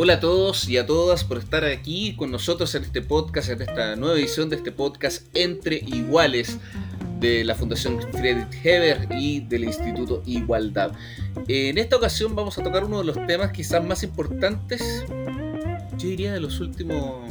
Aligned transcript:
Hola 0.00 0.12
a 0.12 0.20
todos 0.20 0.68
y 0.68 0.76
a 0.76 0.86
todas 0.86 1.24
por 1.24 1.38
estar 1.38 1.64
aquí 1.64 2.14
con 2.14 2.30
nosotros 2.30 2.72
en 2.76 2.84
este 2.84 3.02
podcast, 3.02 3.48
en 3.48 3.62
esta 3.62 3.96
nueva 3.96 4.16
edición 4.16 4.48
de 4.48 4.54
este 4.54 4.70
podcast 4.70 5.26
Entre 5.36 5.78
Iguales 5.78 6.60
de 7.18 7.42
la 7.42 7.56
Fundación 7.56 8.00
Friedrich 8.12 8.64
Heber 8.64 9.08
y 9.18 9.40
del 9.40 9.64
Instituto 9.64 10.22
Igualdad. 10.24 10.92
En 11.48 11.78
esta 11.78 11.96
ocasión 11.96 12.36
vamos 12.36 12.56
a 12.56 12.62
tocar 12.62 12.84
uno 12.84 13.00
de 13.00 13.06
los 13.06 13.26
temas 13.26 13.50
quizás 13.50 13.84
más 13.84 14.04
importantes, 14.04 15.04
yo 15.98 16.08
diría 16.08 16.32
de 16.32 16.38
los 16.38 16.60
últimos, 16.60 17.28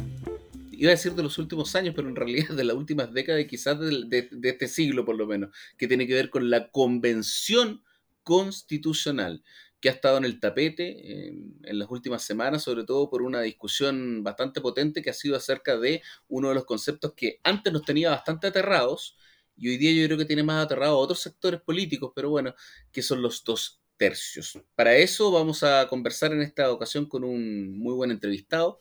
iba 0.70 0.90
a 0.90 0.94
decir 0.94 1.14
de 1.14 1.22
los 1.22 1.38
últimos 1.38 1.74
años, 1.74 1.94
pero 1.96 2.06
en 2.06 2.16
realidad 2.16 2.50
de 2.50 2.64
las 2.64 2.76
últimas 2.76 3.14
décadas 3.14 3.40
y 3.40 3.46
quizás 3.46 3.80
de, 3.80 4.28
de 4.30 4.48
este 4.50 4.68
siglo 4.68 5.06
por 5.06 5.16
lo 5.16 5.26
menos, 5.26 5.56
que 5.78 5.88
tiene 5.88 6.06
que 6.06 6.12
ver 6.12 6.28
con 6.28 6.50
la 6.50 6.68
Convención 6.70 7.82
Constitucional 8.24 9.42
que 9.80 9.88
ha 9.88 9.92
estado 9.92 10.18
en 10.18 10.24
el 10.24 10.40
tapete 10.40 11.28
en, 11.28 11.58
las 11.62 11.90
últimas 11.90 12.22
semanas, 12.22 12.62
sobre 12.62 12.84
todo 12.84 13.08
por 13.08 13.22
una 13.22 13.40
discusión 13.42 14.22
bastante 14.24 14.60
potente 14.60 15.02
que 15.02 15.10
ha 15.10 15.14
sido 15.14 15.36
acerca 15.36 15.76
de 15.78 16.02
uno 16.28 16.48
de 16.48 16.54
los 16.54 16.64
conceptos 16.64 17.14
que 17.14 17.40
antes 17.44 17.72
nos 17.72 17.82
tenía 17.82 18.10
bastante 18.10 18.48
aterrados 18.48 19.16
y 19.56 19.68
hoy 19.68 19.76
día 19.76 19.92
yo 19.92 20.06
creo 20.06 20.18
que 20.18 20.24
tiene 20.24 20.42
más 20.42 20.64
aterrado 20.64 20.94
a 20.94 20.98
otros 20.98 21.20
sectores 21.20 21.60
políticos, 21.60 22.12
pero 22.14 22.30
bueno, 22.30 22.54
que 22.92 23.02
son 23.02 23.22
los 23.22 23.44
dos 23.44 23.80
tercios. 23.96 24.58
Para 24.74 24.96
eso 24.96 25.30
vamos 25.30 25.62
a 25.62 25.86
conversar 25.88 26.32
en 26.32 26.42
esta 26.42 26.72
ocasión 26.72 27.06
con 27.06 27.24
un 27.24 27.78
muy 27.78 27.94
buen 27.94 28.10
entrevistado. 28.10 28.80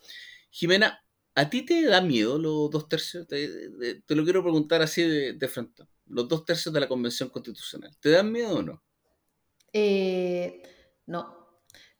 Jimena, 0.51 1.03
¿a 1.35 1.49
ti 1.49 1.63
te 1.63 1.83
da 1.85 2.01
miedo 2.01 2.37
los 2.37 2.69
dos 2.69 2.87
tercios? 2.87 3.27
Te, 3.27 4.03
lo 4.07 4.23
quiero 4.23 4.43
preguntar 4.43 4.81
así 4.81 5.01
de, 5.01 5.33
de 5.33 5.47
frente. 5.47 5.83
Los 6.05 6.27
dos 6.27 6.45
tercios 6.45 6.73
de 6.73 6.79
la 6.79 6.87
Convención 6.87 7.29
Constitucional. 7.29 7.95
¿Te 7.99 8.11
dan 8.11 8.31
miedo 8.31 8.57
o 8.57 8.61
no? 8.61 8.83
Eh, 9.73 10.61
no. 11.07 11.37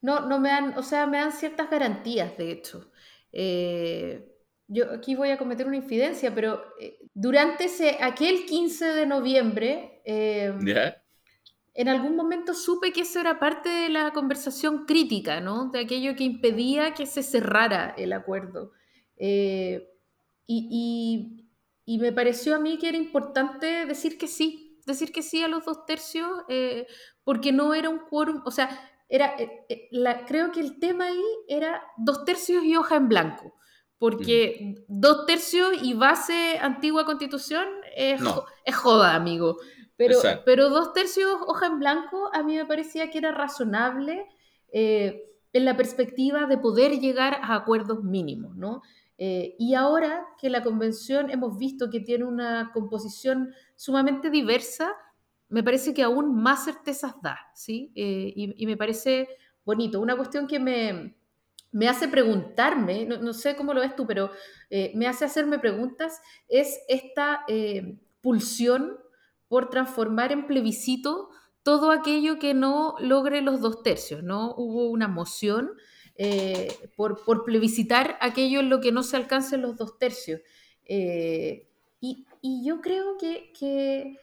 No, 0.02 0.28
no 0.28 0.40
me 0.40 0.50
dan, 0.50 0.78
o 0.78 0.84
sea, 0.84 1.08
me 1.08 1.18
dan 1.18 1.32
ciertas 1.32 1.70
garantías, 1.70 2.38
de 2.38 2.52
hecho. 2.52 2.92
Eh, 3.32 4.34
yo 4.68 4.92
aquí 4.92 5.16
voy 5.16 5.30
a 5.32 5.38
cometer 5.38 5.66
una 5.66 5.78
infidencia, 5.78 6.34
pero 6.34 6.64
eh, 6.80 7.00
durante 7.14 7.66
ese, 7.66 7.98
aquel 8.02 8.46
15 8.46 8.86
de 8.86 9.06
noviembre, 9.06 10.02
eh, 10.06 10.54
en 11.74 11.90
algún 11.90 12.16
momento 12.16 12.54
supe 12.54 12.92
que 12.92 13.02
eso 13.02 13.20
era 13.20 13.40
parte 13.40 13.70
de 13.70 13.90
la 13.90 14.12
conversación 14.12 14.86
crítica, 14.86 15.40
¿no? 15.42 15.70
De 15.70 15.80
aquello 15.80 16.16
que 16.16 16.24
impedía 16.24 16.94
que 16.94 17.06
se 17.06 17.24
cerrara 17.24 17.94
el 17.98 18.14
acuerdo. 18.14 18.72
y, 19.18 19.90
y, 21.86 21.98
me 22.00 22.12
pareció 22.12 22.56
a 22.56 22.60
mí 22.60 22.78
que 22.78 22.90
era 22.90 22.98
importante 22.98 23.86
decir 23.86 24.18
que 24.18 24.28
sí, 24.28 24.80
decir 24.86 25.12
que 25.12 25.22
sí 25.22 25.44
a 25.44 25.48
los 25.48 25.66
dos 25.66 25.86
tercios, 25.86 26.30
porque 27.24 27.52
no 27.52 27.74
era 27.74 27.90
un 27.90 28.00
quórum, 28.00 28.42
o 28.46 28.52
sea, 28.52 28.70
era, 29.10 29.36
eh, 29.38 29.66
eh, 29.70 29.88
la, 29.92 30.26
creo 30.26 30.52
que 30.52 30.60
el 30.60 30.80
tema 30.80 31.06
ahí 31.06 31.24
era 31.48 31.82
dos 31.98 32.26
tercios 32.26 32.64
y 32.64 32.76
hoja 32.76 32.98
en 32.98 33.08
blanco, 33.08 33.54
porque 33.98 34.76
dos 34.88 35.26
tercios 35.26 35.74
y 35.82 35.94
base 35.94 36.58
antigua 36.60 37.06
constitución 37.06 37.66
es, 37.96 38.22
es 38.66 38.76
joda, 38.76 39.16
amigo. 39.16 39.58
Pero, 39.96 40.20
pero 40.46 40.70
dos 40.70 40.94
tercios 40.94 41.38
hoja 41.48 41.66
en 41.66 41.80
blanco 41.80 42.30
a 42.32 42.44
mí 42.44 42.56
me 42.56 42.66
parecía 42.66 43.10
que 43.10 43.18
era 43.18 43.32
razonable 43.32 44.28
eh, 44.72 45.24
en 45.54 45.66
la 45.66 45.76
perspectiva 45.76 46.46
de 46.46 46.60
poder 46.60 47.00
llegar 47.00 47.40
a 47.42 47.56
acuerdos 47.56 48.04
mínimos, 48.04 48.56
¿no? 48.56 48.82
y 49.20 49.74
ahora 49.74 50.28
que 50.40 50.48
la 50.52 50.62
convención 50.62 51.32
hemos 51.32 51.58
visto 51.58 51.90
que 51.90 52.02
tiene 52.02 52.24
una 52.24 52.70
composición 52.72 53.52
sumamente 53.76 54.30
diversa, 54.30 54.94
me 55.50 55.64
parece 55.64 55.94
que 55.94 56.04
aún 56.04 56.36
más 56.36 56.66
certezas 56.66 57.22
da, 57.22 57.40
¿sí? 57.56 57.92
Eh, 57.96 58.34
y, 58.36 58.66
me 58.66 58.78
parece 58.78 59.30
bonito. 59.64 60.02
Una 60.02 60.18
cuestión 60.18 60.48
que 60.48 60.60
me, 60.60 61.16
me 61.72 61.88
hace 61.88 62.08
preguntarme, 62.08 63.06
no, 63.06 63.34
sé 63.34 63.56
cómo 63.56 63.74
lo 63.74 63.82
ves 63.82 63.96
tú, 63.96 64.06
pero 64.06 64.30
eh, 64.70 64.92
me 64.96 65.08
hace 65.08 65.26
hacerme 65.26 65.60
preguntas, 65.60 66.22
es 66.50 66.80
esta 66.90 67.44
eh, 67.48 67.98
pulsión 68.22 68.98
por 69.48 69.70
transformar 69.70 70.32
en 70.32 70.48
plebiscito 70.48 71.30
todo 71.64 71.92
aquello 71.92 72.40
que 72.40 72.54
no 72.54 72.96
logre 73.00 73.42
los 73.42 73.62
dos 73.62 73.84
tercios, 73.84 74.24
¿no? 74.24 74.54
Hubo 74.56 74.90
una 74.90 75.08
moción 75.08 75.72
por, 76.96 77.24
por, 77.24 77.46
plebiscitar 77.46 78.18
aquello 78.22 78.62
en 78.62 78.70
lo 78.70 78.82
que 78.82 78.92
no 78.92 79.04
se 79.04 79.18
alcancen 79.18 79.62
los 79.62 79.78
dos 79.78 80.00
tercios. 80.00 80.42
Y, 80.88 82.26
y, 82.42 82.66
yo 82.66 82.82
creo 82.82 83.18
que, 83.20 83.54
que 83.58 84.18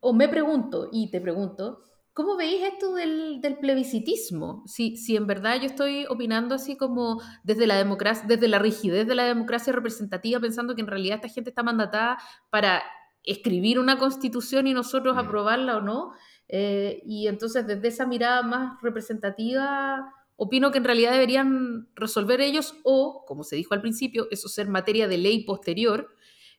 o 0.00 0.12
me 0.12 0.28
pregunto, 0.28 0.88
y 0.92 1.10
te 1.10 1.20
pregunto, 1.20 1.82
¿cómo 2.12 2.36
veis 2.36 2.62
esto 2.62 2.94
del, 2.94 3.40
plebiscitismo? 3.60 4.62
Si, 4.66 4.96
si 4.96 5.16
en 5.16 5.26
verdad 5.26 5.56
yo 5.60 5.66
estoy 5.66 6.06
opinando 6.08 6.54
así 6.54 6.76
como 6.76 7.20
desde 7.44 7.66
la 7.66 7.76
democracia, 7.76 8.24
desde 8.26 8.48
la 8.48 8.58
rigidez 8.58 9.06
de 9.06 9.14
la 9.14 9.24
democracia 9.24 9.72
representativa, 9.72 10.40
pensando 10.40 10.74
que 10.74 10.82
en 10.82 10.88
realidad 10.88 11.16
esta 11.16 11.28
gente 11.28 11.50
está 11.50 11.62
mandatada 11.62 12.18
para 12.50 12.82
escribir 13.24 13.78
una 13.78 13.98
constitución 13.98 14.66
y 14.66 14.74
nosotros 14.74 15.14
mm. 15.14 15.18
aprobarla 15.18 15.76
o 15.76 15.80
no. 15.80 16.12
Eh, 16.48 17.02
y 17.06 17.28
entonces 17.28 17.66
desde 17.66 17.88
esa 17.88 18.06
mirada 18.06 18.42
más 18.42 18.80
representativa, 18.82 20.12
opino 20.36 20.70
que 20.70 20.78
en 20.78 20.84
realidad 20.84 21.12
deberían 21.12 21.88
resolver 21.94 22.40
ellos 22.40 22.74
o, 22.82 23.24
como 23.26 23.44
se 23.44 23.56
dijo 23.56 23.74
al 23.74 23.80
principio, 23.80 24.26
eso 24.30 24.48
ser 24.48 24.68
materia 24.68 25.08
de 25.08 25.18
ley 25.18 25.44
posterior. 25.44 26.08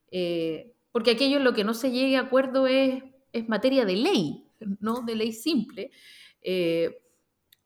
Eh, 0.10 0.73
porque 0.94 1.12
aquello 1.12 1.38
en 1.38 1.44
lo 1.44 1.54
que 1.54 1.66
no 1.66 1.74
se 1.74 1.92
llegue 1.92 2.16
a 2.16 2.22
acuerdo 2.22 2.68
es, 2.68 3.04
es 3.34 3.50
materia 3.50 3.84
de 3.84 3.98
ley, 3.98 4.46
no 4.80 5.02
de 5.02 5.16
ley 5.16 5.34
simple. 5.34 5.92
Eh, 6.42 7.02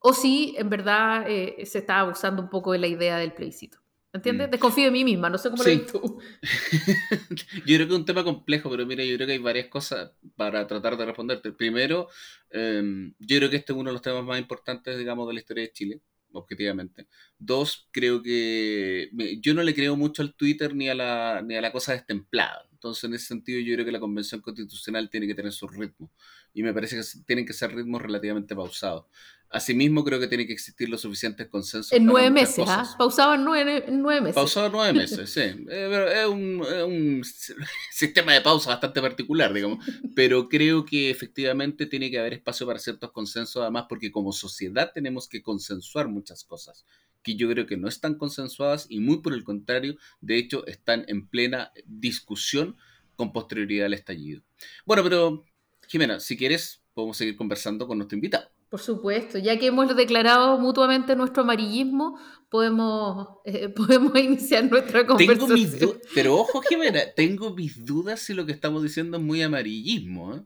o 0.00 0.12
si 0.12 0.54
en 0.58 0.70
verdad 0.70 1.26
eh, 1.28 1.64
se 1.66 1.78
está 1.78 2.00
abusando 2.00 2.42
un 2.42 2.48
poco 2.48 2.72
de 2.72 2.78
la 2.78 2.86
idea 2.86 3.18
del 3.18 3.34
plebiscito. 3.34 3.78
¿Entiendes? 4.12 4.48
Mm. 4.48 4.50
Desconfío 4.52 4.84
de 4.86 4.90
mí 4.90 5.04
misma, 5.04 5.28
no 5.28 5.36
sé 5.36 5.50
cómo 5.50 5.62
lo 5.62 5.68
ves 5.68 5.86
tú. 5.86 6.00
yo 7.66 7.76
creo 7.76 7.86
que 7.86 7.92
es 7.92 7.98
un 7.98 8.06
tema 8.06 8.24
complejo, 8.24 8.70
pero 8.70 8.86
mira, 8.86 9.04
yo 9.04 9.14
creo 9.16 9.26
que 9.26 9.34
hay 9.34 9.38
varias 9.38 9.66
cosas 9.66 10.12
para 10.34 10.66
tratar 10.66 10.96
de 10.96 11.04
responderte. 11.04 11.52
Primero, 11.52 12.08
em, 12.50 13.12
yo 13.18 13.36
creo 13.36 13.50
que 13.50 13.56
este 13.56 13.72
es 13.74 13.78
uno 13.78 13.90
de 13.90 13.92
los 13.92 14.02
temas 14.02 14.24
más 14.24 14.40
importantes, 14.40 14.96
digamos, 14.96 15.28
de 15.28 15.34
la 15.34 15.40
historia 15.40 15.64
de 15.64 15.72
Chile 15.72 16.00
objetivamente. 16.32 17.06
Dos, 17.38 17.88
creo 17.90 18.22
que 18.22 19.10
yo 19.40 19.54
no 19.54 19.62
le 19.62 19.74
creo 19.74 19.96
mucho 19.96 20.22
al 20.22 20.34
Twitter 20.34 20.74
ni 20.74 20.88
a 20.88 20.94
la, 20.94 21.42
ni 21.44 21.56
a 21.56 21.60
la 21.60 21.72
cosa 21.72 21.92
destemplada. 21.92 22.67
Entonces, 22.78 23.04
en 23.04 23.14
ese 23.14 23.26
sentido, 23.26 23.58
yo 23.58 23.74
creo 23.74 23.84
que 23.84 23.90
la 23.90 23.98
Convención 23.98 24.40
Constitucional 24.40 25.10
tiene 25.10 25.26
que 25.26 25.34
tener 25.34 25.50
su 25.50 25.66
ritmo. 25.66 26.12
Y 26.54 26.62
me 26.62 26.72
parece 26.72 26.94
que 26.94 27.02
tienen 27.26 27.44
que 27.44 27.52
ser 27.52 27.74
ritmos 27.74 28.00
relativamente 28.00 28.54
pausados. 28.54 29.06
Asimismo, 29.50 30.04
creo 30.04 30.20
que 30.20 30.28
tiene 30.28 30.46
que 30.46 30.52
existir 30.52 30.88
los 30.88 31.00
suficientes 31.00 31.48
consensos. 31.48 31.90
En 31.90 32.04
nueve 32.04 32.30
meses, 32.30 32.64
¿ah? 32.68 32.88
Pausado 32.96 33.34
en 33.34 33.42
nueve, 33.42 34.20
meses. 34.20 34.34
Pausado 34.34 34.66
en 34.66 34.72
nueve 34.72 34.92
meses, 35.00 35.28
sí. 35.28 35.40
Es 35.68 36.26
un, 36.28 36.64
un, 36.86 37.24
sistema 37.90 38.34
de 38.34 38.42
pausa 38.42 38.70
bastante 38.70 39.00
particular, 39.00 39.52
digamos. 39.52 39.84
Pero 40.14 40.48
creo 40.48 40.84
que 40.84 41.10
efectivamente 41.10 41.86
tiene 41.86 42.12
que 42.12 42.20
haber 42.20 42.34
espacio 42.34 42.64
para 42.64 42.78
ciertos 42.78 43.10
consensos, 43.10 43.60
además, 43.60 43.86
porque 43.88 44.12
como 44.12 44.32
sociedad 44.32 44.92
tenemos 44.94 45.26
que 45.26 45.42
consensuar 45.42 46.06
muchas 46.06 46.44
cosas 46.44 46.84
que 47.28 47.36
yo 47.36 47.48
creo 47.50 47.66
que 47.66 47.76
no 47.76 47.88
están 47.88 48.14
consensuadas 48.14 48.86
y 48.88 49.00
muy 49.00 49.18
por 49.18 49.34
el 49.34 49.44
contrario, 49.44 49.96
de 50.22 50.38
hecho, 50.38 50.66
están 50.66 51.04
en 51.08 51.28
plena 51.28 51.72
discusión 51.84 52.76
con 53.16 53.34
posterioridad 53.34 53.86
al 53.86 53.94
estallido. 53.94 54.42
Bueno, 54.86 55.02
pero 55.02 55.44
Jimena, 55.88 56.20
si 56.20 56.38
quieres, 56.38 56.82
podemos 56.94 57.18
seguir 57.18 57.36
conversando 57.36 57.86
con 57.86 57.98
nuestro 57.98 58.16
invitado. 58.16 58.48
Por 58.70 58.80
supuesto, 58.80 59.38
ya 59.38 59.58
que 59.58 59.66
hemos 59.66 59.94
declarado 59.94 60.58
mutuamente 60.58 61.16
nuestro 61.16 61.42
amarillismo, 61.42 62.18
podemos, 62.48 63.28
eh, 63.44 63.68
podemos 63.76 64.18
iniciar 64.18 64.64
nuestra 64.70 65.06
conversación. 65.06 66.00
pero 66.14 66.34
ojo, 66.34 66.62
Jimena, 66.62 67.00
tengo 67.14 67.54
mis 67.54 67.84
dudas 67.84 68.20
si 68.20 68.32
lo 68.32 68.46
que 68.46 68.52
estamos 68.52 68.82
diciendo 68.82 69.18
es 69.18 69.22
muy 69.22 69.42
amarillismo. 69.42 70.34
¿eh? 70.34 70.42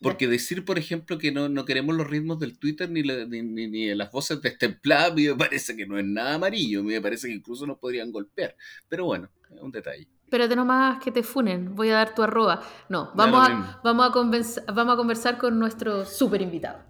Porque 0.00 0.28
decir, 0.28 0.64
por 0.64 0.78
ejemplo, 0.78 1.18
que 1.18 1.32
no, 1.32 1.64
queremos 1.64 1.96
los 1.96 2.06
ritmos 2.06 2.38
del 2.38 2.58
Twitter 2.58 2.88
ni, 2.88 3.02
ni, 3.02 3.94
las 3.94 4.12
voces 4.12 4.40
destempladas, 4.40 5.14
me 5.14 5.34
parece 5.34 5.76
que 5.76 5.86
no 5.86 5.98
es 5.98 6.04
nada 6.04 6.34
amarillo, 6.34 6.84
me 6.84 7.00
parece 7.00 7.28
que 7.28 7.34
incluso 7.34 7.66
nos 7.66 7.78
podrían 7.78 8.12
golpear. 8.12 8.54
Pero 8.88 9.06
bueno, 9.06 9.28
es 9.50 9.60
un 9.60 9.72
detalle. 9.72 10.08
Espérate 10.24 10.54
nomás 10.54 11.02
que 11.02 11.10
te 11.10 11.22
funen, 11.22 11.74
voy 11.74 11.88
a 11.88 11.94
dar 11.94 12.14
tu 12.14 12.22
arroba. 12.22 12.62
No, 12.88 13.10
vamos, 13.14 13.48
a, 13.48 13.80
vamos, 13.82 14.06
a, 14.06 14.72
vamos 14.72 14.94
a 14.94 14.96
conversar 14.96 15.38
con 15.38 15.58
nuestro 15.58 16.04
súper 16.04 16.42
invitado. 16.42 16.88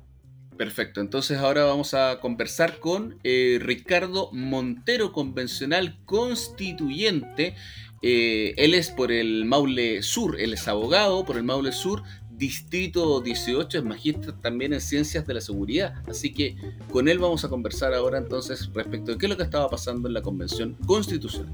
Perfecto, 0.59 1.01
entonces 1.01 1.39
ahora 1.39 1.65
vamos 1.65 1.95
a 1.95 2.19
conversar 2.19 2.81
con 2.81 3.21
eh, 3.23 3.61
Ricardo 3.63 4.29
Montero, 4.33 5.13
convencional 5.13 6.05
constituyente. 6.05 7.55
Eh, 8.03 8.55
él 8.57 8.75
es 8.75 8.91
por 8.91 9.13
el 9.13 9.45
Maule 9.45 10.03
Sur, 10.03 10.41
él 10.41 10.53
es 10.55 10.67
abogado 10.67 11.25
por 11.25 11.37
el 11.37 11.45
Maule 11.45 11.71
Sur, 11.71 12.03
Distrito 12.39 13.21
18, 13.21 13.79
es 13.79 13.85
magíster 13.85 14.33
también 14.33 14.73
en 14.73 14.81
Ciencias 14.81 15.27
de 15.27 15.35
la 15.35 15.41
Seguridad. 15.41 15.95
Así 16.09 16.33
que 16.33 16.57
con 16.93 17.09
él 17.09 17.19
vamos 17.19 17.45
a 17.45 17.49
conversar 17.49 17.93
ahora 17.95 18.19
entonces 18.19 18.71
respecto 18.73 19.11
de 19.11 19.19
qué 19.19 19.27
es 19.27 19.31
lo 19.31 19.37
que 19.37 19.43
estaba 19.43 19.69
pasando 19.69 20.07
en 20.07 20.15
la 20.15 20.23
Convención 20.23 20.77
Constitucional. 20.87 21.53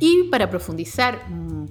Y 0.00 0.24
para 0.30 0.48
profundizar 0.48 1.20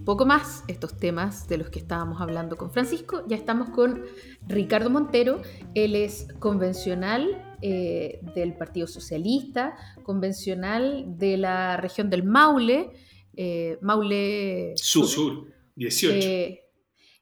poco 0.05 0.25
más 0.25 0.63
estos 0.67 0.97
temas 0.97 1.47
de 1.47 1.57
los 1.57 1.69
que 1.69 1.79
estábamos 1.79 2.21
hablando 2.21 2.57
con 2.57 2.71
Francisco. 2.71 3.23
Ya 3.27 3.35
estamos 3.35 3.69
con 3.69 4.03
Ricardo 4.47 4.89
Montero, 4.89 5.41
él 5.73 5.95
es 5.95 6.27
convencional 6.39 7.55
eh, 7.61 8.19
del 8.35 8.53
Partido 8.55 8.87
Socialista, 8.87 9.75
convencional 10.03 11.17
de 11.17 11.37
la 11.37 11.77
región 11.77 12.09
del 12.09 12.23
Maule, 12.23 12.91
eh, 13.35 13.77
Maule 13.81 14.73
Sur, 14.75 15.07
Sur 15.07 15.60
18. 15.81 16.15
Eh, 16.15 16.61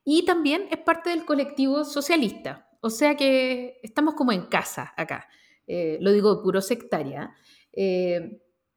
y 0.05 0.25
también 0.25 0.67
es 0.71 0.79
parte 0.79 1.09
del 1.09 1.25
colectivo 1.25 1.83
socialista. 1.83 2.69
O 2.81 2.89
sea 2.89 3.15
que 3.15 3.79
estamos 3.83 4.15
como 4.15 4.31
en 4.31 4.43
casa 4.43 4.93
acá. 4.95 5.27
lo 5.67 6.11
digo 6.11 6.41
puro 6.41 6.61
sectaria. 6.61 7.35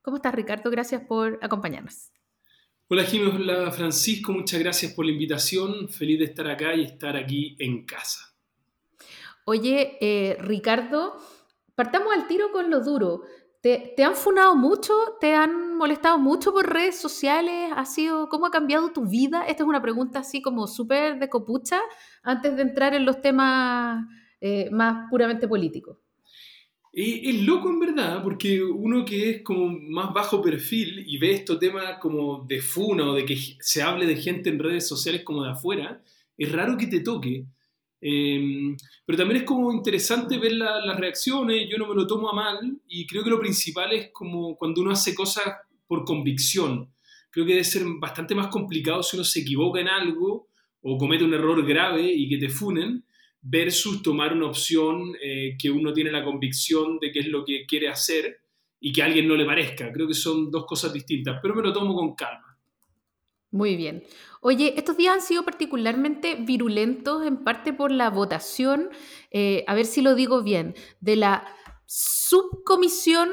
¿Cómo 0.02 0.16
estás, 0.16 0.34
Ricardo? 0.34 0.70
Gracias 0.70 1.02
por 1.02 1.38
acompañarnos. 1.42 2.10
Hola 2.88 3.04
Jiménez, 3.04 3.36
hola 3.36 3.72
Francisco, 3.72 4.32
muchas 4.32 4.60
gracias 4.60 4.92
por 4.92 5.06
la 5.06 5.12
invitación. 5.12 5.88
Feliz 5.88 6.18
de 6.18 6.26
estar 6.26 6.46
acá 6.46 6.74
y 6.74 6.82
estar 6.84 7.16
aquí 7.16 7.56
en 7.58 7.86
casa. 7.86 8.36
Oye, 9.46 9.96
eh, 10.02 10.36
Ricardo, 10.40 11.16
partamos 11.74 12.12
al 12.14 12.26
tiro 12.28 12.52
con 12.52 12.70
lo 12.70 12.80
duro. 12.80 13.22
¿Te, 13.62 13.94
han 14.02 14.16
funado 14.16 14.56
mucho? 14.56 14.92
¿Te 15.20 15.36
han 15.36 15.76
molestado 15.76 16.18
mucho 16.18 16.52
por 16.52 16.68
redes 16.68 17.00
sociales? 17.00 17.70
¿Ha 17.76 17.84
sido, 17.84 18.28
¿Cómo 18.28 18.46
ha 18.46 18.50
cambiado 18.50 18.90
tu 18.92 19.06
vida? 19.06 19.44
Esta 19.46 19.62
es 19.62 19.68
una 19.68 19.80
pregunta 19.80 20.18
así 20.18 20.42
como 20.42 20.66
súper 20.66 21.20
de 21.20 21.28
copucha 21.28 21.80
antes 22.24 22.56
de 22.56 22.62
entrar 22.62 22.92
en 22.92 23.06
los 23.06 23.22
temas 23.22 24.04
eh, 24.40 24.68
más 24.72 25.08
puramente 25.08 25.46
políticos. 25.46 25.96
Es, 26.92 27.40
loco 27.42 27.70
en 27.70 27.78
verdad, 27.78 28.20
porque 28.24 28.60
uno 28.60 29.04
que 29.04 29.30
es 29.30 29.42
como 29.42 29.68
más 29.68 30.12
bajo 30.12 30.42
perfil 30.42 31.04
y 31.06 31.18
ve 31.18 31.30
estos 31.30 31.60
temas 31.60 31.98
como 32.00 32.44
de 32.44 32.60
funa 32.60 33.12
o 33.12 33.14
de 33.14 33.24
que 33.24 33.36
se 33.60 33.80
hable 33.80 34.06
de 34.06 34.16
gente 34.16 34.50
en 34.50 34.58
redes 34.58 34.88
sociales 34.88 35.22
como 35.22 35.44
de 35.44 35.52
afuera, 35.52 36.02
es 36.36 36.50
raro 36.50 36.76
que 36.76 36.88
te 36.88 36.98
toque. 36.98 37.46
Em, 38.04 38.76
pero 39.06 39.16
también 39.16 39.42
es 39.42 39.46
como 39.46 39.72
interesante 39.72 40.36
ver 40.36 40.54
las 40.54 40.96
reacciones, 40.98 41.68
yo 41.70 41.78
no 41.78 41.86
me 41.86 41.94
lo 41.94 42.04
tomo 42.04 42.28
a 42.28 42.34
mal 42.34 42.80
y 42.88 43.06
creo 43.06 43.22
que 43.22 43.30
lo 43.30 43.38
principal 43.38 43.92
es 43.92 44.10
como 44.12 44.56
cuando 44.56 44.80
uno 44.80 44.90
hace 44.90 45.14
cosas 45.14 45.44
por 45.86 46.04
convicción. 46.04 46.92
Creo 47.30 47.46
que 47.46 47.52
debe 47.52 47.64
ser 47.64 47.84
bastante 48.00 48.34
más 48.34 48.48
complicado 48.48 49.04
si 49.04 49.16
uno 49.16 49.24
se 49.24 49.40
equivoca 49.40 49.80
en 49.80 49.88
algo 49.88 50.48
o 50.80 50.98
comete 50.98 51.22
un 51.22 51.32
error 51.32 51.64
grave 51.64 52.12
y 52.12 52.28
que 52.28 52.38
te 52.38 52.48
funen, 52.48 53.04
versus 53.40 54.02
tomar 54.02 54.32
una 54.32 54.46
opción 54.46 55.14
eh, 55.22 55.56
que 55.56 55.70
uno 55.70 55.92
tiene 55.92 56.10
la 56.10 56.24
convicción 56.24 56.98
de 57.00 57.12
que 57.12 57.20
es 57.20 57.28
lo 57.28 57.44
que 57.44 57.66
quiere 57.66 57.88
hacer 57.88 58.40
y 58.80 58.92
que 58.92 59.02
a 59.02 59.06
alguien 59.06 59.28
no 59.28 59.36
le 59.36 59.44
parezca. 59.44 59.92
Creo 59.92 60.08
que 60.08 60.14
son 60.14 60.50
dos 60.50 60.66
cosas 60.66 60.92
distintas, 60.92 61.38
pero 61.40 61.54
me 61.54 61.62
lo 61.62 61.72
tomo 61.72 61.94
con 61.94 62.14
calma. 62.16 62.51
Muy 63.52 63.76
bien. 63.76 64.02
Oye, 64.40 64.74
estos 64.76 64.96
días 64.96 65.14
han 65.14 65.20
sido 65.20 65.44
particularmente 65.44 66.34
virulentos 66.34 67.24
en 67.24 67.44
parte 67.44 67.72
por 67.72 67.92
la 67.92 68.10
votación, 68.10 68.88
eh, 69.30 69.62
a 69.68 69.74
ver 69.74 69.86
si 69.86 70.00
lo 70.00 70.14
digo 70.16 70.42
bien, 70.42 70.74
de 71.00 71.16
la 71.16 71.46
subcomisión 71.86 73.28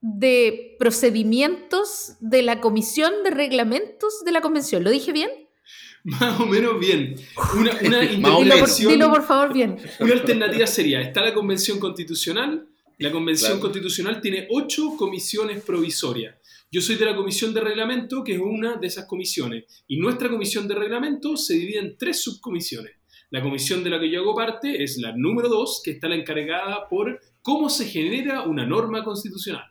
de 0.00 0.76
procedimientos 0.78 2.14
de 2.20 2.42
la 2.42 2.60
Comisión 2.60 3.12
de 3.24 3.30
Reglamentos 3.30 4.24
de 4.24 4.30
la 4.32 4.40
Convención. 4.40 4.84
¿Lo 4.84 4.90
dije 4.90 5.12
bien? 5.12 5.30
Más 6.04 6.38
o 6.40 6.46
menos 6.46 6.78
bien. 6.78 7.16
Una, 7.58 7.72
una 7.82 8.00
dilo, 8.00 9.10
por, 9.10 9.24
favor 9.24 9.52
bien. 9.52 9.76
Una 9.98 10.12
alternativa 10.12 10.66
sería, 10.66 11.00
está 11.00 11.22
la 11.22 11.34
Convención 11.34 11.80
Constitucional, 11.80 12.68
la 12.98 13.10
Convención 13.10 13.58
Constitucional 13.58 14.20
tiene 14.20 14.46
ocho 14.50 14.96
comisiones 14.96 15.62
provisorias. 15.64 16.36
Yo 16.74 16.80
soy 16.80 16.96
de 16.96 17.04
la 17.04 17.14
Comisión 17.14 17.54
de 17.54 17.60
Reglamento, 17.60 18.24
que 18.24 18.32
es 18.32 18.40
una 18.40 18.74
de 18.74 18.88
esas 18.88 19.06
comisiones. 19.06 19.84
Y 19.86 19.96
nuestra 19.96 20.28
Comisión 20.28 20.66
de 20.66 20.74
Reglamento 20.74 21.36
se 21.36 21.54
divide 21.54 21.78
en 21.78 21.96
tres 21.96 22.20
subcomisiones. 22.20 22.96
La 23.30 23.40
comisión 23.40 23.84
de 23.84 23.90
la 23.90 24.00
que 24.00 24.10
yo 24.10 24.22
hago 24.22 24.34
parte 24.34 24.82
es 24.82 24.98
la 24.98 25.12
número 25.16 25.48
dos, 25.48 25.82
que 25.84 25.92
está 25.92 26.08
la 26.08 26.16
encargada 26.16 26.88
por 26.88 27.20
cómo 27.42 27.70
se 27.70 27.84
genera 27.84 28.42
una 28.42 28.66
norma 28.66 29.04
constitucional. 29.04 29.62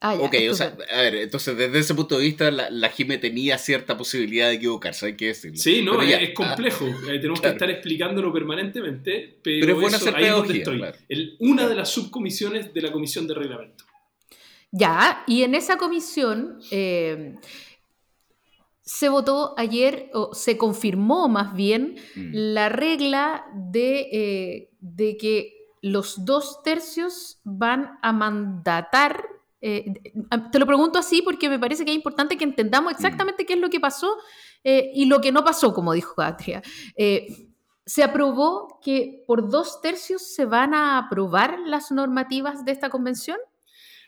Ah, 0.00 0.14
ok, 0.14 0.36
o 0.52 0.54
sea, 0.54 0.76
a 0.92 1.00
ver, 1.00 1.16
entonces 1.16 1.56
desde 1.56 1.80
ese 1.80 1.94
punto 1.96 2.16
de 2.16 2.22
vista 2.22 2.48
la, 2.52 2.70
la 2.70 2.90
Jime 2.90 3.18
tenía 3.18 3.58
cierta 3.58 3.96
posibilidad 3.96 4.50
de 4.50 4.54
equivocarse, 4.54 5.06
hay 5.06 5.16
que 5.16 5.26
decirlo. 5.26 5.56
Sí, 5.56 5.82
no, 5.82 6.00
es, 6.00 6.30
complejo, 6.30 6.86
ah, 6.86 7.12
eh, 7.12 7.18
tenemos 7.18 7.40
que 7.40 7.48
estar 7.48 7.68
explicándolo 7.70 8.32
permanentemente, 8.32 9.38
pero, 9.42 9.66
es 9.66 9.74
bueno 9.74 9.96
hacer 9.96 10.14
ahí 10.14 10.26
es 10.26 10.30
donde 10.30 10.58
estoy, 10.58 11.36
una 11.40 11.66
de 11.66 11.74
las 11.74 11.88
subcomisiones 11.90 12.72
de 12.72 12.82
la 12.82 12.92
Comisión 12.92 13.26
de 13.26 13.34
Reglamento. 13.34 13.84
Ya, 14.76 15.22
y 15.28 15.44
en 15.44 15.54
esa 15.54 15.76
comisión 15.76 16.58
eh, 16.72 17.36
se 18.80 19.08
votó 19.08 19.54
ayer, 19.56 20.10
o 20.14 20.34
se 20.34 20.58
confirmó 20.58 21.28
más 21.28 21.54
bien, 21.54 21.94
mm. 22.16 22.30
la 22.32 22.68
regla 22.70 23.46
de, 23.54 24.08
eh, 24.10 24.70
de 24.80 25.16
que 25.16 25.68
los 25.80 26.24
dos 26.24 26.60
tercios 26.64 27.38
van 27.44 28.00
a 28.02 28.12
mandatar 28.12 29.24
eh, 29.60 29.94
te 30.50 30.58
lo 30.58 30.66
pregunto 30.66 30.98
así 30.98 31.22
porque 31.22 31.48
me 31.48 31.58
parece 31.58 31.84
que 31.84 31.92
es 31.92 31.96
importante 31.96 32.36
que 32.36 32.44
entendamos 32.44 32.92
mm. 32.92 32.96
exactamente 32.96 33.46
qué 33.46 33.54
es 33.54 33.60
lo 33.60 33.70
que 33.70 33.80
pasó 33.80 34.16
y 34.64 35.04
lo 35.06 35.20
que 35.20 35.30
no 35.30 35.44
pasó, 35.44 35.72
como 35.72 35.92
dijo 35.92 36.20
Atria. 36.20 36.62
Se 37.86 38.02
aprobó 38.02 38.80
que 38.82 39.22
por 39.26 39.50
dos 39.50 39.82
tercios 39.82 40.22
se 40.22 40.46
van 40.46 40.74
a 40.74 40.98
aprobar 40.98 41.58
las 41.60 41.92
normativas 41.92 42.64
de 42.64 42.72
esta 42.72 42.88
convención. 42.88 43.38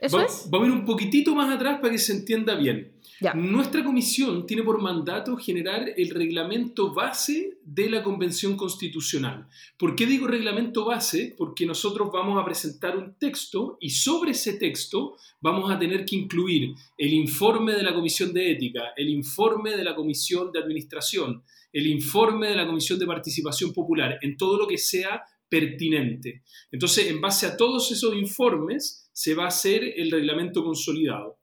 ¿Eso 0.01 0.21
es? 0.21 0.49
Vamos 0.51 0.69
a 0.69 0.73
ir 0.73 0.79
un 0.79 0.85
poquitito 0.85 1.35
más 1.35 1.55
atrás 1.55 1.79
para 1.81 1.93
que 1.93 1.99
se 1.99 2.13
entienda 2.13 2.55
bien. 2.55 2.93
Nuestra 3.35 3.83
comisión 3.83 4.47
tiene 4.47 4.63
por 4.63 4.81
mandato 4.83 5.37
generar 5.37 5.91
el 5.97 6.11
reglamento 6.11 6.93
base 6.93 7.59
de 7.65 7.89
la 7.89 8.03
Convención 8.03 8.57
Constitucional. 8.57 9.49
¿Por 9.79 9.97
qué 9.97 10.05
digo 10.05 10.27
reglamento 10.27 10.85
base? 10.85 11.35
Porque 11.37 11.65
nosotros 11.65 12.11
vamos 12.13 12.41
a 12.41 12.45
presentar 12.45 12.97
un 12.97 13.15
texto 13.15 13.79
y 13.81 13.91
sobre 13.91 14.33
ese 14.33 14.55
texto 14.55 15.17
vamos 15.41 15.71
a 15.71 15.79
tener 15.79 16.05
que 16.05 16.17
incluir 16.17 16.75
el 16.99 17.15
informe 17.15 17.73
de 17.73 17.83
la 17.83 17.95
Comisión 17.95 18.35
de 18.35 18.53
Ética, 18.53 18.93
el 18.97 19.09
informe 19.09 19.75
de 19.77 19.85
la 19.85 19.95
Comisión 19.95 20.53
de 20.53 20.61
Administración, 20.61 21.43
el 21.73 21.87
informe 21.87 22.49
de 22.49 22.57
la 22.57 22.67
Comisión 22.67 22.99
de 22.99 23.07
Participación 23.07 23.73
Popular, 23.73 24.19
en 24.21 24.37
todo 24.37 24.59
lo 24.59 24.67
que 24.67 24.79
sea 24.79 25.23
pertinente. 25.49 26.43
Entonces, 26.71 27.07
en 27.07 27.21
base 27.21 27.47
a 27.47 27.57
todos 27.57 27.91
esos 27.93 28.15
informes, 28.15 29.06
se 29.17 29.35
va 29.35 29.45
a 29.45 29.49
hacer 29.49 29.83
el 29.97 30.11
reglamento 30.11 30.63
consolidado. 30.63 31.39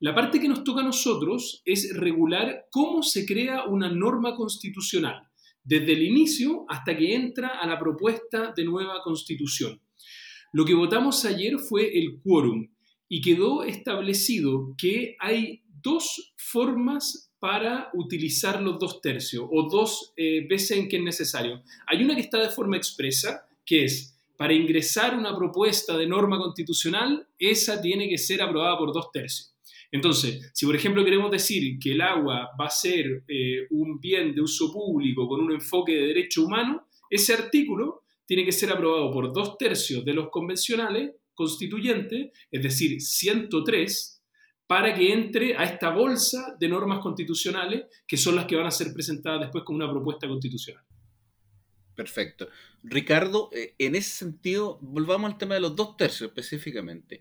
La 0.00 0.14
parte 0.14 0.38
que 0.38 0.46
nos 0.46 0.62
toca 0.62 0.82
a 0.82 0.84
nosotros 0.84 1.62
es 1.64 1.96
regular 1.96 2.66
cómo 2.70 3.02
se 3.02 3.24
crea 3.24 3.64
una 3.64 3.90
norma 3.90 4.36
constitucional, 4.36 5.26
desde 5.62 5.94
el 5.94 6.02
inicio 6.02 6.66
hasta 6.68 6.94
que 6.94 7.14
entra 7.14 7.60
a 7.62 7.66
la 7.66 7.78
propuesta 7.78 8.52
de 8.54 8.64
nueva 8.66 9.00
constitución. 9.02 9.80
Lo 10.52 10.66
que 10.66 10.74
votamos 10.74 11.24
ayer 11.24 11.58
fue 11.58 11.98
el 11.98 12.20
quórum 12.22 12.68
y 13.08 13.22
quedó 13.22 13.64
establecido 13.64 14.74
que 14.76 15.16
hay 15.18 15.62
dos 15.82 16.34
formas 16.36 17.32
para 17.38 17.88
utilizar 17.94 18.60
los 18.60 18.78
dos 18.78 19.00
tercios 19.00 19.46
o 19.50 19.66
dos 19.70 20.12
eh, 20.18 20.46
veces 20.46 20.76
en 20.76 20.88
que 20.88 20.98
es 20.98 21.02
necesario. 21.02 21.62
Hay 21.86 22.04
una 22.04 22.14
que 22.14 22.20
está 22.20 22.38
de 22.38 22.50
forma 22.50 22.76
expresa, 22.76 23.46
que 23.64 23.84
es 23.84 24.13
para 24.36 24.54
ingresar 24.54 25.16
una 25.16 25.36
propuesta 25.36 25.96
de 25.96 26.06
norma 26.06 26.38
constitucional, 26.38 27.26
esa 27.38 27.80
tiene 27.80 28.08
que 28.08 28.18
ser 28.18 28.42
aprobada 28.42 28.76
por 28.78 28.92
dos 28.92 29.10
tercios. 29.12 29.54
Entonces, 29.92 30.50
si 30.52 30.66
por 30.66 30.74
ejemplo 30.74 31.04
queremos 31.04 31.30
decir 31.30 31.78
que 31.78 31.92
el 31.92 32.00
agua 32.00 32.50
va 32.60 32.66
a 32.66 32.70
ser 32.70 33.22
eh, 33.28 33.66
un 33.70 34.00
bien 34.00 34.34
de 34.34 34.40
uso 34.40 34.72
público 34.72 35.28
con 35.28 35.40
un 35.40 35.52
enfoque 35.52 35.92
de 35.92 36.06
derecho 36.08 36.44
humano, 36.44 36.88
ese 37.08 37.32
artículo 37.32 38.02
tiene 38.26 38.44
que 38.44 38.50
ser 38.50 38.72
aprobado 38.72 39.12
por 39.12 39.32
dos 39.32 39.56
tercios 39.56 40.04
de 40.04 40.14
los 40.14 40.30
convencionales 40.30 41.12
constituyentes, 41.34 42.30
es 42.50 42.62
decir, 42.62 43.00
103, 43.00 44.22
para 44.66 44.94
que 44.94 45.12
entre 45.12 45.56
a 45.56 45.64
esta 45.64 45.90
bolsa 45.90 46.56
de 46.58 46.68
normas 46.68 47.00
constitucionales 47.00 47.84
que 48.06 48.16
son 48.16 48.34
las 48.34 48.46
que 48.46 48.56
van 48.56 48.66
a 48.66 48.70
ser 48.70 48.92
presentadas 48.92 49.42
después 49.42 49.62
como 49.62 49.76
una 49.76 49.90
propuesta 49.90 50.26
constitucional. 50.26 50.82
Perfecto. 51.94 52.48
Ricardo, 52.82 53.50
eh, 53.52 53.74
en 53.78 53.94
ese 53.94 54.10
sentido, 54.10 54.78
volvamos 54.82 55.30
al 55.30 55.38
tema 55.38 55.54
de 55.54 55.60
los 55.60 55.76
dos 55.76 55.96
tercios 55.96 56.28
específicamente. 56.30 57.20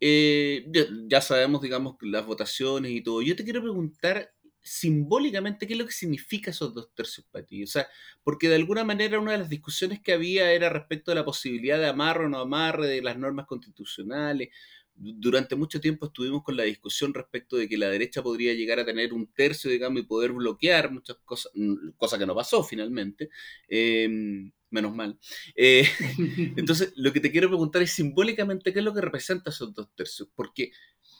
Eh, 0.00 0.66
ya, 1.08 1.20
sabemos, 1.20 1.62
digamos, 1.62 1.96
las 2.02 2.26
votaciones 2.26 2.92
y 2.92 3.02
todo. 3.02 3.22
Yo 3.22 3.36
te 3.36 3.44
quiero 3.44 3.62
preguntar, 3.62 4.34
simbólicamente, 4.60 5.66
¿qué 5.66 5.74
es 5.74 5.78
lo 5.78 5.86
que 5.86 5.92
significa 5.92 6.50
esos 6.50 6.74
dos 6.74 6.94
tercios 6.94 7.26
para 7.30 7.46
ti? 7.46 7.62
O 7.64 7.66
sea, 7.66 7.88
porque 8.24 8.48
de 8.48 8.56
alguna 8.56 8.84
manera 8.84 9.20
una 9.20 9.32
de 9.32 9.38
las 9.38 9.48
discusiones 9.48 10.00
que 10.02 10.12
había 10.12 10.52
era 10.52 10.68
respecto 10.68 11.10
de 11.10 11.16
la 11.16 11.24
posibilidad 11.24 11.78
de 11.78 11.88
amarre 11.88 12.26
o 12.26 12.28
no 12.28 12.40
amarre 12.40 12.86
de 12.88 13.02
las 13.02 13.18
normas 13.18 13.46
constitucionales. 13.46 14.50
Durante 14.94 15.56
mucho 15.56 15.80
tiempo 15.80 16.06
estuvimos 16.06 16.42
con 16.42 16.56
la 16.56 16.64
discusión 16.64 17.14
respecto 17.14 17.56
de 17.56 17.68
que 17.68 17.78
la 17.78 17.88
derecha 17.88 18.22
podría 18.22 18.54
llegar 18.54 18.78
a 18.78 18.84
tener 18.84 19.12
un 19.12 19.26
tercio, 19.26 19.70
digamos, 19.70 20.02
y 20.02 20.06
poder 20.06 20.32
bloquear 20.32 20.90
muchas 20.90 21.16
cosas, 21.24 21.52
mm, 21.54 21.90
cosa 21.96 22.18
que 22.18 22.26
no 22.26 22.34
pasó 22.34 22.62
finalmente. 22.62 23.30
Em, 23.68 24.52
menos 24.72 24.94
mal. 24.94 25.18
Eh, 25.54 25.86
entonces, 26.56 26.92
lo 26.96 27.12
que 27.12 27.20
te 27.20 27.30
quiero 27.30 27.48
preguntar 27.48 27.82
es 27.82 27.92
simbólicamente 27.92 28.72
qué 28.72 28.80
es 28.80 28.84
lo 28.84 28.94
que 28.94 29.00
representa 29.00 29.50
esos 29.50 29.72
dos 29.74 29.88
tercios, 29.94 30.28
porque 30.34 30.72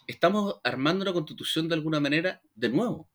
estamos 0.06 0.56
armando 0.64 1.02
una 1.02 1.12
constitución 1.12 1.68
de 1.68 1.74
alguna 1.74 2.00
manera 2.00 2.42
de 2.54 2.68
nuevo. 2.68 3.08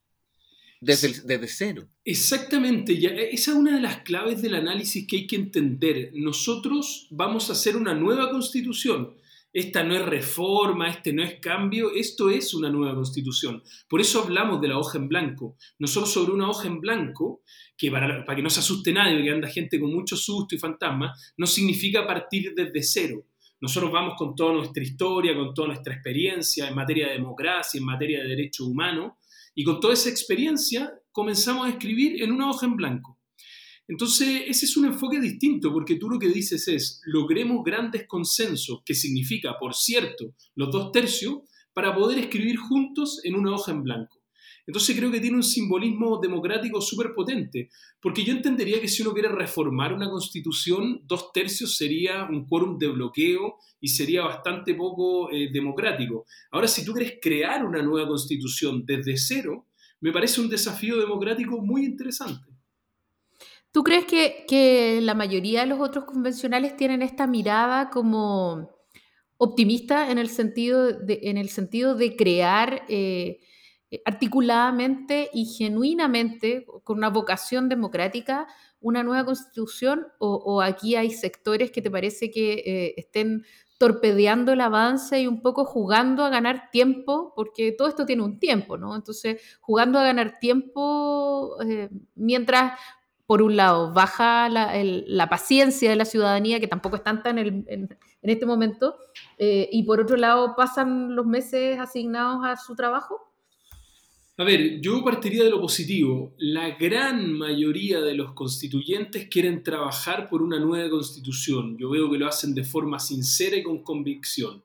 Desde, 0.79 1.47
cero. 1.47 1.89
Exactamente, 2.05 2.99
ya, 2.99 3.09
e, 3.09 3.33
esa 3.33 3.51
es 3.51 3.57
una 3.57 3.75
de 3.75 3.81
las 3.81 4.03
claves 4.03 4.43
del 4.43 4.53
análisis 4.53 5.07
que 5.07 5.17
hay 5.17 5.27
que 5.27 5.35
entender. 5.35 6.11
Nosotros 6.13 7.07
vamos 7.09 7.49
a 7.49 7.53
hacer 7.53 7.75
una 7.75 7.95
nueva 7.95 8.29
constitución. 8.29 9.15
Esta 9.53 9.83
no 9.83 9.95
es 9.95 10.05
reforma, 10.05 10.89
este 10.89 11.13
no 11.13 11.23
es 11.23 11.39
cambio, 11.39 11.91
esto 11.93 12.29
es 12.29 12.53
una 12.53 12.69
nueva 12.69 12.95
constitución. 12.95 13.63
Por 13.89 14.01
eso 14.01 14.23
hablamos 14.23 14.61
de 14.61 14.67
la 14.67 14.77
hoja 14.77 14.97
en 14.97 15.07
blanco. 15.07 15.55
No 15.79 15.87
solo 15.87 16.05
sobre 16.05 16.33
una 16.33 16.49
hoja 16.49 16.67
en 16.67 16.79
blanco, 16.79 17.41
que 17.77 17.89
para, 17.89 18.25
que 18.25 18.41
no 18.41 18.49
se 18.49 18.59
asuste 18.59 18.91
nadie, 18.91 19.15
porque 19.15 19.31
anda 19.31 19.47
gente 19.47 19.79
con 19.79 19.93
mucho 19.93 20.15
susto 20.17 20.55
y 20.55 20.59
fantasma, 20.59 21.13
no 21.37 21.47
significa 21.47 22.05
partir 22.05 22.53
desde 22.55 22.83
cero. 22.83 23.25
Nosotros 23.59 23.91
vamos 23.91 24.13
con 24.17 24.35
toda 24.35 24.53
nuestra 24.53 24.83
historia, 24.83 25.35
con 25.35 25.53
toda 25.53 25.69
nuestra 25.69 25.93
experiencia 25.93 26.67
en 26.67 26.75
materia 26.75 27.07
de 27.07 27.13
democracia, 27.13 27.79
en 27.79 27.85
materia 27.85 28.21
de 28.21 28.29
derechos 28.29 28.67
humanos, 28.67 29.13
y 29.55 29.63
con 29.63 29.79
toda 29.79 29.93
esa 29.93 30.09
experiencia 30.09 30.93
comenzamos 31.11 31.65
a 31.65 31.69
escribir 31.69 32.21
en 32.21 32.31
una 32.31 32.49
hoja 32.49 32.67
en 32.67 32.75
blanco. 32.75 33.16
Entonces, 33.87 34.43
ese 34.47 34.65
es 34.65 34.75
un 34.75 34.85
enfoque 34.85 35.19
distinto, 35.19 35.71
porque 35.71 35.95
tú 35.95 36.09
lo 36.09 36.19
que 36.19 36.27
dices 36.27 36.67
es, 36.67 37.01
logremos 37.05 37.63
grandes 37.63 38.05
consensos, 38.05 38.81
que 38.85 38.93
significa, 38.93 39.57
por 39.57 39.73
cierto, 39.73 40.33
los 40.55 40.71
dos 40.71 40.91
tercios, 40.91 41.39
para 41.73 41.95
poder 41.95 42.17
escribir 42.17 42.57
juntos 42.57 43.21
en 43.23 43.35
una 43.35 43.53
hoja 43.53 43.71
en 43.71 43.83
blanco. 43.83 44.17
Entonces 44.65 44.97
creo 44.97 45.09
que 45.09 45.21
tiene 45.21 45.37
un 45.37 45.43
simbolismo 45.43 46.19
democrático 46.19 46.81
súper 46.81 47.13
potente, 47.13 47.69
porque 48.01 48.25
yo 48.25 48.33
entendería 48.33 48.81
que 48.81 48.89
si 48.89 49.01
uno 49.01 49.13
quiere 49.13 49.29
reformar 49.29 49.93
una 49.93 50.09
constitución, 50.09 51.03
dos 51.05 51.31
tercios 51.31 51.77
sería 51.77 52.27
un 52.29 52.45
quórum 52.45 52.77
de 52.77 52.89
bloqueo 52.89 53.55
y 53.79 53.87
sería 53.87 54.23
bastante 54.23 54.75
poco 54.75 55.31
eh, 55.31 55.49
democrático. 55.53 56.25
Ahora, 56.51 56.67
si 56.67 56.83
tú 56.83 56.91
quieres 56.91 57.19
crear 57.21 57.65
una 57.65 57.81
nueva 57.81 58.09
constitución 58.09 58.83
desde 58.85 59.15
cero, 59.15 59.67
me 60.01 60.11
parece 60.11 60.41
un 60.41 60.49
desafío 60.49 60.97
democrático 60.97 61.61
muy 61.61 61.85
interesante. 61.85 62.56
¿Tú 63.77 63.83
crees 63.83 64.05
que, 64.05 64.99
la 65.03 65.13
mayoría 65.13 65.61
de 65.61 65.67
los 65.67 65.79
otros 65.79 66.05
convencionales 66.05 66.75
tienen 66.75 67.03
esta 67.03 67.27
mirada 67.27 67.91
como 67.91 68.71
optimista 69.37 70.09
en 70.09 70.17
el 70.17 70.31
sentido 70.31 70.93
de, 70.93 71.19
en 71.21 71.37
el 71.37 71.49
sentido 71.49 71.93
de 71.93 72.15
crear 72.15 72.81
eh, 72.89 73.39
eh, 73.91 74.01
articuladamente 74.03 75.29
y 75.31 75.45
genuinamente, 75.45 76.65
con 76.83 76.97
una 76.97 77.11
vocación 77.11 77.69
democrática, 77.69 78.47
una 78.79 79.03
nueva 79.03 79.25
constitución 79.25 80.07
o, 80.17 80.59
aquí 80.59 80.95
hay 80.95 81.11
sectores 81.11 81.69
que 81.69 81.83
te 81.83 81.91
parece 81.91 82.31
que 82.31 82.53
eh, 82.53 82.93
estén 82.97 83.45
torpedeando 83.77 84.53
el 84.53 84.61
avance 84.61 85.21
y 85.21 85.27
un 85.27 85.43
poco 85.43 85.65
jugando 85.65 86.23
a 86.23 86.29
ganar 86.29 86.71
tiempo, 86.71 87.31
porque 87.35 87.73
todo 87.73 87.89
esto 87.89 88.07
tiene 88.07 88.23
un 88.23 88.39
tiempo, 88.39 88.75
¿no? 88.75 88.95
Entonces, 88.95 89.39
jugando 89.61 89.99
a 89.99 90.03
ganar 90.03 90.39
tiempo 90.39 91.57
mientras, 92.15 92.79
por 93.27 93.41
un 93.41 93.57
lado, 93.57 93.93
baja 93.93 94.49
la, 94.49 95.29
paciencia 95.29 95.89
de 95.89 95.95
la 95.95 96.05
ciudadanía, 96.05 96.59
que 96.59 96.67
tampoco 96.67 96.95
es 96.95 97.03
tanta 97.03 97.29
en, 97.29 97.65
en, 97.67 97.89
este 98.21 98.45
momento, 98.45 98.95
y 99.37 99.83
por 99.83 99.99
otro 99.99 100.17
lado, 100.17 100.55
pasan 100.55 101.15
los 101.15 101.25
meses 101.25 101.79
asignados 101.79 102.45
a 102.45 102.55
su 102.55 102.75
trabajo. 102.75 103.27
A 104.39 104.43
ver, 104.43 104.79
yo 104.81 105.03
partiría 105.03 105.43
de 105.43 105.49
lo 105.49 105.59
positivo. 105.59 106.35
La 106.37 106.77
gran 106.77 107.33
mayoría 107.33 108.01
de 108.01 108.13
los 108.13 108.33
constituyentes 108.33 109.27
quieren 109.29 109.63
trabajar 109.63 110.29
por 110.29 110.43
una 110.43 110.59
nueva 110.59 110.87
constitución. 110.91 111.75
Yo 111.79 111.89
veo 111.89 112.11
que 112.11 112.19
lo 112.19 112.27
hacen 112.27 112.53
de 112.53 112.63
forma 112.63 112.99
sincera 112.99 113.57
y 113.57 113.63
con 113.63 113.81
convicción. 113.81 114.63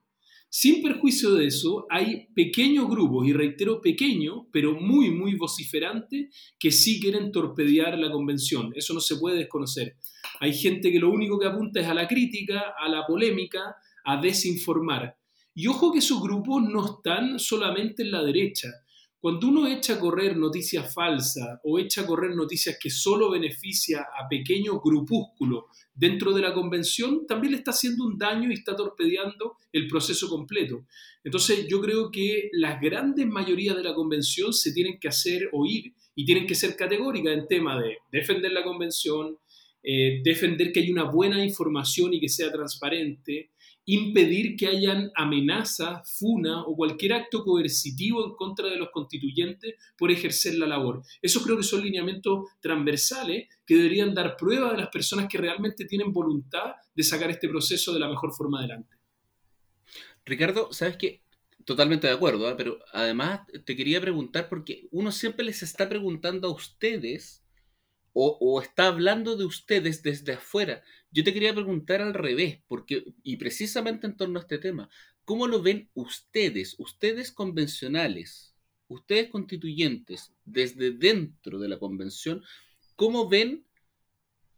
Sin 0.55 0.83
perjuicio 0.83 1.33
de 1.33 1.47
eso, 1.47 1.87
hay 1.89 2.27
pequeños 2.35 2.87
grupos, 2.87 3.27
y 3.27 3.33
reitero 3.33 3.81
pequeños, 3.81 4.43
pero 4.53 4.79
muy, 4.79 5.11
muy 5.11 5.35
vociferantes, 5.35 6.29
que 6.59 6.71
sí 6.71 7.01
quieren 7.01 7.33
torpedear 7.33 7.99
la 7.99 8.13
convención. 8.13 8.71
Eso 8.77 8.93
no 8.93 9.01
se 9.01 9.17
puede 9.17 9.39
desconocer. 9.39 9.97
Hay 10.41 10.53
gente 10.53 10.93
que 10.93 10.99
lo 10.99 11.11
único 11.11 11.39
que 11.39 11.47
apunta 11.47 11.81
es 11.81 11.87
a 11.87 11.95
la 11.95 12.07
crítica, 12.07 12.75
a 12.79 12.87
la 12.91 13.07
polémica, 13.07 13.77
a 14.05 14.21
desinformar. 14.21 15.17
Y 15.55 15.69
ojo 15.69 15.91
que 15.91 16.01
esos 16.01 16.23
grupos 16.23 16.63
no 16.65 16.85
están 16.85 17.39
solamente 17.39 18.03
en 18.03 18.11
la 18.11 18.23
derecha. 18.23 18.69
Cuando 19.19 19.49
uno 19.49 19.67
echa 19.67 19.95
a 19.95 20.01
correr 20.01 20.37
noticias 20.37 20.93
falsas 20.93 21.61
o 21.65 21.79
echa 21.79 22.03
a 22.03 22.07
correr 22.07 22.37
noticias 22.37 22.77
que 22.79 22.91
solo 22.91 23.31
beneficia 23.31 24.01
a 24.03 24.29
pequeños 24.29 24.83
grupúsculos 24.85 25.65
dentro 25.95 26.33
de 26.33 26.43
la 26.43 26.55
convención, 26.55 27.27
también 27.27 27.53
le 27.53 27.59
está 27.59 27.71
haciendo 27.71 28.05
un 28.05 28.19
daño 28.19 28.51
y 28.51 28.55
está 28.55 28.75
torpedeando 28.75 29.57
el 29.73 29.89
proceso 29.89 30.29
completo. 30.29 30.87
Entonces 31.25 31.67
yo 31.69 31.81
creo 31.81 32.11
que 32.11 32.51
las 32.53 32.81
grandes 32.81 33.27
mayorías 33.27 33.77
de 33.77 33.85
la 33.85 33.95
convención 33.95 34.53
se 34.53 34.73
tienen 34.73 34.99
que 34.99 35.09
hacer 35.09 35.49
oír 35.53 35.93
y 36.15 36.25
tienen 36.25 36.47
que 36.47 36.55
ser 36.55 36.77
categóricas 36.77 37.35
en 37.35 37.47
tema 37.47 37.81
de 37.81 37.99
defender 38.11 38.53
la 38.53 38.65
convención, 38.65 39.39
eh, 39.83 40.21
defender 40.25 40.73
que 40.73 40.81
haya 40.81 40.93
una 40.93 41.11
buena 41.11 41.45
información 41.45 42.15
y 42.15 42.21
que 42.21 42.29
sea 42.29 42.51
transparente, 42.51 43.51
impedir 43.85 44.57
que 44.57 44.69
hayan 44.69 45.11
amenazas, 45.15 46.03
funa 46.19 46.63
o 46.63 46.77
cualquier 46.77 47.15
acto 47.15 47.45
coercitivo 47.45 48.25
en 48.25 48.35
contra 48.35 48.69
de 48.69 48.77
los 48.77 48.91
constituyentes 48.91 49.75
por 49.97 50.11
ejercer 50.11 50.55
la 50.55 50.67
labor. 50.67 51.03
Eso 51.21 51.43
creo 51.43 51.57
que 51.57 51.63
son 51.63 51.83
lineamientos 51.83 52.49
transversales 52.61 53.49
que 53.67 53.77
deberían 53.77 54.15
dar 54.15 54.37
prueba 54.37 54.71
de 54.73 54.79
las 54.79 54.89
personas 54.89 55.27
que 55.29 55.39
realmente 55.39 55.85
tienen 55.85 56.13
voluntad 56.13 56.75
de 56.95 57.03
sacar 57.03 57.31
este 57.31 57.49
proceso 57.49 57.93
de 57.93 58.01
la 58.01 58.09
mejor 58.09 58.33
forma 58.33 58.61
adelante. 58.61 58.97
Ricardo, 60.25 60.73
sabes 60.73 60.97
que 60.97 61.23
totalmente 61.65 62.07
de 62.07 62.13
acuerdo, 62.13 62.51
¿eh? 62.51 62.55
pero 62.57 62.79
además 62.93 63.41
te 63.65 63.77
quería 63.77 64.01
preguntar 64.01 64.49
porque 64.49 64.89
uno 64.91 65.13
siempre 65.13 65.45
les 65.45 65.63
está 65.63 65.89
preguntando 65.89 66.49
a 66.49 66.53
ustedes 66.53 67.43
o, 68.15 68.61
está 68.61 68.89
hablando 68.89 69.37
de 69.37 69.47
ustedes 69.47 70.03
desde 70.03 70.35
afuera. 70.35 70.83
Yo 71.13 71.23
te 71.25 71.33
quería 71.33 71.55
preguntar 71.55 72.01
al 72.01 72.15
revés, 72.15 72.61
porque, 72.67 73.05
y 73.23 73.37
precisamente 73.37 74.07
en 74.07 74.17
torno 74.17 74.39
a 74.39 74.43
este 74.43 74.59
tema, 74.59 74.89
¿cómo 75.25 75.47
lo 75.47 75.63
ven 75.63 75.91
ustedes, 75.95 76.75
ustedes 76.79 77.31
convencionales, 77.31 78.55
ustedes 78.89 79.29
constituyentes, 79.29 80.33
desde 80.45 80.91
dentro 80.91 81.59
de 81.59 81.69
la 81.69 81.79
convención, 81.79 82.43
cómo 82.97 83.29
ven 83.29 83.67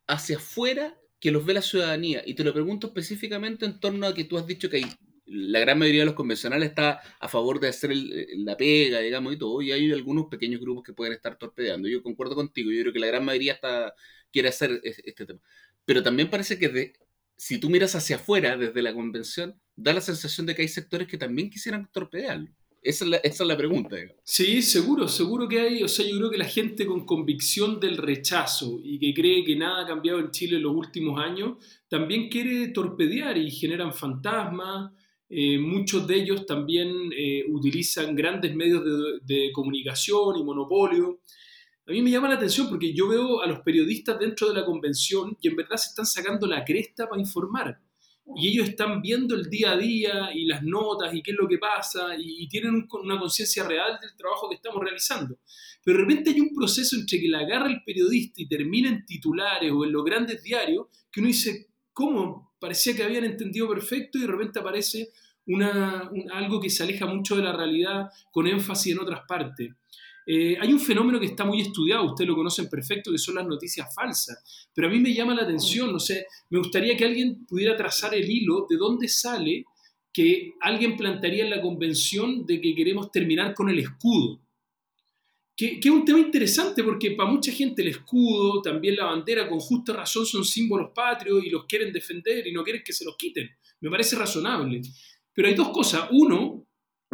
hacia 0.06 0.37
afuera 0.37 0.99
que 1.20 1.32
los 1.32 1.44
ve 1.44 1.54
la 1.54 1.62
ciudadanía? 1.62 2.23
Y 2.25 2.34
te 2.34 2.44
lo 2.44 2.52
pregunto 2.52 2.87
específicamente 2.87 3.66
en 3.66 3.80
torno 3.80 4.06
a 4.06 4.14
que 4.14 4.25
tú 4.25 4.38
has 4.38 4.46
dicho 4.46 4.70
que 4.70 4.76
hay 4.78 4.84
la 5.26 5.58
gran 5.58 5.78
mayoría 5.78 6.02
de 6.02 6.06
los 6.06 6.14
convencionales 6.14 6.70
está 6.70 7.00
a 7.18 7.28
favor 7.28 7.61
de 7.61 7.68
hacer 7.68 7.92
la 7.94 8.56
pega, 8.56 9.00
digamos, 9.00 9.34
y 9.34 9.38
todo, 9.38 9.62
y 9.62 9.73
hay 9.73 9.90
algunos 9.92 10.26
pequeños 10.26 10.61
grupos 10.61 10.84
que 10.84 10.92
pueden 10.92 11.14
estar 11.14 11.38
torpedeando. 11.38 11.88
Yo 11.88 12.02
concuerdo 12.02 12.34
contigo, 12.34 12.70
yo 12.70 12.82
creo 12.82 12.92
que 12.92 12.99
la 12.99 13.06
gran 13.06 13.25
mayoría 13.25 13.54
está, 13.54 13.94
quiere 14.30 14.49
hacer 14.49 14.80
este 14.82 15.26
tema. 15.26 15.40
Pero 15.85 16.03
también 16.03 16.31
parece 16.31 16.59
que 16.59 16.95
si 17.37 17.59
tú 17.59 17.71
miras 17.71 17.95
hacia 17.95 18.17
afuera, 18.17 18.57
desde 18.57 18.83
la 18.83 18.95
convención, 18.95 19.61
da 19.76 19.93
la 19.93 20.00
sensación 20.00 20.47
de 20.47 20.55
que 20.55 20.62
hay 20.62 20.69
sectores 20.69 21.09
que 21.09 21.19
también 21.19 21.50
quisieran 21.50 21.88
torpedearlo. 21.93 22.50
Esa 22.83 23.07
es, 23.23 23.41
la, 23.41 23.57
pregunta. 23.57 23.97
Sí, 24.25 24.61
seguro, 24.61 25.09
seguro 25.09 25.49
que 25.49 25.59
hay. 25.59 25.83
O 25.83 25.88
sea, 25.88 26.05
yo 26.07 26.19
creo 26.19 26.31
que 26.31 26.37
la 26.37 26.45
gente 26.45 26.85
con 26.85 27.07
convicción 27.07 27.81
del 27.81 27.97
rechazo 27.97 28.79
y 28.85 28.99
que 28.99 29.14
cree 29.14 29.43
que 29.43 29.57
nada 29.57 29.85
ha 29.85 29.87
cambiado 29.87 30.19
en 30.19 30.31
Chile 30.31 30.59
en 30.59 30.64
los 30.64 30.76
últimos 30.76 31.19
años, 31.19 31.57
también 31.88 32.29
quiere 32.29 32.69
torpedear 32.69 33.38
y 33.38 33.50
generan 33.50 33.95
fantasmas, 33.95 34.93
eh, 35.31 35.59
muchos 35.59 36.07
de 36.07 36.17
ellos 36.17 36.45
también 36.45 37.11
eh, 37.17 37.45
utilizan 37.49 38.14
grandes 38.14 38.55
medios 38.55 38.85
de, 39.25 39.50
comunicación 39.53 40.37
y 40.37 40.45
monopolio. 40.45 41.21
A 41.87 41.93
mí 41.93 42.00
me 42.00 42.11
llama 42.11 42.29
la 42.29 42.37
atención 42.37 42.69
porque 42.69 42.95
yo 42.95 43.09
veo 43.09 43.43
a 43.43 43.47
los 43.47 43.61
periodistas 43.61 44.19
dentro 44.19 44.49
de 44.49 44.55
la 44.55 44.64
convención 44.64 45.37
y 45.41 45.49
en 45.49 45.57
verdad 45.57 45.76
se 45.76 45.91
están 45.91 46.07
sacando 46.07 46.47
la 46.47 46.64
cresta 46.64 47.07
para 47.07 47.21
informar. 47.21 47.79
Y 48.37 48.49
ellos 48.49 48.71
están 48.71 49.03
viendo 49.03 49.35
el 49.35 49.50
día 49.50 49.73
a 49.73 49.76
día 49.76 50.31
y 50.35 50.47
las 50.47 50.62
notas 50.62 51.14
y 51.14 51.23
qué 51.23 51.33
es 51.33 51.37
lo 51.37 51.47
que 51.47 51.59
pasa 51.59 52.17
y, 52.17 52.49
tienen 52.49 52.88
una 52.91 53.19
conciencia 53.19 53.69
real 53.69 53.99
del 54.00 54.17
trabajo 54.17 54.49
que 54.49 54.55
estamos 54.55 54.83
realizando. 54.83 55.38
Pero 55.85 55.99
de 55.99 56.05
repente 56.05 56.31
hay 56.31 56.41
un 56.41 56.55
proceso 56.55 56.97
entre 56.97 57.21
que 57.21 57.29
la 57.29 57.41
agarra 57.41 57.67
el 57.67 57.85
periodista 57.85 58.41
y 58.41 58.49
termina 58.49 58.88
en 58.88 59.05
titulares 59.05 59.71
o 59.71 59.85
en 59.85 59.93
los 59.93 60.05
grandes 60.05 60.43
diarios 60.43 60.87
que 61.12 61.21
uno 61.21 61.26
dice, 61.26 61.69
¿cómo? 61.93 62.55
Parecía 62.59 62.97
que 62.97 63.03
habían 63.03 63.25
entendido 63.25 63.69
perfecto 63.69 64.17
y 64.17 64.23
de 64.23 64.26
repente 64.26 64.59
aparece 64.59 65.11
algo 66.33 66.61
que 66.61 66.71
se 66.71 66.83
aleja 66.83 67.05
mucho 67.05 67.37
de 67.37 67.43
la 67.43 67.53
realidad 67.53 68.09
con 68.31 68.47
énfasis 68.47 68.95
en 68.95 69.00
otras 69.00 69.21
partes. 69.29 69.75
Eh, 70.26 70.57
hay 70.59 70.73
un 70.73 70.81
fenómeno 70.81 71.21
que 71.21 71.26
está 71.26 71.45
muy 71.45 71.61
estudiado, 71.61 72.04
ustedes 72.04 72.28
lo 72.28 72.37
conocen 72.37 72.69
perfecto, 72.69 73.12
que 73.12 73.19
son 73.19 73.35
las 73.35 73.47
noticias 73.47 73.95
falsas, 73.95 74.69
pero 74.75 74.88
a 74.88 74.90
mí 74.90 74.99
me 74.99 75.12
llama 75.12 75.35
la 75.35 75.43
atención, 75.43 75.93
no 75.93 75.99
sé, 75.99 76.26
me 76.49 76.59
gustaría 76.59 76.97
que 76.97 77.04
alguien 77.04 77.45
pudiera 77.47 77.76
trazar 77.76 78.14
el 78.14 78.28
hilo 78.28 78.66
de 78.69 78.76
dónde 78.76 79.09
sale 79.09 79.64
que 80.12 80.54
alguien 80.61 80.97
plantearía 80.97 81.45
en 81.45 81.50
la 81.50 81.61
convención 81.61 82.47
de 82.47 82.61
que 82.61 82.75
queremos 82.75 83.11
terminar 83.11 83.52
con 83.52 83.69
el 83.69 83.81
escudo. 83.81 84.40
Que, 85.57 85.78
que, 85.78 85.88
es 85.88 85.95
un 85.95 86.04
tema 86.04 86.21
interesante 86.21 86.83
porque 86.83 87.12
para 87.12 87.31
mucha 87.31 87.52
gente 87.52 87.83
el 87.83 87.88
escudo, 87.88 88.62
también 88.62 88.97
la 88.97 89.07
bandera, 89.07 89.49
con 89.49 89.59
justa 89.59 89.93
razón 89.93 90.25
son 90.25 90.45
símbolos 90.45 90.93
patrios 90.95 91.45
y 91.45 91.50
los 91.50 91.64
quieren 91.66 91.93
defender 91.93 92.47
y 92.47 92.52
no 92.52 92.62
quieren 92.62 92.83
que 92.85 92.93
se 92.93 93.04
los 93.04 93.16
quiten. 93.16 93.50
Me 93.81 93.90
parece 93.90 94.16
razonable. 94.16 94.81
Pero 95.33 95.49
hay 95.49 95.54
dos 95.54 95.71
cosas. 95.71 96.09
Uno, 96.12 96.64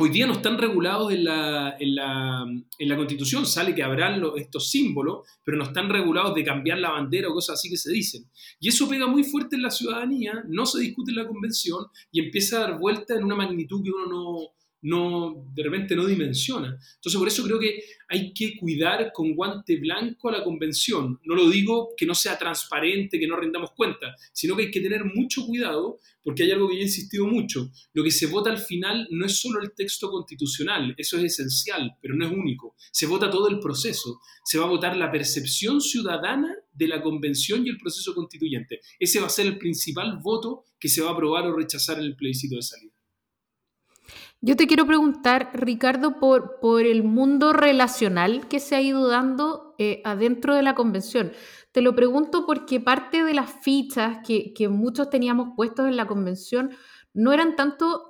hoy 0.00 0.10
día 0.10 0.26
no 0.26 0.32
están 0.32 0.58
regulados 0.58 1.12
en 1.12 1.24
la, 1.24 1.76
en 1.78 1.94
la, 1.94 2.44
en 2.78 2.88
la 2.88 2.96
Constitución, 2.96 3.46
sale 3.46 3.74
que 3.74 3.82
habrán 3.82 4.22
estos 4.36 4.70
símbolos, 4.70 5.26
pero 5.44 5.58
no 5.58 5.64
están 5.64 5.88
regulados 5.90 6.34
de 6.34 6.44
cambiar 6.44 6.78
la 6.78 6.90
bandera 6.90 7.28
o 7.28 7.34
cosas 7.34 7.58
así 7.58 7.68
que 7.68 7.76
se 7.76 7.92
dicen. 7.92 8.24
Y 8.58 8.68
eso 8.68 8.88
pega 8.88 9.06
muy 9.06 9.24
fuerte 9.24 9.56
en 9.56 9.62
la 9.62 9.70
ciudadanía, 9.70 10.44
no 10.48 10.66
se 10.66 10.80
discute 10.80 11.10
en 11.10 11.18
la 11.18 11.26
Convención 11.26 11.86
y 12.10 12.20
empieza 12.20 12.56
a 12.56 12.60
dar 12.60 12.78
vuelta 12.78 13.14
en 13.14 13.24
una 13.24 13.34
magnitud 13.34 13.82
que 13.82 13.90
uno 13.90 14.06
no, 14.06 14.38
no, 14.82 15.46
de 15.54 15.62
repente 15.62 15.94
no 15.94 16.06
dimensiona. 16.06 16.68
Entonces, 16.68 17.18
por 17.18 17.28
eso 17.28 17.44
creo 17.44 17.58
que 17.58 17.82
hay 18.08 18.32
que 18.32 18.56
cuidar 18.58 19.12
con 19.12 19.34
guante 19.34 19.76
blanco 19.76 20.28
a 20.28 20.32
la 20.32 20.44
convención. 20.44 21.20
No 21.24 21.34
lo 21.34 21.48
digo 21.48 21.90
que 21.96 22.06
no 22.06 22.14
sea 22.14 22.38
transparente, 22.38 23.18
que 23.18 23.26
no 23.26 23.36
rendamos 23.36 23.70
cuenta, 23.72 24.14
sino 24.32 24.56
que 24.56 24.64
hay 24.64 24.70
que 24.70 24.80
tener 24.80 25.04
mucho 25.04 25.44
cuidado 25.46 25.98
porque 26.22 26.42
hay 26.42 26.50
algo 26.50 26.68
que 26.68 26.74
yo 26.74 26.80
he 26.80 26.84
insistido 26.84 27.26
mucho. 27.26 27.70
Lo 27.92 28.04
que 28.04 28.10
se 28.10 28.26
vota 28.26 28.50
al 28.50 28.58
final 28.58 29.06
no 29.10 29.26
es 29.26 29.40
solo 29.40 29.60
el 29.62 29.72
texto 29.74 30.10
constitucional, 30.10 30.94
eso 30.96 31.18
es 31.18 31.24
esencial, 31.24 31.96
pero 32.00 32.14
no 32.14 32.26
es 32.26 32.32
único. 32.32 32.74
Se 32.92 33.06
vota 33.06 33.30
todo 33.30 33.48
el 33.48 33.58
proceso. 33.58 34.20
Se 34.44 34.58
va 34.58 34.64
a 34.64 34.68
votar 34.68 34.96
la 34.96 35.10
percepción 35.10 35.80
ciudadana 35.80 36.54
de 36.72 36.88
la 36.88 37.02
convención 37.02 37.66
y 37.66 37.70
el 37.70 37.78
proceso 37.78 38.14
constituyente. 38.14 38.80
Ese 38.98 39.20
va 39.20 39.26
a 39.26 39.30
ser 39.30 39.46
el 39.46 39.58
principal 39.58 40.18
voto 40.22 40.64
que 40.78 40.88
se 40.88 41.02
va 41.02 41.10
a 41.10 41.12
aprobar 41.12 41.46
o 41.46 41.56
rechazar 41.56 41.98
en 41.98 42.04
el 42.04 42.16
plebiscito 42.16 42.56
de 42.56 42.62
salida. 42.62 42.99
Yo 44.42 44.56
te 44.56 44.66
quiero 44.66 44.86
preguntar, 44.86 45.50
Ricardo, 45.52 46.18
por, 46.18 46.60
por 46.60 46.86
el 46.86 47.02
mundo 47.02 47.52
relacional 47.52 48.48
que 48.48 48.58
se 48.58 48.74
ha 48.74 48.80
ido 48.80 49.06
dando 49.06 49.74
eh, 49.76 50.00
adentro 50.04 50.54
de 50.54 50.62
la 50.62 50.74
convención. 50.74 51.32
Te 51.72 51.82
lo 51.82 51.94
pregunto 51.94 52.46
porque 52.46 52.80
parte 52.80 53.22
de 53.22 53.34
las 53.34 53.50
fichas 53.50 54.20
que, 54.26 54.54
que 54.54 54.70
muchos 54.70 55.10
teníamos 55.10 55.50
puestos 55.56 55.88
en 55.88 55.96
la 55.96 56.06
convención 56.06 56.70
no 57.12 57.34
eran 57.34 57.54
tanto 57.54 58.09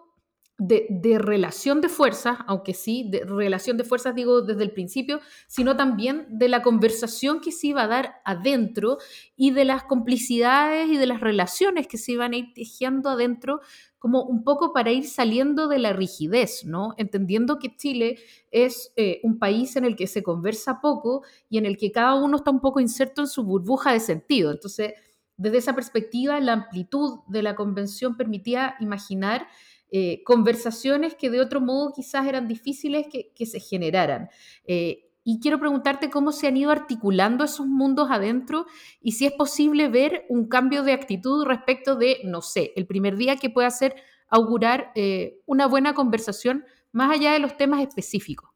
de, 0.61 1.19
relación 1.19 1.81
de 1.81 1.89
fuerzas, 1.89 2.39
aunque 2.47 2.75
sí, 2.75 3.07
de 3.09 3.25
relación 3.25 3.79
de 3.79 3.85
fuerzas 3.85 4.15
digo 4.15 4.43
desde 4.43 4.63
el 4.63 4.73
principio, 4.73 5.21
sino 5.47 5.75
también 5.77 6.27
de 6.29 6.49
la 6.49 6.63
conversación 6.63 7.41
que 7.41 7.51
se 7.51 7.69
iba 7.69 7.83
a 7.83 7.89
dar 7.89 8.21
adentro 8.27 8.99
y 9.37 9.53
de 9.53 9.65
las 9.65 9.85
complicidades 9.85 10.89
y 10.91 10.99
de 10.99 11.07
las 11.07 11.21
relaciones 11.21 11.87
que 11.87 11.97
se 11.97 12.13
iban 12.13 12.35
a 12.35 12.37
ir 12.37 12.53
tejiendo 12.55 13.09
adentro 13.09 13.61
como 13.99 14.23
un 14.23 14.45
poco 14.45 14.73
para 14.73 14.93
ir 14.93 15.07
saliendo 15.07 15.67
de 15.67 15.79
la 15.79 15.95
rigidez, 15.95 16.65
¿no? 16.65 16.95
Entendiendo 16.99 17.59
que 17.59 17.75
Chile 17.77 18.19
es 18.51 18.93
eh, 18.97 19.21
un 19.23 19.39
país 19.39 19.77
en 19.77 19.85
el 19.85 19.97
que 19.97 20.07
se 20.07 20.23
conversa 20.23 20.81
poco 20.83 21.23
y 21.49 21.57
en 21.57 21.65
el 21.65 21.79
que 21.79 21.91
cada 21.91 22.15
uno 22.15 22.37
está 22.37 22.51
un 22.51 22.61
poco 22.61 22.81
inserto 22.81 23.23
en 23.23 23.29
su 23.29 23.45
burbuja 23.45 23.93
de 23.93 24.01
sentido. 24.01 24.51
Entonces, 24.51 24.93
desde 25.39 25.57
esa 25.57 25.75
perspectiva, 25.75 26.39
la 26.41 26.53
amplitud 26.53 27.21
de 27.29 27.43
la 27.43 27.55
convención 27.55 28.17
permitía 28.19 28.75
imaginar 28.79 29.47
eh, 29.93 30.23
conversaciones 30.25 31.15
que 31.15 31.31
de 31.31 31.41
otro 31.41 31.61
modo 31.61 31.93
quizás 31.95 32.27
eran 32.27 32.47
difíciles 32.47 33.07
que, 33.09 33.47
se 33.47 33.61
generaran. 33.61 34.29
Eh, 34.65 35.11
y 35.25 35.41
quiero 35.41 35.59
preguntarte 35.59 36.11
cómo 36.11 36.33
se 36.33 36.47
han 36.47 36.57
ido 36.57 36.71
articulando 36.71 37.45
esos 37.45 37.67
mundos 37.67 38.09
adentro 38.11 38.67
y 39.03 39.13
si 39.13 39.27
es 39.27 39.33
posible 39.33 39.89
ver 39.89 40.25
un 40.29 40.49
cambio 40.49 40.83
de 40.83 40.93
actitud 40.93 41.45
respecto 41.45 41.97
de, 41.97 42.19
no 42.25 42.41
sé, 42.41 42.73
el 42.77 42.87
primer 42.87 43.17
día 43.17 43.37
que 43.37 43.51
pueda 43.51 43.69
hacer 43.69 43.95
augurar 44.29 44.93
eh, 44.95 45.41
una 45.47 45.67
buena 45.67 45.95
conversación 45.95 46.65
más 46.93 47.11
allá 47.13 47.33
de 47.33 47.41
los 47.41 47.57
temas 47.57 47.81
específicos. 47.83 48.51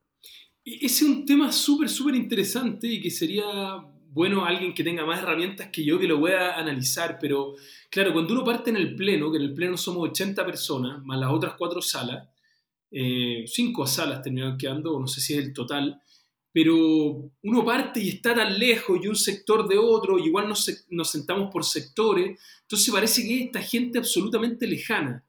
E-, 0.64 0.86
ese 0.86 0.86
es 0.86 1.02
un 1.02 1.26
tema 1.26 1.52
súper, 1.52 1.88
súper 1.88 2.14
interesante 2.14 2.86
y 2.86 3.00
que 3.00 3.10
sería 3.10 3.44
bueno 4.14 4.44
alguien 4.44 4.72
que 4.72 4.84
tenga 4.84 5.04
más 5.04 5.20
herramientas 5.20 5.68
que 5.72 5.84
yo 5.84 5.98
que 5.98 6.06
lo 6.06 6.20
pueda 6.20 6.56
analizar, 6.56 7.18
pero 7.20 7.56
claro, 7.90 8.12
cuando 8.12 8.32
uno 8.32 8.44
parte 8.44 8.70
en 8.70 8.76
el 8.76 8.94
pleno, 8.94 9.30
que 9.30 9.38
en 9.38 9.42
el 9.42 9.54
pleno 9.54 9.76
somos 9.76 10.08
80 10.10 10.46
personas, 10.46 11.04
más 11.04 11.18
las 11.18 11.32
otras 11.32 11.54
cuatro 11.58 11.82
salas, 11.82 12.28
eh, 12.92 13.44
cinco 13.48 13.86
salas 13.88 14.22
terminaron 14.22 14.56
quedando, 14.56 15.00
no 15.00 15.08
sé 15.08 15.20
si 15.20 15.34
es 15.34 15.40
el 15.40 15.52
total, 15.52 16.00
pero 16.52 16.76
uno 17.42 17.64
parte 17.64 18.00
y 18.00 18.10
está 18.10 18.36
tan 18.36 18.56
lejos 18.56 19.00
y 19.02 19.08
un 19.08 19.16
sector 19.16 19.66
de 19.66 19.76
otro, 19.76 20.16
igual 20.16 20.48
nos, 20.48 20.86
nos 20.90 21.10
sentamos 21.10 21.50
por 21.52 21.64
sectores, 21.64 22.38
entonces 22.62 22.94
parece 22.94 23.26
que 23.26 23.42
esta 23.42 23.60
gente 23.60 23.98
absolutamente 23.98 24.64
lejana. 24.68 25.24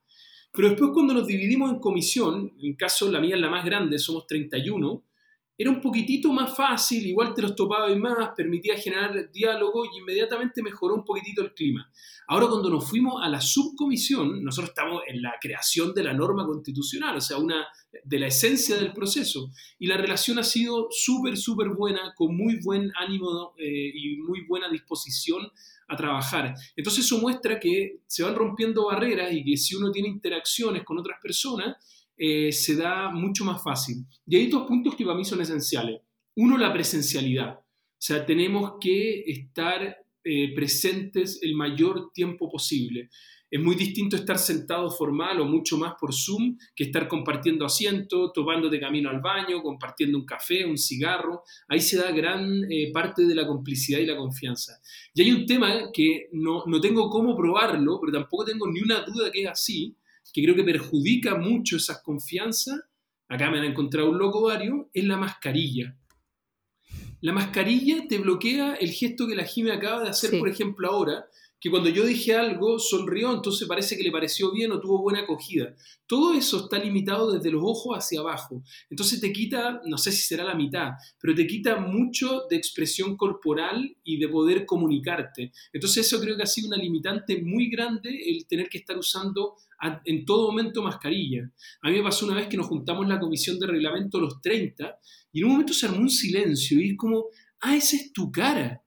Pero 0.53 0.69
después 0.69 0.91
cuando 0.93 1.15
nos 1.15 1.25
dividimos 1.25 1.71
en 1.71 1.79
comisión, 1.79 2.53
en 2.61 2.75
caso 2.75 3.11
la 3.11 3.19
mía 3.19 3.33
es 3.33 3.41
la 3.41 3.49
más 3.49 3.65
grande, 3.65 3.97
somos 3.97 4.27
31, 4.27 5.03
era 5.57 5.69
un 5.69 5.81
poquitito 5.81 6.33
más 6.33 6.55
fácil, 6.55 7.05
igual 7.05 7.33
te 7.33 7.41
los 7.41 7.55
topaba 7.55 7.89
y 7.89 7.95
más, 7.97 8.31
permitía 8.35 8.75
generar 8.77 9.31
diálogo 9.31 9.85
y 9.85 9.99
inmediatamente 9.99 10.61
mejoró 10.61 10.95
un 10.95 11.05
poquitito 11.05 11.41
el 11.41 11.53
clima. 11.53 11.89
Ahora 12.27 12.47
cuando 12.47 12.69
nos 12.69 12.89
fuimos 12.89 13.23
a 13.23 13.29
la 13.29 13.39
subcomisión, 13.39 14.43
nosotros 14.43 14.69
estamos 14.69 15.03
en 15.07 15.21
la 15.21 15.35
creación 15.39 15.93
de 15.93 16.03
la 16.03 16.13
norma 16.13 16.45
constitucional, 16.45 17.15
o 17.17 17.21
sea, 17.21 17.37
una 17.37 17.67
de 18.03 18.19
la 18.19 18.27
esencia 18.27 18.75
del 18.75 18.91
proceso, 18.91 19.51
y 19.79 19.87
la 19.87 19.97
relación 19.97 20.39
ha 20.39 20.43
sido 20.43 20.87
súper, 20.89 21.37
súper 21.37 21.69
buena, 21.69 22.13
con 22.15 22.35
muy 22.35 22.59
buen 22.61 22.91
ánimo 22.99 23.53
eh, 23.57 23.91
y 23.93 24.17
muy 24.17 24.45
buena 24.47 24.69
disposición 24.69 25.47
a 25.87 25.95
trabajar. 25.95 26.55
Entonces 26.75 27.05
eso 27.05 27.19
muestra 27.19 27.59
que 27.59 28.01
se 28.07 28.23
van 28.23 28.35
rompiendo 28.35 28.87
barreras 28.87 29.31
y 29.31 29.43
que 29.43 29.55
si 29.55 29.75
uno 29.75 29.91
tiene 29.91 30.09
interacciones 30.09 30.83
con 30.83 30.97
otras 30.97 31.19
personas, 31.21 31.77
eh, 32.17 32.51
se 32.51 32.75
da 32.75 33.09
mucho 33.09 33.43
más 33.45 33.61
fácil. 33.63 34.05
Y 34.25 34.35
hay 34.35 34.47
dos 34.47 34.67
puntos 34.67 34.95
que 34.95 35.05
para 35.05 35.17
mí 35.17 35.25
son 35.25 35.41
esenciales. 35.41 36.01
Uno, 36.35 36.57
la 36.57 36.73
presencialidad. 36.73 37.59
O 37.59 37.97
sea, 37.97 38.25
tenemos 38.25 38.73
que 38.79 39.21
estar 39.21 39.97
eh, 40.23 40.53
presentes 40.53 41.39
el 41.41 41.55
mayor 41.55 42.11
tiempo 42.13 42.49
posible. 42.49 43.09
Es 43.49 43.61
muy 43.61 43.75
distinto 43.75 44.15
estar 44.15 44.37
sentado 44.37 44.89
formal 44.89 45.39
o 45.39 45.45
mucho 45.45 45.77
más 45.77 45.93
por 45.99 46.13
Zoom 46.13 46.57
que 46.75 46.85
estar 46.85 47.07
compartiendo 47.07 47.65
asiento, 47.65 48.31
tomando 48.31 48.69
de 48.69 48.79
camino 48.79 49.09
al 49.09 49.21
baño, 49.21 49.61
compartiendo 49.61 50.17
un 50.17 50.25
café, 50.25 50.65
un 50.65 50.77
cigarro. 50.77 51.43
Ahí 51.67 51.79
se 51.79 51.97
da 51.97 52.11
gran 52.11 52.69
eh, 52.69 52.91
parte 52.91 53.25
de 53.25 53.35
la 53.35 53.45
complicidad 53.47 53.99
y 53.99 54.05
la 54.05 54.17
confianza. 54.17 54.79
Y 55.13 55.21
hay 55.21 55.31
un 55.31 55.45
tema 55.45 55.91
que 55.93 56.27
no, 56.33 56.63
no 56.65 56.81
tengo 56.81 57.09
cómo 57.09 57.35
probarlo, 57.35 57.99
pero 58.01 58.11
tampoco 58.11 58.45
tengo 58.45 58.67
ni 58.67 58.81
una 58.81 59.01
duda 59.01 59.31
que 59.31 59.43
es 59.43 59.47
así, 59.47 59.95
que 60.33 60.43
creo 60.43 60.55
que 60.55 60.63
perjudica 60.63 61.35
mucho 61.35 61.77
esas 61.77 62.01
confianzas, 62.01 62.79
acá 63.27 63.49
me 63.49 63.59
han 63.59 63.65
encontrado 63.65 64.09
un 64.09 64.17
loco 64.17 64.43
varios, 64.43 64.87
es 64.93 65.03
la 65.03 65.17
mascarilla. 65.17 65.97
La 67.21 67.33
mascarilla 67.33 68.07
te 68.07 68.17
bloquea 68.17 68.75
el 68.75 68.91
gesto 68.91 69.27
que 69.27 69.35
la 69.35 69.45
Jime 69.45 69.71
acaba 69.71 70.03
de 70.03 70.09
hacer, 70.09 70.37
por 70.37 70.49
ejemplo, 70.49 70.87
ahora, 70.87 71.25
que 71.59 71.71
cuando 71.71 71.89
yo 71.89 72.05
dije 72.05 72.35
algo 72.35 72.77
sonrió, 72.79 73.33
entonces 73.33 73.67
parece 73.67 73.97
que 73.97 74.03
le 74.03 74.11
pareció 74.11 74.51
bien 74.51 74.71
o 74.71 74.79
tuvo 74.79 75.01
buena 75.01 75.21
acogida. 75.21 75.73
Todo 76.05 76.33
eso 76.33 76.65
está 76.65 76.77
limitado 76.77 77.31
desde 77.31 77.51
los 77.51 77.63
ojos 77.63 77.97
hacia 77.97 78.19
abajo. 78.19 78.63
Entonces 78.89 79.19
te 79.19 79.33
quita, 79.33 79.81
no 79.85 79.97
sé 79.97 80.11
si 80.11 80.21
será 80.21 80.43
la 80.43 80.55
mitad, 80.55 80.91
pero 81.19 81.33
te 81.33 81.47
quita 81.47 81.79
mucho 81.79 82.43
de 82.49 82.55
expresión 82.55 83.17
corporal 83.17 83.97
y 84.03 84.17
de 84.17 84.27
poder 84.27 84.65
comunicarte. 84.65 85.51
Entonces 85.73 86.05
eso 86.05 86.19
creo 86.21 86.35
que 86.37 86.43
ha 86.43 86.47
sido 86.47 86.67
una 86.67 86.77
limitante 86.77 87.41
muy 87.41 87.69
grande 87.69 88.09
el 88.27 88.45
tener 88.45 88.69
que 88.69 88.79
estar 88.79 88.97
usando 88.97 89.55
en 90.05 90.25
todo 90.25 90.47
momento 90.47 90.81
mascarilla. 90.81 91.51
A 91.81 91.89
mí 91.89 91.97
me 91.97 92.03
pasó 92.03 92.25
una 92.25 92.35
vez 92.35 92.47
que 92.47 92.57
nos 92.57 92.67
juntamos 92.67 93.07
la 93.07 93.19
comisión 93.19 93.59
de 93.59 93.67
reglamento 93.67 94.19
los 94.19 94.41
30 94.41 94.99
y 95.33 95.39
en 95.39 95.45
un 95.45 95.51
momento 95.51 95.73
se 95.73 95.85
armó 95.85 95.99
un 95.99 96.09
silencio 96.09 96.79
y 96.79 96.91
es 96.91 96.97
como, 96.97 97.25
ah, 97.61 97.75
esa 97.75 97.95
es 97.95 98.13
tu 98.13 98.31
cara. 98.31 98.84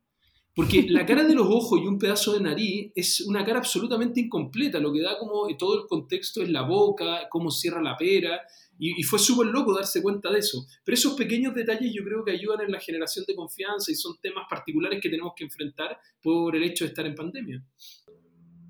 Porque 0.58 0.86
la 0.88 1.06
cara 1.06 1.22
de 1.22 1.36
los 1.36 1.46
ojos 1.46 1.80
y 1.80 1.86
un 1.86 2.00
pedazo 2.00 2.32
de 2.32 2.40
nariz 2.40 2.90
es 2.96 3.20
una 3.20 3.44
cara 3.44 3.58
absolutamente 3.58 4.18
incompleta. 4.18 4.80
Lo 4.80 4.92
que 4.92 5.00
da 5.00 5.16
como 5.16 5.46
todo 5.56 5.82
el 5.82 5.86
contexto 5.86 6.42
es 6.42 6.48
la 6.48 6.62
boca, 6.62 7.28
cómo 7.30 7.48
cierra 7.52 7.80
la 7.80 7.96
pera. 7.96 8.40
Y, 8.76 9.00
y 9.00 9.04
fue 9.04 9.20
súper 9.20 9.46
loco 9.46 9.72
darse 9.72 10.02
cuenta 10.02 10.32
de 10.32 10.40
eso. 10.40 10.66
Pero 10.84 10.96
esos 10.96 11.14
pequeños 11.14 11.54
detalles 11.54 11.92
yo 11.94 12.02
creo 12.02 12.24
que 12.24 12.32
ayudan 12.32 12.62
en 12.62 12.72
la 12.72 12.80
generación 12.80 13.24
de 13.28 13.36
confianza 13.36 13.92
y 13.92 13.94
son 13.94 14.16
temas 14.20 14.46
particulares 14.50 14.98
que 15.00 15.08
tenemos 15.08 15.32
que 15.36 15.44
enfrentar 15.44 15.96
por 16.20 16.56
el 16.56 16.64
hecho 16.64 16.84
de 16.84 16.88
estar 16.88 17.06
en 17.06 17.14
pandemia. 17.14 17.64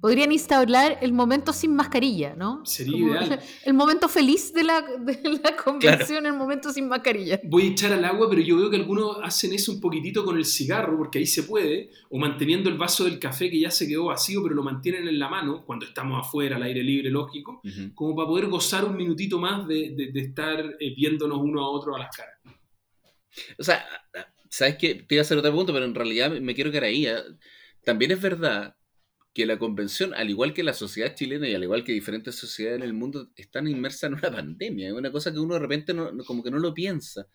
Podrían 0.01 0.31
instaurar 0.31 0.99
el 1.03 1.13
momento 1.13 1.53
sin 1.53 1.75
mascarilla, 1.75 2.35
¿no? 2.37 2.65
Sería 2.65 2.97
ideal. 2.97 3.41
El 3.65 3.75
momento 3.75 4.09
feliz 4.09 4.53
de 4.53 4.63
la, 4.63 4.81
de 4.81 5.41
la 5.43 5.57
convención, 5.57 6.25
el 6.25 6.35
momento 6.35 6.73
sin 6.73 6.89
mascarilla. 6.89 7.41
Voy 7.45 7.65
a 7.65 7.71
echar 7.71 7.93
al 7.93 8.05
agua, 8.05 8.29
pero 8.31 8.41
yo 8.41 8.57
veo 8.57 8.71
que 8.71 8.77
algunos 8.77 9.19
hacen 9.23 9.53
eso 9.53 9.73
un 9.73 9.81
poquitito 9.81 10.25
con 10.25 10.37
el 10.37 10.45
cigarro, 10.45 10.97
porque 10.97 11.19
ahí 11.19 11.27
se 11.27 11.43
puede, 11.43 11.91
o 12.11 12.19
manteniendo 12.19 12.71
el 12.71 12.79
vaso 12.79 13.05
del 13.05 13.19
café 13.19 13.51
que 13.51 13.59
ya 13.59 13.71
se 13.71 13.89
quedó 13.89 14.07
vacío, 14.07 14.43
pero 14.43 14.55
lo 14.55 14.63
mantienen 14.63 15.09
en 15.09 15.19
la 15.19 15.29
mano, 15.29 15.65
cuando 15.67 15.85
estamos 15.85 16.27
afuera, 16.27 16.57
al 16.57 16.63
aire 16.63 16.83
libre, 16.83 17.11
lógico, 17.11 17.61
como 17.95 18.15
para 18.15 18.29
poder 18.29 18.47
gozar 18.47 18.85
un 18.85 18.97
minutito 18.97 19.39
más 19.39 19.67
de, 19.67 19.95
de, 20.13 20.21
estar 20.21 20.77
eh, 20.79 20.95
viéndonos 20.95 21.39
uno 21.39 21.61
a 21.61 21.69
otro 21.69 21.97
a 21.97 21.99
las 21.99 22.17
caras. 22.17 22.37
O 23.59 23.63
sea, 23.63 23.85
¿sabes 24.49 24.77
qué? 24.77 24.95
Te 24.95 25.17
iba 25.17 25.21
a 25.21 25.23
hacer 25.23 25.39
otra 25.39 25.51
pregunta, 25.51 25.73
pero 25.73 25.85
en 25.85 25.95
realidad 25.95 26.31
me 26.41 26.55
quiero 26.55 26.71
quedar 26.71 26.85
ahí. 26.85 27.07
¿eh? 27.07 27.17
También 27.85 28.13
es 28.13 28.21
verdad 28.21 28.75
que 29.39 29.47
la 29.47 29.57
convención, 29.57 30.15
al 30.15 30.31
igual 30.31 30.53
que 30.53 30.65
la 30.65 30.73
sociedad 30.73 31.15
chilena 31.15 31.49
y 31.49 31.55
al 31.55 31.63
igual 31.63 31.85
que 31.85 31.93
diferentes 31.93 32.35
sociedades 32.35 32.81
en 32.81 32.85
el 32.85 32.93
mundo, 32.93 33.31
están 33.37 33.69
inmersas 33.69 34.11
en 34.11 34.15
una 34.15 34.33
pandemia. 34.33 34.89
Es 34.89 34.95
una 34.95 35.13
cosa 35.13 35.33
que 35.33 35.39
uno 35.39 35.55
de 35.55 35.61
repente 35.61 35.95
no, 35.95 36.11
como 36.27 36.43
que 36.43 36.51
no 36.51 36.59
lo 36.59 36.75
piensa. 36.75 37.29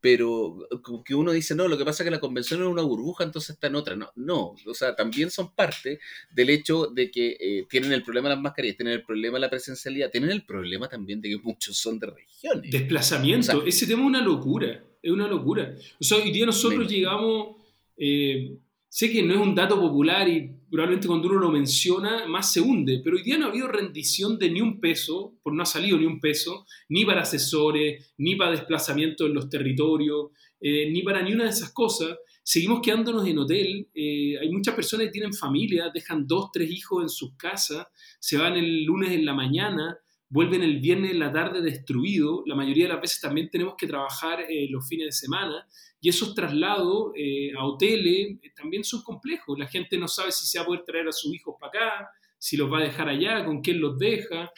Pero 0.00 0.56
como 0.84 1.02
que 1.02 1.16
uno 1.16 1.32
dice, 1.32 1.56
no, 1.56 1.66
lo 1.66 1.76
que 1.76 1.84
pasa 1.84 2.04
es 2.04 2.06
que 2.06 2.12
la 2.12 2.20
convención 2.20 2.62
es 2.62 2.68
una 2.68 2.82
burbuja, 2.82 3.24
entonces 3.24 3.50
está 3.56 3.66
en 3.66 3.74
otra. 3.74 3.96
No, 3.96 4.12
no. 4.14 4.54
O 4.66 4.72
sea, 4.72 4.94
también 4.94 5.32
son 5.32 5.52
parte 5.52 5.98
del 6.30 6.50
hecho 6.50 6.86
de 6.94 7.10
que 7.10 7.36
eh, 7.40 7.66
tienen 7.68 7.90
el 7.90 8.04
problema 8.04 8.28
de 8.28 8.36
las 8.36 8.42
mascarillas, 8.44 8.76
tienen 8.76 8.94
el 8.94 9.02
problema 9.02 9.38
de 9.38 9.40
la 9.40 9.50
presencialidad, 9.50 10.12
tienen 10.12 10.30
el 10.30 10.46
problema 10.46 10.88
también 10.88 11.20
de 11.20 11.30
que 11.30 11.38
muchos 11.38 11.76
son 11.76 11.98
de 11.98 12.06
regiones. 12.06 12.70
Desplazamiento. 12.70 13.66
Ese 13.66 13.88
tema 13.88 14.02
es 14.02 14.06
una 14.06 14.22
locura. 14.22 14.80
Es 15.02 15.10
una 15.10 15.26
locura. 15.26 15.74
O 15.98 16.04
sea, 16.04 16.18
hoy 16.18 16.30
día 16.30 16.46
nosotros 16.46 16.88
llegamos. 16.88 17.56
Eh, 17.96 18.58
Sé 18.88 19.12
que 19.12 19.22
no 19.22 19.34
es 19.34 19.40
un 19.40 19.54
dato 19.54 19.78
popular 19.78 20.26
y 20.28 20.50
probablemente 20.70 21.08
cuando 21.08 21.28
uno 21.28 21.38
lo 21.38 21.50
menciona 21.50 22.26
más 22.26 22.52
se 22.52 22.60
hunde, 22.60 23.00
pero 23.02 23.16
hoy 23.16 23.22
día 23.22 23.38
no 23.38 23.46
ha 23.46 23.48
habido 23.48 23.68
rendición 23.68 24.38
de 24.38 24.50
ni 24.50 24.60
un 24.60 24.80
peso, 24.80 25.34
por 25.42 25.54
no 25.54 25.62
ha 25.62 25.66
salido 25.66 25.98
ni 25.98 26.06
un 26.06 26.20
peso, 26.20 26.66
ni 26.88 27.04
para 27.04 27.22
asesores, 27.22 28.12
ni 28.18 28.36
para 28.36 28.52
desplazamiento 28.52 29.26
en 29.26 29.34
los 29.34 29.48
territorios, 29.48 30.30
eh, 30.60 30.90
ni 30.90 31.02
para 31.02 31.22
ni 31.22 31.32
una 31.32 31.44
de 31.44 31.50
esas 31.50 31.72
cosas. 31.72 32.16
Seguimos 32.42 32.80
quedándonos 32.82 33.26
en 33.26 33.38
hotel, 33.38 33.88
eh, 33.94 34.38
hay 34.40 34.50
muchas 34.50 34.74
personas 34.74 35.06
que 35.06 35.12
tienen 35.12 35.34
familia, 35.34 35.90
dejan 35.92 36.26
dos, 36.26 36.50
tres 36.52 36.70
hijos 36.70 37.02
en 37.02 37.08
sus 37.08 37.36
casas, 37.36 37.86
se 38.18 38.38
van 38.38 38.56
el 38.56 38.84
lunes 38.84 39.10
en 39.10 39.24
la 39.24 39.34
mañana, 39.34 39.98
vuelven 40.30 40.62
el 40.62 40.80
viernes 40.80 41.12
en 41.12 41.18
la 41.18 41.32
tarde 41.32 41.62
destruido, 41.62 42.42
la 42.46 42.54
mayoría 42.54 42.84
de 42.84 42.92
las 42.92 43.00
veces 43.00 43.20
también 43.20 43.48
tenemos 43.50 43.74
que 43.76 43.86
trabajar 43.86 44.40
eh, 44.48 44.66
los 44.70 44.86
fines 44.86 45.06
de 45.06 45.12
semana 45.12 45.66
y 46.00 46.08
esos 46.08 46.34
traslados 46.34 47.12
eh, 47.16 47.52
a 47.58 47.64
hoteles 47.64 48.38
eh, 48.42 48.50
también 48.54 48.84
son 48.84 49.02
complejos. 49.02 49.58
La 49.58 49.66
gente 49.66 49.98
no 49.98 50.06
sabe 50.06 50.32
si 50.32 50.46
se 50.46 50.58
va 50.58 50.62
a 50.64 50.66
poder 50.66 50.84
traer 50.84 51.08
a 51.08 51.12
sus 51.12 51.34
hijos 51.34 51.56
para 51.58 51.70
acá, 51.70 52.10
si 52.38 52.56
los 52.56 52.72
va 52.72 52.78
a 52.78 52.82
dejar 52.84 53.08
allá, 53.08 53.44
con 53.44 53.60
quién 53.60 53.80
los 53.80 53.98
deja. 53.98 54.50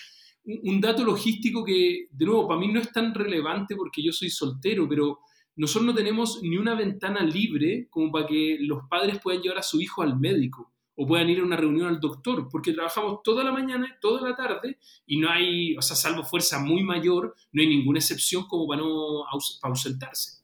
Un, 0.44 0.80
dato 0.80 1.04
logístico 1.04 1.64
que, 1.64 2.08
de 2.10 2.26
nuevo, 2.26 2.48
para 2.48 2.60
mí 2.60 2.68
no 2.68 2.80
es 2.80 2.92
tan 2.92 3.14
relevante 3.14 3.76
porque 3.76 4.02
yo 4.02 4.12
soy 4.12 4.30
soltero, 4.30 4.88
pero 4.88 5.20
nosotros 5.56 5.86
no 5.86 5.94
tenemos 5.94 6.40
ni 6.42 6.56
una 6.56 6.74
ventana 6.74 7.22
libre 7.22 7.86
como 7.90 8.10
para 8.10 8.26
que 8.26 8.58
los 8.60 8.80
padres 8.88 9.18
puedan 9.22 9.42
llevar 9.42 9.58
a 9.58 9.62
su 9.62 9.80
hijo 9.80 10.02
al 10.02 10.18
médico 10.18 10.72
o 10.96 11.06
puedan 11.06 11.30
ir 11.30 11.40
a 11.40 11.44
una 11.44 11.56
reunión 11.56 11.88
al 11.88 12.00
doctor, 12.00 12.48
porque 12.50 12.74
trabajamos 12.74 13.22
toda 13.22 13.42
la 13.42 13.52
mañana, 13.52 13.96
toda 14.02 14.28
la 14.28 14.36
tarde, 14.36 14.78
y 15.06 15.18
no 15.18 15.30
hay, 15.30 15.74
o 15.74 15.80
sea, 15.80 15.96
salvo 15.96 16.24
fuerza 16.24 16.58
muy 16.58 16.82
mayor, 16.82 17.34
no 17.52 17.62
hay 17.62 17.68
ninguna 17.68 18.00
excepción 18.00 18.46
como 18.46 18.66
para 18.66 18.82
no 18.82 19.24
ausentarse. 19.62 20.39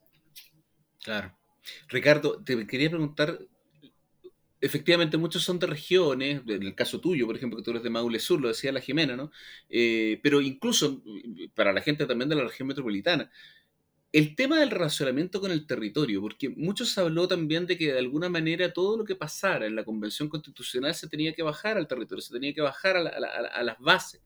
Claro. 1.07 1.39
Ricardo, 1.87 2.43
te 2.43 2.67
quería 2.67 2.91
preguntar, 2.91 3.39
efectivamente 4.61 5.17
muchos 5.17 5.45
son 5.45 5.61
de 5.61 5.69
regiones, 5.69 6.43
en 6.49 6.65
el 6.65 6.75
caso 6.75 7.01
tuyo, 7.01 7.27
por 7.27 7.37
ejemplo, 7.37 7.57
que 7.57 7.63
tú 7.63 7.71
eres 7.71 7.85
de 7.85 7.91
Maule 7.91 8.19
Sur, 8.19 8.41
lo 8.41 8.49
decía 8.49 8.73
la 8.73 8.81
Jimena, 8.81 9.15
¿no? 9.15 9.31
Eh, 9.69 10.19
pero 10.21 10.41
incluso 10.41 11.05
para 11.55 11.73
la 11.73 11.81
gente 11.81 12.07
también 12.07 12.29
de 12.29 12.35
la 12.35 12.43
región 12.43 12.67
metropolitana, 12.67 13.31
el 14.11 14.35
tema 14.35 14.59
del 14.59 14.71
relacionamiento 14.71 15.41
con 15.41 15.53
el 15.53 15.65
territorio, 15.65 16.21
porque 16.21 16.49
muchos 16.49 16.99
habló 16.99 17.29
también 17.29 17.67
de 17.67 17.79
que 17.79 17.93
de 17.93 18.01
alguna 18.01 18.29
manera 18.29 18.73
todo 18.73 18.97
lo 18.97 19.05
que 19.05 19.15
pasara 19.15 19.67
en 19.67 19.77
la 19.77 19.85
Convención 19.85 20.29
Constitucional 20.29 20.93
se 20.93 21.09
tenía 21.09 21.35
que 21.35 21.45
bajar 21.45 21.77
al 21.77 21.87
territorio, 21.87 22.21
se 22.21 22.33
tenía 22.33 22.53
que 22.53 22.63
bajar 22.63 22.97
a, 22.97 23.63
las 23.63 23.79
bases. 23.79 24.23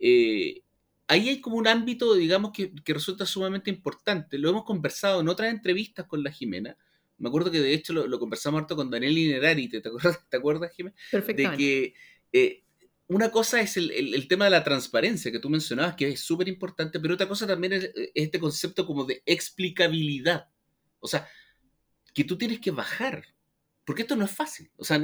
Eh, 0.00 0.62
ahí 1.08 1.28
hay 1.28 1.40
como 1.40 1.56
un 1.56 1.68
ámbito, 1.68 2.14
digamos, 2.14 2.52
que, 2.52 2.72
resulta 2.86 3.26
sumamente 3.26 3.70
importante. 3.70 4.38
Lo 4.38 4.50
hemos 4.50 4.64
conversado 4.64 5.20
en 5.20 5.28
otras 5.28 5.50
entrevistas 5.50 6.06
con 6.06 6.22
la 6.22 6.30
Jimena. 6.30 6.76
Me 7.18 7.28
acuerdo 7.28 7.50
que 7.50 7.60
de 7.60 7.72
hecho 7.72 7.92
lo, 7.92 8.18
conversamos 8.18 8.60
harto 8.60 8.76
con 8.76 8.90
Daniel 8.90 9.16
Inerari, 9.16 9.68
¿te, 9.68 9.78
acuerdas, 9.78 10.28
¿te 10.28 10.36
acuerdas, 10.36 10.72
Jimena? 10.72 10.94
De 11.12 11.56
que 11.56 11.94
eh, 12.32 12.62
una 13.08 13.30
cosa 13.30 13.60
es 13.60 13.76
el, 13.76 14.26
tema 14.28 14.46
de 14.46 14.50
la 14.50 14.64
transparencia 14.64 15.30
que 15.30 15.38
tú 15.38 15.48
mencionabas, 15.48 15.94
que 15.94 16.08
es 16.08 16.20
súper 16.20 16.48
importante, 16.48 16.98
pero 16.98 17.14
otra 17.14 17.28
cosa 17.28 17.46
también 17.46 17.72
es, 17.74 17.90
este 18.14 18.40
concepto 18.40 18.84
como 18.84 19.04
de 19.04 19.22
explicabilidad. 19.24 20.48
O 20.98 21.06
sea, 21.06 21.28
que 22.12 22.24
tú 22.24 22.36
tienes 22.36 22.60
que 22.60 22.72
bajar, 22.72 23.24
porque 23.84 24.02
esto 24.02 24.16
no 24.16 24.24
es 24.24 24.30
fácil. 24.30 24.70
O 24.76 24.84
sea, 24.84 25.00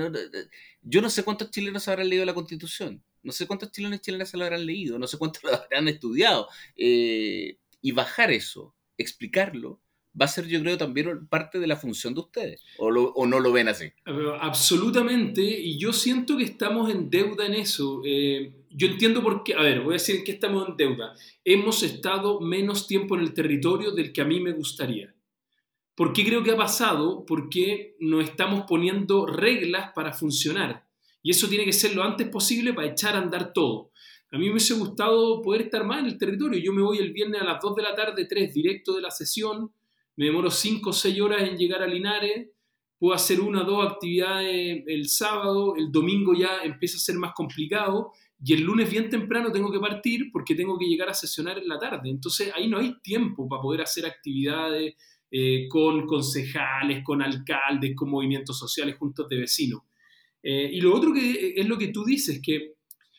yo 0.82 1.00
no 1.00 1.10
sé 1.10 1.22
cuántos 1.22 1.50
chilenos 1.50 1.86
habrán 1.86 2.08
leído 2.08 2.24
la 2.24 2.34
Constitución. 2.34 3.02
No 3.22 3.32
sé 3.32 3.46
cuántos 3.46 3.70
chilenos 3.70 4.00
chilenas 4.00 4.30
se 4.30 4.36
lo 4.36 4.44
habrán 4.44 4.66
leído, 4.66 4.98
no 4.98 5.06
sé 5.06 5.18
cuántos 5.18 5.42
lo 5.44 5.54
habrán 5.54 5.88
estudiado. 5.88 6.48
Eh, 6.76 7.58
y 7.80 7.92
bajar 7.92 8.30
eso, 8.30 8.74
explicarlo, 8.96 9.80
va 10.18 10.26
a 10.26 10.28
ser 10.28 10.46
yo 10.46 10.60
creo 10.60 10.76
también 10.76 11.26
parte 11.26 11.58
de 11.58 11.66
la 11.66 11.76
función 11.76 12.14
de 12.14 12.20
ustedes. 12.20 12.62
¿O, 12.78 13.26
no 13.26 13.40
lo 13.40 13.52
ven 13.52 13.68
así? 13.68 13.92
Absolutamente, 14.40 15.42
y 15.42 15.78
yo 15.78 15.92
siento 15.92 16.36
que 16.36 16.44
estamos 16.44 16.90
en 16.90 17.10
deuda 17.10 17.46
en 17.46 17.54
eso. 17.54 18.02
Eh, 18.04 18.52
yo 18.70 18.86
entiendo 18.86 19.22
por 19.22 19.42
qué, 19.42 19.54
a 19.54 19.62
ver, 19.62 19.80
voy 19.80 19.94
a 19.94 19.98
decir 19.98 20.22
qué 20.24 20.32
estamos 20.32 20.68
en 20.68 20.76
deuda. 20.76 21.14
Hemos 21.44 21.82
estado 21.82 22.40
menos 22.40 22.86
tiempo 22.86 23.16
en 23.16 23.22
el 23.22 23.34
territorio 23.34 23.92
del 23.92 24.12
que 24.12 24.20
a 24.20 24.26
mí 24.26 24.40
me 24.40 24.52
gustaría. 24.52 25.14
¿Por 25.94 26.12
qué 26.12 26.24
creo 26.24 26.42
que 26.42 26.52
ha 26.52 26.56
pasado? 26.56 27.24
Porque 27.26 27.96
nos 28.00 28.24
estamos 28.24 28.64
poniendo 28.66 29.26
reglas 29.26 29.92
para 29.94 30.12
funcionar. 30.12 30.86
Y 31.22 31.30
eso 31.30 31.48
tiene 31.48 31.64
que 31.64 31.72
ser 31.72 31.94
lo 31.94 32.02
antes 32.02 32.28
posible 32.28 32.72
para 32.72 32.88
echar 32.88 33.14
a 33.14 33.18
andar 33.18 33.52
todo. 33.52 33.92
A 34.32 34.38
mí 34.38 34.46
me 34.46 34.52
hubiese 34.52 34.74
gustado 34.74 35.42
poder 35.42 35.62
estar 35.62 35.84
más 35.84 36.00
en 36.00 36.06
el 36.06 36.18
territorio. 36.18 36.58
Yo 36.58 36.72
me 36.72 36.82
voy 36.82 36.98
el 36.98 37.12
viernes 37.12 37.42
a 37.42 37.44
las 37.44 37.60
2 37.60 37.76
de 37.76 37.82
la 37.82 37.94
tarde, 37.94 38.24
3, 38.24 38.52
directo 38.52 38.94
de 38.94 39.02
la 39.02 39.10
sesión. 39.10 39.70
Me 40.16 40.26
demoro 40.26 40.50
5 40.50 40.88
o 40.88 40.92
6 40.92 41.20
horas 41.20 41.42
en 41.42 41.56
llegar 41.56 41.82
a 41.82 41.86
Linares. 41.86 42.48
Puedo 42.98 43.14
hacer 43.14 43.40
una 43.40 43.62
o 43.62 43.64
dos 43.64 43.92
actividades 43.92 44.84
el 44.86 45.08
sábado. 45.08 45.74
El 45.76 45.92
domingo 45.92 46.34
ya 46.34 46.62
empieza 46.64 46.96
a 46.96 47.00
ser 47.00 47.16
más 47.16 47.32
complicado. 47.34 48.12
Y 48.44 48.54
el 48.54 48.62
lunes 48.62 48.90
bien 48.90 49.10
temprano 49.10 49.52
tengo 49.52 49.70
que 49.70 49.78
partir 49.78 50.30
porque 50.32 50.54
tengo 50.54 50.78
que 50.78 50.86
llegar 50.86 51.10
a 51.10 51.14
sesionar 51.14 51.58
en 51.58 51.68
la 51.68 51.78
tarde. 51.78 52.08
Entonces 52.08 52.52
ahí 52.54 52.68
no 52.68 52.78
hay 52.78 53.00
tiempo 53.02 53.46
para 53.48 53.60
poder 53.62 53.82
hacer 53.82 54.06
actividades 54.06 54.94
eh, 55.30 55.68
con 55.68 56.06
concejales, 56.06 57.04
con 57.04 57.22
alcaldes, 57.22 57.94
con 57.94 58.10
movimientos 58.10 58.58
sociales, 58.58 58.96
juntos 58.98 59.28
de 59.28 59.38
vecinos. 59.38 59.82
Eh, 60.42 60.70
y 60.72 60.80
lo 60.80 60.94
otro 60.94 61.12
que 61.12 61.54
es 61.56 61.66
lo 61.66 61.78
que 61.78 61.88
tú 61.88 62.04
dices, 62.04 62.40
que 62.42 62.74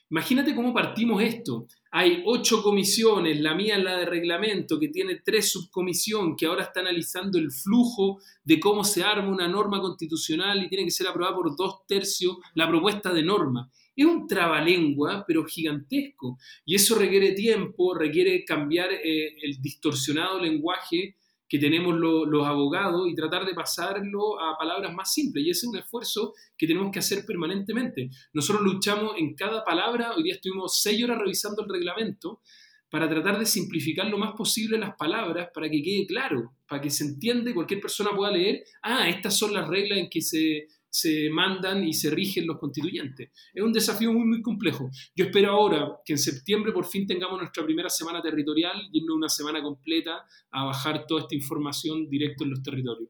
imagínate 0.09 0.53
cómo 0.53 0.73
partimos 0.73 1.21
esto. 1.23 1.67
Hay 1.91 2.23
ocho 2.25 2.61
comisiones, 2.63 3.39
la 3.39 3.53
mía 3.53 3.77
es 3.77 3.83
la 3.83 3.97
de 3.97 4.05
reglamento, 4.05 4.79
que 4.79 4.89
tiene 4.89 5.21
tres 5.23 5.51
subcomisiones, 5.51 6.35
que 6.37 6.47
ahora 6.47 6.63
está 6.63 6.79
analizando 6.79 7.37
el 7.37 7.51
flujo 7.51 8.19
de 8.43 8.59
cómo 8.59 8.83
se 8.83 9.03
arma 9.03 9.29
una 9.29 9.47
norma 9.47 9.79
constitucional 9.79 10.63
y 10.63 10.69
tiene 10.69 10.85
que 10.85 10.91
ser 10.91 11.07
aprobada 11.07 11.35
por 11.35 11.55
dos 11.55 11.85
tercios 11.87 12.37
la 12.55 12.67
propuesta 12.67 13.13
de 13.13 13.23
norma. 13.23 13.71
Es 13.95 14.05
un 14.05 14.27
trabalengua, 14.27 15.23
pero 15.27 15.45
gigantesco. 15.45 16.39
Y 16.65 16.75
eso 16.75 16.95
requiere 16.95 17.33
tiempo, 17.33 17.93
requiere 17.93 18.43
cambiar 18.43 18.91
eh, 18.91 19.35
el 19.41 19.61
distorsionado 19.61 20.39
lenguaje 20.39 21.17
que 21.53 21.59
tenemos 21.59 21.93
los 21.95 22.47
abogados 22.47 23.07
y 23.07 23.13
tratar 23.13 23.45
de 23.45 23.53
pasarlo 23.53 24.41
a 24.41 24.57
palabras 24.57 24.91
más 24.91 25.13
simples. 25.13 25.45
Y 25.45 25.51
ese 25.51 25.67
es 25.67 25.69
un 25.71 25.77
esfuerzo 25.77 26.33
que 26.57 26.65
tenemos 26.65 26.89
que 26.91 26.97
hacer 26.97 27.27
permanentemente. 27.27 28.09
Nosotros 28.33 28.65
luchamos 28.65 29.13
en 29.19 29.35
cada 29.35 29.63
palabra, 29.63 30.15
hoy 30.15 30.23
día 30.23 30.33
estuvimos 30.33 30.81
seis 30.81 31.03
horas 31.03 31.19
revisando 31.19 31.61
el 31.61 31.69
reglamento 31.69 32.41
para 32.89 33.07
tratar 33.07 33.37
de 33.37 33.45
simplificar 33.45 34.07
lo 34.07 34.17
más 34.17 34.31
posible 34.35 34.79
las 34.79 34.95
palabras 34.95 35.49
para 35.53 35.69
que 35.69 35.83
quede 35.83 36.07
claro, 36.07 36.55
para 36.67 36.81
que 36.81 36.89
se 36.89 37.03
entienda 37.03 37.53
cualquier 37.53 37.81
persona 37.81 38.09
pueda 38.15 38.31
leer, 38.31 38.63
ah, 38.81 39.07
estas 39.07 39.37
son 39.37 39.53
las 39.53 39.67
reglas 39.67 39.99
en 39.99 40.09
que 40.09 40.21
se 40.21 40.65
se 40.93 41.27
mandan 41.31 41.83
y 41.83 41.91
se 41.91 42.11
rigen 42.11 42.45
los 42.45 42.59
constituyentes. 42.59 43.31
Es 43.51 43.63
un 43.63 43.73
desafío 43.73 44.13
muy, 44.13 44.25
muy 44.27 44.41
complejo. 44.43 44.91
Yo 45.15 45.25
espero 45.25 45.49
ahora 45.49 45.99
que 46.05 46.13
en 46.13 46.19
septiembre 46.19 46.71
por 46.71 46.85
fin 46.85 47.07
tengamos 47.07 47.39
nuestra 47.39 47.65
primera 47.65 47.89
semana 47.89 48.21
territorial 48.21 48.89
y 48.91 49.03
una 49.09 49.27
semana 49.27 49.61
completa 49.63 50.23
a 50.51 50.65
bajar 50.65 51.07
toda 51.07 51.21
esta 51.21 51.33
información 51.33 52.07
directo 52.07 52.43
en 52.43 52.51
los 52.51 52.61
territorios. 52.61 53.09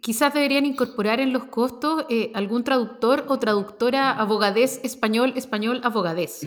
Quizás 0.00 0.34
deberían 0.34 0.66
incorporar 0.66 1.20
en 1.20 1.32
los 1.32 1.44
costos 1.44 2.06
eh, 2.10 2.32
algún 2.34 2.64
traductor 2.64 3.24
o 3.28 3.38
traductora 3.38 4.10
abogadés 4.10 4.80
español, 4.82 5.32
español, 5.36 5.80
abogadés. 5.84 6.44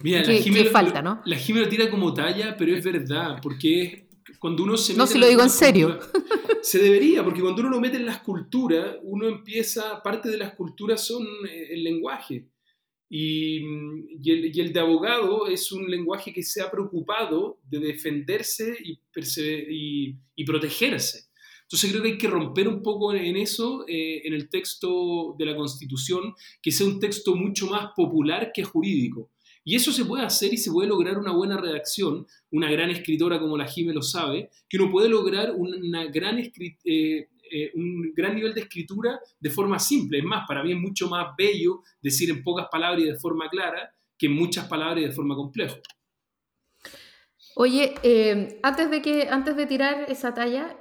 Mira, 0.00 0.24
que, 0.24 0.64
la 0.64 0.70
falta, 0.70 1.02
¿no? 1.02 1.22
La 1.24 1.38
tira 1.68 1.88
como 1.88 2.12
talla, 2.12 2.56
pero 2.56 2.76
es 2.76 2.84
verdad, 2.84 3.38
porque 3.40 3.82
es 3.82 4.05
cuando 4.38 4.62
uno 4.64 4.76
se 4.76 4.94
no, 4.94 5.06
si 5.06 5.18
lo 5.18 5.28
digo 5.28 5.42
en 5.42 5.50
serio. 5.50 5.98
Se 6.62 6.78
debería, 6.78 7.22
porque 7.22 7.40
cuando 7.40 7.60
uno 7.60 7.70
lo 7.70 7.80
mete 7.80 7.96
en 7.96 8.06
las 8.06 8.20
culturas, 8.20 8.96
uno 9.02 9.28
empieza, 9.28 10.02
parte 10.02 10.28
de 10.28 10.36
las 10.36 10.54
culturas 10.54 11.06
son 11.06 11.24
eh, 11.48 11.68
el 11.70 11.84
lenguaje. 11.84 12.48
Y, 13.08 13.60
y, 14.20 14.60
el, 14.60 14.72
de 14.72 14.80
abogado 14.80 15.46
es 15.46 15.70
un 15.70 15.88
lenguaje 15.88 16.32
que 16.32 16.42
se 16.42 16.60
ha 16.60 16.70
preocupado 16.70 17.60
de 17.62 17.78
defenderse 17.78 18.76
y, 18.82 18.98
y, 20.34 20.44
protegerse. 20.44 21.28
Entonces 21.62 21.90
creo 21.90 22.02
que 22.02 22.08
hay 22.10 22.18
que 22.18 22.28
romper 22.28 22.66
un 22.66 22.82
poco 22.82 23.14
en 23.14 23.36
eso, 23.36 23.84
eh, 23.86 24.22
en 24.24 24.34
el 24.34 24.48
texto 24.48 25.36
de 25.38 25.46
la 25.46 25.54
Constitución, 25.54 26.34
que 26.60 26.72
sea 26.72 26.86
un 26.86 26.98
texto 26.98 27.36
mucho 27.36 27.68
más 27.68 27.90
popular 27.94 28.50
que 28.52 28.64
jurídico. 28.64 29.30
Y 29.68 29.74
eso 29.74 29.90
se 29.90 30.04
puede 30.04 30.22
hacer 30.22 30.54
y 30.54 30.58
se 30.58 30.70
puede 30.70 30.88
lograr 30.88 31.18
una 31.18 31.32
buena 31.32 31.56
redacción, 31.56 32.24
una 32.52 32.70
gran 32.70 32.88
escritora 32.88 33.40
como 33.40 33.58
la 33.58 33.66
Jime 33.66 33.92
lo 33.92 34.00
sabe, 34.00 34.48
que 34.68 34.76
uno 34.76 34.88
puede 34.92 35.08
lograr 35.08 35.56
una 35.56 36.04
gran 36.04 36.38
eh, 36.38 36.52
eh, 36.84 37.72
un 37.74 38.12
gran 38.14 38.36
nivel 38.36 38.54
de 38.54 38.60
escritura 38.60 39.18
de 39.40 39.50
forma 39.50 39.80
simple. 39.80 40.18
Es 40.18 40.24
más, 40.24 40.46
para 40.46 40.62
mí 40.62 40.70
es 40.70 40.78
mucho 40.78 41.08
más 41.08 41.34
bello 41.36 41.82
decir 42.00 42.30
en 42.30 42.44
pocas 42.44 42.68
palabras 42.70 43.02
y 43.02 43.06
de 43.06 43.16
forma 43.16 43.48
clara 43.50 43.92
que 44.16 44.26
en 44.26 44.34
muchas 44.34 44.68
palabras 44.68 44.98
y 44.98 45.06
de 45.08 45.12
forma 45.12 45.34
compleja. 45.34 45.80
Oye, 47.56 47.94
eh, 48.04 48.60
antes, 48.62 48.88
de 48.88 49.02
que, 49.02 49.26
antes 49.28 49.56
de 49.56 49.66
tirar 49.66 50.06
esa 50.08 50.32
talla, 50.32 50.78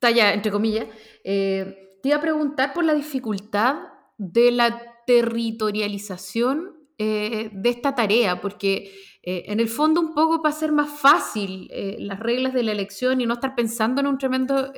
talla 0.00 0.34
entre 0.34 0.50
comillas, 0.50 0.88
te 1.22 2.00
iba 2.02 2.16
a 2.16 2.20
preguntar 2.20 2.74
por 2.74 2.84
la 2.84 2.94
dificultad 2.94 3.84
de 4.18 4.50
la 4.50 5.04
territorialización 5.06 6.75
eh, 6.98 7.50
de 7.52 7.68
esta 7.68 7.94
tarea, 7.94 8.40
porque 8.40 8.90
eh, 9.22 9.44
en 9.48 9.60
el 9.60 9.68
fondo 9.68 10.00
un 10.00 10.14
poco 10.14 10.40
para 10.40 10.54
ser 10.54 10.72
más 10.72 10.88
fácil 10.88 11.68
eh, 11.70 11.96
las 11.98 12.18
reglas 12.18 12.54
de 12.54 12.62
la 12.62 12.72
elección 12.72 13.20
y 13.20 13.26
no 13.26 13.34
estar 13.34 13.54
pensando 13.54 14.00
en 14.00 14.06
un 14.06 14.16
tremendo 14.16 14.72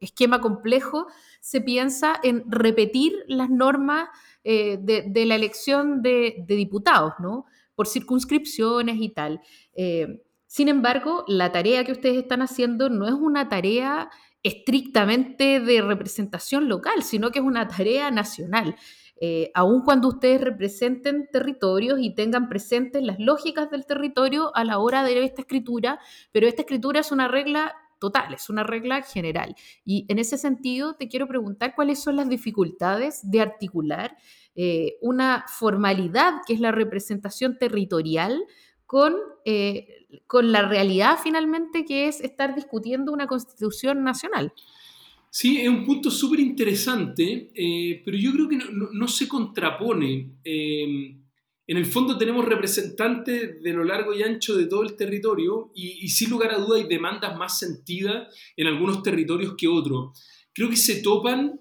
esquema 0.00 0.40
complejo, 0.40 1.06
se 1.40 1.60
piensa 1.60 2.18
en 2.24 2.42
repetir 2.50 3.12
las 3.28 3.48
normas 3.48 4.08
de, 4.42 5.24
la 5.24 5.36
elección 5.36 6.02
de, 6.02 6.42
de, 6.48 6.56
diputados, 6.56 7.12
¿no? 7.20 7.44
Por 7.76 7.86
circunscripciones 7.86 8.96
y 8.98 9.10
tal. 9.10 9.40
sin 10.46 10.68
embargo, 10.68 11.24
la 11.28 11.52
tarea 11.52 11.84
que 11.84 11.92
ustedes 11.92 12.16
están 12.16 12.42
haciendo 12.42 12.88
no 12.88 13.06
es 13.06 13.14
una 13.14 13.48
tarea 13.48 14.10
estrictamente 14.42 15.60
de 15.60 15.80
representación 15.80 16.68
local, 16.68 17.04
sino 17.04 17.30
que 17.30 17.38
es 17.38 17.44
una 17.44 17.68
tarea 17.68 18.10
nacional. 18.10 18.74
Eh, 19.24 19.52
aun 19.54 19.82
cuando 19.82 20.08
ustedes 20.08 20.40
representen 20.40 21.28
territorios 21.30 22.00
y 22.00 22.12
tengan 22.12 22.48
presentes 22.48 23.04
las 23.04 23.20
lógicas 23.20 23.70
del 23.70 23.86
territorio 23.86 24.50
a 24.56 24.64
la 24.64 24.80
hora 24.80 25.04
de 25.04 25.22
esta 25.22 25.42
escritura, 25.42 26.00
pero 26.32 26.48
esta 26.48 26.62
escritura 26.62 26.98
es 26.98 27.12
una 27.12 27.28
regla 27.28 27.72
total, 28.00 28.34
es 28.34 28.50
una 28.50 28.64
regla 28.64 29.00
general. 29.02 29.54
Y 29.84 30.06
en 30.08 30.18
ese 30.18 30.38
sentido 30.38 30.94
te 30.94 31.06
quiero 31.06 31.28
preguntar 31.28 31.76
cuáles 31.76 32.02
son 32.02 32.16
las 32.16 32.28
dificultades 32.28 33.20
de 33.22 33.40
articular 33.40 34.16
eh, 34.56 34.96
una 35.00 35.44
formalidad 35.46 36.40
que 36.44 36.54
es 36.54 36.60
la 36.60 36.72
representación 36.72 37.58
territorial 37.58 38.42
con, 38.86 39.14
eh, 39.44 40.08
con 40.26 40.50
la 40.50 40.62
realidad 40.62 41.16
finalmente 41.22 41.84
que 41.84 42.08
es 42.08 42.20
estar 42.20 42.56
discutiendo 42.56 43.12
una 43.12 43.28
constitución 43.28 44.02
nacional. 44.02 44.52
Sí, 45.34 45.62
es 45.62 45.68
un 45.70 45.86
punto 45.86 46.10
súper 46.10 46.40
interesante, 46.40 47.50
eh, 47.54 48.02
pero 48.04 48.18
yo 48.18 48.32
creo 48.34 48.48
que 48.50 48.58
no, 48.70 49.08
se 49.08 49.26
contrapone. 49.26 50.36
Eh, 50.44 51.16
en 51.66 51.76
el 51.78 51.86
fondo 51.86 52.18
tenemos 52.18 52.44
representantes 52.44 53.62
de 53.62 53.72
lo 53.72 53.82
largo 53.82 54.12
y 54.12 54.22
ancho 54.22 54.54
de 54.54 54.66
todo 54.66 54.82
el 54.82 54.94
territorio 54.94 55.72
y, 55.74 56.06
sin 56.10 56.28
lugar 56.28 56.52
a 56.52 56.58
duda 56.58 56.76
hay 56.76 56.86
demandas 56.86 57.34
más 57.38 57.58
sentidas 57.58 58.28
en 58.58 58.66
algunos 58.66 59.02
territorios 59.02 59.54
que 59.56 59.68
otros. 59.68 60.22
Creo 60.52 60.68
que 60.68 60.76
se 60.76 61.00
topan 61.00 61.58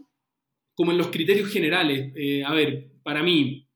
como 0.73 0.91
en 0.91 0.97
los 0.97 1.07
criterios 1.07 1.49
generales. 1.49 2.11
Eh, 2.17 2.43
a 2.43 2.51
ver, 2.53 2.91
para 3.03 3.23
mí 3.23 3.69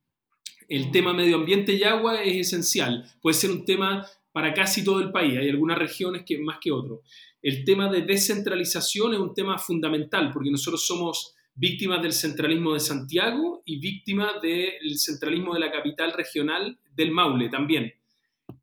el 0.67 0.91
tema 0.91 1.13
medio 1.13 1.37
ambiente 1.37 1.71
y 1.73 1.83
agua 1.83 2.21
es 2.21 2.47
esencial. 2.47 3.09
Puede 3.21 3.35
ser 3.35 3.49
un 3.49 3.63
tema 3.63 4.05
para 4.33 4.53
casi 4.53 4.83
todo 4.83 4.99
el 4.99 5.13
país. 5.13 5.37
Hay 5.37 5.47
algunas 5.47 5.77
regiones 5.79 6.23
que 6.25 6.37
más 6.37 6.57
que 6.59 6.73
otros 6.73 6.99
el 7.45 7.63
tema 7.63 7.87
de 7.91 8.01
descentralización 8.01 9.13
es 9.13 9.19
un 9.19 9.31
tema 9.35 9.59
fundamental, 9.59 10.31
porque 10.33 10.49
nosotros 10.49 10.83
somos 10.83 11.35
víctimas 11.53 12.01
del 12.01 12.11
centralismo 12.11 12.73
de 12.73 12.79
Santiago 12.79 13.61
y 13.65 13.77
víctimas 13.79 14.41
del 14.41 14.97
centralismo 14.97 15.53
de 15.53 15.59
la 15.59 15.71
capital 15.71 16.11
regional 16.13 16.79
del 16.95 17.11
Maule 17.11 17.47
también. 17.49 17.93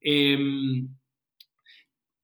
Em, 0.00 0.88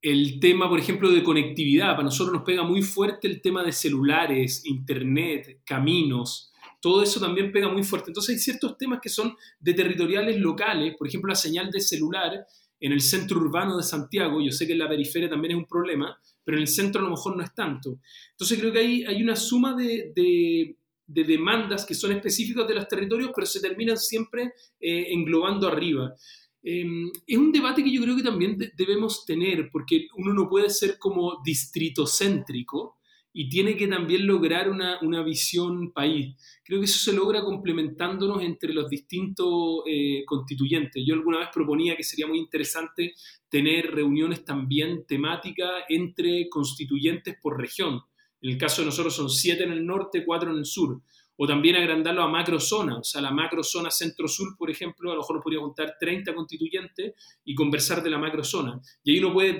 el 0.02 0.40
tema, 0.40 0.68
por 0.68 0.80
ejemplo, 0.80 1.12
de 1.12 1.22
conectividad, 1.22 1.92
para 1.92 2.02
nosotros 2.02 2.34
nos 2.34 2.44
pega 2.44 2.64
muy 2.64 2.82
fuerte 2.82 3.28
el 3.28 3.40
tema 3.40 3.62
de 3.62 3.70
celulares, 3.70 4.66
internet, 4.66 5.60
caminos, 5.64 6.52
todo 6.80 7.04
eso 7.04 7.20
también 7.20 7.52
pega 7.52 7.68
muy 7.68 7.84
fuerte. 7.84 8.10
Entonces 8.10 8.34
hay 8.34 8.40
ciertos 8.40 8.76
temas 8.76 8.98
que 9.00 9.10
son 9.10 9.36
de 9.60 9.74
territoriales 9.74 10.40
locales, 10.40 10.96
por 10.98 11.06
ejemplo, 11.06 11.28
la 11.28 11.36
señal 11.36 11.70
de 11.70 11.80
celular 11.80 12.32
en 12.80 12.92
el 12.92 13.00
centro 13.00 13.38
urbano 13.38 13.76
de 13.76 13.82
Santiago, 13.82 14.40
yo 14.40 14.52
sé 14.52 14.66
que 14.66 14.72
en 14.72 14.78
la 14.78 14.88
periferia 14.88 15.28
también 15.28 15.52
es 15.52 15.58
un 15.58 15.66
problema, 15.66 16.18
pero 16.48 16.56
en 16.56 16.62
el 16.62 16.68
centro 16.68 17.02
a 17.02 17.04
lo 17.04 17.10
mejor 17.10 17.36
no 17.36 17.42
es 17.42 17.54
tanto. 17.54 18.00
Entonces 18.30 18.58
creo 18.58 18.72
que 18.72 18.78
hay, 18.78 19.04
hay 19.04 19.22
una 19.22 19.36
suma 19.36 19.76
de, 19.76 20.14
de, 20.16 21.24
demandas 21.24 21.84
que 21.84 21.92
son 21.92 22.12
específicas 22.12 22.66
de 22.66 22.74
los 22.74 22.88
territorios, 22.88 23.32
pero 23.34 23.46
se 23.46 23.60
terminan 23.60 23.98
siempre 23.98 24.54
eh, 24.80 25.08
englobando 25.10 25.68
arriba. 25.68 26.14
Em, 26.62 27.10
es 27.26 27.36
un 27.36 27.52
debate 27.52 27.84
que 27.84 27.92
yo 27.92 28.00
creo 28.00 28.16
que 28.16 28.22
también 28.22 28.56
debemos 28.78 29.26
tener, 29.26 29.68
porque 29.70 30.06
uno 30.16 30.32
no 30.32 30.48
puede 30.48 30.70
ser 30.70 30.96
como 30.98 31.42
distritocéntrico, 31.44 32.97
y 33.40 33.48
tiene 33.48 33.76
que 33.76 33.86
también 33.86 34.26
lograr 34.26 34.68
una, 34.68 34.98
una, 35.00 35.22
visión 35.22 35.92
país. 35.92 36.34
Creo 36.64 36.80
que 36.80 36.86
eso 36.86 36.98
se 36.98 37.16
logra 37.16 37.44
complementándonos 37.44 38.42
entre 38.42 38.74
los 38.74 38.90
distintos 38.90 39.84
eh, 39.86 40.24
constituyentes. 40.26 41.04
Yo 41.06 41.14
alguna 41.14 41.38
vez 41.38 41.48
proponía 41.54 41.96
que 41.96 42.02
sería 42.02 42.26
muy 42.26 42.38
interesante 42.38 43.14
tener 43.48 43.92
reuniones 43.92 44.44
también 44.44 45.04
temáticas 45.06 45.70
entre 45.88 46.48
constituyentes 46.48 47.36
por 47.40 47.60
región. 47.60 48.00
En 48.40 48.50
el 48.50 48.58
caso 48.58 48.82
de 48.82 48.86
nosotros 48.86 49.14
son 49.14 49.30
siete 49.30 49.62
en 49.62 49.70
el 49.70 49.86
norte, 49.86 50.24
cuatro 50.24 50.50
en 50.50 50.58
el 50.58 50.66
sur 50.66 51.00
o 51.40 51.46
también 51.46 51.76
agrandarlo 51.76 52.22
a 52.22 52.28
macrozona, 52.28 52.98
o 52.98 53.04
sea, 53.04 53.20
la 53.20 53.30
macrozona 53.30 53.92
centro-sur, 53.92 54.56
por 54.58 54.70
ejemplo, 54.70 55.12
a 55.12 55.14
lo 55.14 55.20
mejor 55.20 55.36
nos 55.36 55.44
podría 55.44 55.60
contar 55.60 55.94
30 55.98 56.34
constituyentes 56.34 57.14
y 57.44 57.54
conversar 57.54 58.02
de 58.02 58.10
la 58.10 58.18
macrozona. 58.18 58.80
Y 59.04 59.12
ahí 59.12 59.18
uno 59.20 59.32
puede 59.32 59.56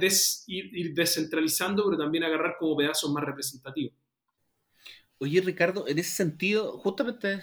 ir, 0.48 0.92
descentralizando, 0.92 1.84
pero 1.84 1.96
también 1.96 2.24
agarrar 2.24 2.56
como 2.58 2.76
pedazos 2.76 3.12
más 3.12 3.22
representativos. 3.22 3.94
Oye, 5.18 5.40
Ricardo, 5.40 5.86
en 5.86 6.00
ese 6.00 6.10
sentido, 6.10 6.78
justamente, 6.78 7.42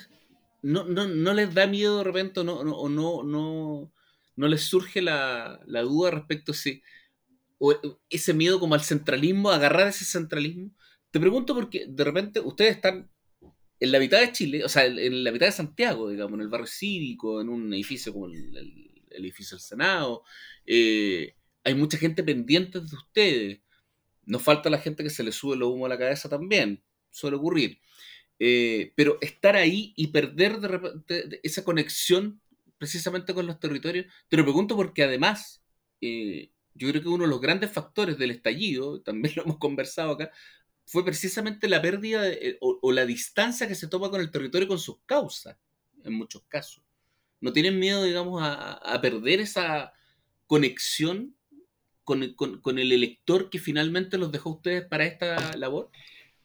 ¿no, 0.62 0.84
no, 0.84 1.34
les 1.34 1.54
da 1.54 1.66
miedo 1.66 2.00
de 2.00 2.04
repente 2.04 2.42
o 2.42 2.44
no, 2.44 2.62
no, 2.66 2.90
no, 2.90 3.24
no, 3.24 3.94
no 4.36 4.48
les 4.50 4.64
surge 4.66 5.02
la, 5.02 5.62
la 5.66 5.82
duda 5.84 6.12
respecto 6.12 6.52
a 6.52 6.56
si, 6.56 6.84
o 7.58 7.74
ese 8.10 8.34
miedo 8.34 8.60
como 8.60 8.76
al 8.76 8.82
centralismo, 8.82 9.50
agarrar 9.50 9.88
ese 9.88 10.04
centralismo? 10.04 10.72
Te 11.12 11.22
pregunto 11.22 11.56
porque 11.56 11.86
de 11.88 12.04
repente 12.04 12.42
ustedes 12.42 12.76
están 12.76 13.10
en 13.80 13.92
la 13.92 14.00
mitad 14.00 14.20
de 14.20 14.32
Chile, 14.32 14.64
o 14.64 14.70
sea, 14.70 14.86
en 14.86 15.24
la 15.24 15.32
mitad 15.32 15.48
de 15.48 15.52
Santiago, 15.52 16.10
digamos, 16.10 16.36
en 16.36 16.42
el 16.42 16.50
barrio 16.50 16.68
cívico, 16.68 17.42
en 17.42 17.50
un 17.50 17.74
edificio 17.74 18.14
como 18.14 18.28
el, 18.28 18.92
edificio 19.12 19.58
del 19.58 19.64
Senado, 19.64 20.24
eh, 20.66 21.36
hay 21.64 21.76
mucha 21.76 21.98
gente 21.98 22.24
pendiente 22.24 22.80
de 22.80 22.86
ustedes. 22.86 23.62
Nos 24.26 24.42
falta 24.42 24.70
la 24.70 24.80
gente 24.80 25.04
que 25.04 25.10
se 25.10 25.24
le 25.24 25.32
sube 25.32 25.56
lo 25.56 25.70
humo 25.70 25.86
a 25.86 25.90
la 25.90 25.98
cabeza 25.98 26.30
también, 26.30 26.84
suele 27.12 27.38
ocurrir. 27.38 27.80
Eh, 28.40 28.92
pero 28.96 29.18
estar 29.22 29.56
ahí 29.56 29.94
y 29.96 30.08
perder 30.08 30.60
de 30.60 30.68
repente 30.68 31.40
esa 31.44 31.64
conexión 31.64 32.42
precisamente 32.78 33.34
con 33.34 33.48
los 33.48 33.60
territorios, 33.60 34.06
te 34.28 34.38
lo 34.38 34.44
pregunto 34.44 34.76
porque 34.76 35.04
además, 35.04 35.64
eh, 36.02 36.52
yo 36.74 36.90
creo 36.90 37.02
que 37.02 37.08
uno 37.08 37.24
de 37.24 37.30
los 37.30 37.42
grandes 37.42 37.72
factores 37.72 38.18
del 38.18 38.32
estallido, 38.32 39.02
también 39.02 39.34
lo 39.38 39.44
hemos 39.44 39.58
conversado 39.58 40.12
acá, 40.12 40.32
fue 40.86 41.04
precisamente 41.04 41.68
la 41.68 41.82
pérdida 41.82 42.28
eh, 42.30 42.58
o, 42.62 42.92
la 42.92 43.06
distancia 43.06 43.68
que 43.68 43.76
se 43.76 43.88
toma 43.88 44.10
con 44.10 44.22
el 44.22 44.32
territorio 44.32 44.68
con 44.68 44.80
sus 44.80 44.98
causas, 45.06 45.58
en 46.04 46.14
muchos 46.14 46.44
casos. 46.48 46.84
¿No 47.42 47.52
tienen 47.52 47.80
miedo, 47.80 48.04
digamos, 48.04 48.42
a, 48.44 49.00
perder 49.02 49.40
esa 49.40 49.94
conexión 50.48 51.36
con, 52.04 52.24
el 52.24 52.92
elector 52.92 53.50
que 53.50 53.60
finalmente 53.60 54.18
los 54.18 54.32
dejó 54.32 54.52
ustedes 54.52 54.86
para 54.86 55.06
esta 55.06 55.58
labor? 55.58 55.90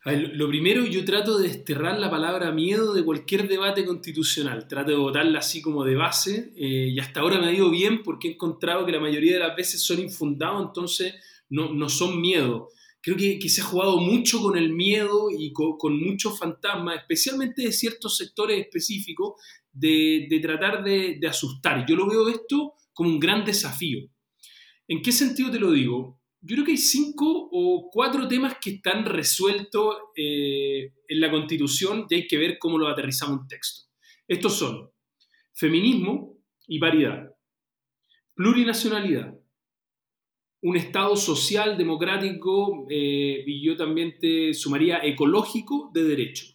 lo 0.03 0.49
primero, 0.49 0.87
yo 0.87 1.05
trato 1.05 1.39
de 1.39 1.49
desterrar 1.49 1.99
la 1.99 2.11
palabra 2.11 2.51
miedo 2.53 2.95
de 2.95 3.05
cualquier 3.05 3.47
debate 3.47 3.85
constitucional. 3.85 4.67
Trato 4.67 4.91
de 4.91 4.97
votarla 4.97 5.41
así 5.41 5.61
como 5.61 5.85
de 5.85 5.95
base 5.95 6.53
eh, 6.57 6.89
y 6.89 6.99
hasta 6.99 7.21
ahora 7.21 7.39
me 7.39 7.49
ha 7.49 7.53
ido 7.53 7.71
bien 7.71 8.03
porque 8.03 8.29
he 8.29 8.33
encontrado 8.33 8.87
que 8.87 8.93
la 8.93 9.01
mayoría 9.01 9.35
de 9.35 9.41
las 9.41 9.55
veces 9.55 9.83
son 9.83 10.01
infundados, 10.01 10.67
entonces 10.67 11.15
no 11.51 11.89
son 11.89 12.21
miedo 12.21 12.71
creo 13.03 13.17
que, 13.17 13.49
se 13.49 13.61
ha 13.61 13.65
jugado 13.65 13.99
mucho 13.99 14.41
con 14.41 14.57
el 14.57 14.73
miedo 14.73 15.29
y 15.31 15.53
con, 15.53 15.99
muchos 15.99 16.39
fantasmas, 16.39 17.01
especialmente 17.01 17.63
de 17.63 17.73
ciertos 17.73 18.17
sectores 18.17 18.61
específicos, 18.61 19.41
de, 19.73 20.39
tratar 20.43 20.85
de, 20.85 21.19
asustar. 21.29 21.87
Yo 21.87 21.97
lo 21.97 22.09
veo 22.09 22.29
esto 22.29 22.75
como 22.93 23.11
un 23.11 23.19
gran 23.19 23.45
desafío. 23.45 24.01
¿En 24.89 25.03
qué 25.03 25.13
sentido 25.13 25.51
te 25.51 25.61
lo 25.61 25.73
digo? 25.73 26.21
Yo 26.43 26.55
creo 26.57 26.65
que 26.65 26.73
hay 26.73 26.79
cinco 26.79 27.49
o 27.53 27.91
cuatro 27.93 28.27
temas 28.27 28.57
que 28.61 28.71
están 28.71 29.05
resueltos 29.05 29.97
eh, 30.17 30.95
en 31.07 31.21
la 31.21 31.31
Constitución 31.31 32.07
y 32.09 32.15
hay 32.15 32.27
que 32.27 32.39
ver 32.39 32.59
cómo 32.59 32.79
lo 32.79 32.89
aterrizamos 32.89 33.41
en 33.43 33.49
texto. 33.49 33.91
Estos 34.27 34.57
son 34.57 34.91
feminismo 35.55 36.39
y 36.67 36.79
paridad, 36.79 37.31
plurinacionalidad, 38.35 39.35
un 40.63 40.77
Estado 40.77 41.17
social, 41.17 41.79
democrático, 41.79 42.87
eh, 42.91 43.43
y 43.47 43.65
yo 43.65 43.77
también 43.77 44.19
te 44.19 44.53
sumaría 44.53 45.01
ecológico 45.03 45.91
de 45.95 46.05
derecho. 46.05 46.47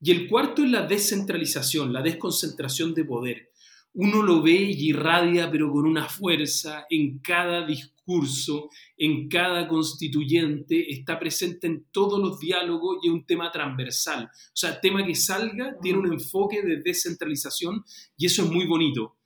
Y 0.00 0.10
el 0.10 0.28
cuarto 0.28 0.62
es 0.62 0.70
la 0.70 0.86
descentralización, 0.86 1.92
la 1.92 2.02
desconcentración 2.02 2.94
de 2.94 3.04
poder. 3.04 3.50
uno 3.98 4.22
lo 4.22 4.42
ve 4.42 4.52
y 4.52 4.90
irradia, 4.90 5.50
pero 5.50 5.72
con 5.72 5.86
una 5.86 6.04
fuerza 6.04 6.84
en 6.90 7.18
cada 7.20 7.64
discurso, 7.64 8.68
en 8.94 9.26
cada 9.26 9.66
constituyente, 9.66 10.92
está 10.92 11.18
presente 11.18 11.66
en 11.66 11.86
todos 11.90 12.20
los 12.20 12.38
diálogos 12.38 12.98
y 13.02 13.08
es 13.08 13.14
un 13.14 13.24
tema 13.24 13.50
transversal. 13.50 14.24
O 14.24 14.50
sea, 14.52 14.78
tema 14.82 15.02
que 15.02 15.14
salga 15.14 15.76
tiene 15.80 15.98
un 15.98 16.12
enfoque 16.12 16.60
de 16.60 16.82
descentralización 16.82 17.84
y 18.18 18.26
eso 18.26 18.44
es 18.44 18.50
muy 18.50 18.66
bonito. 18.66 19.16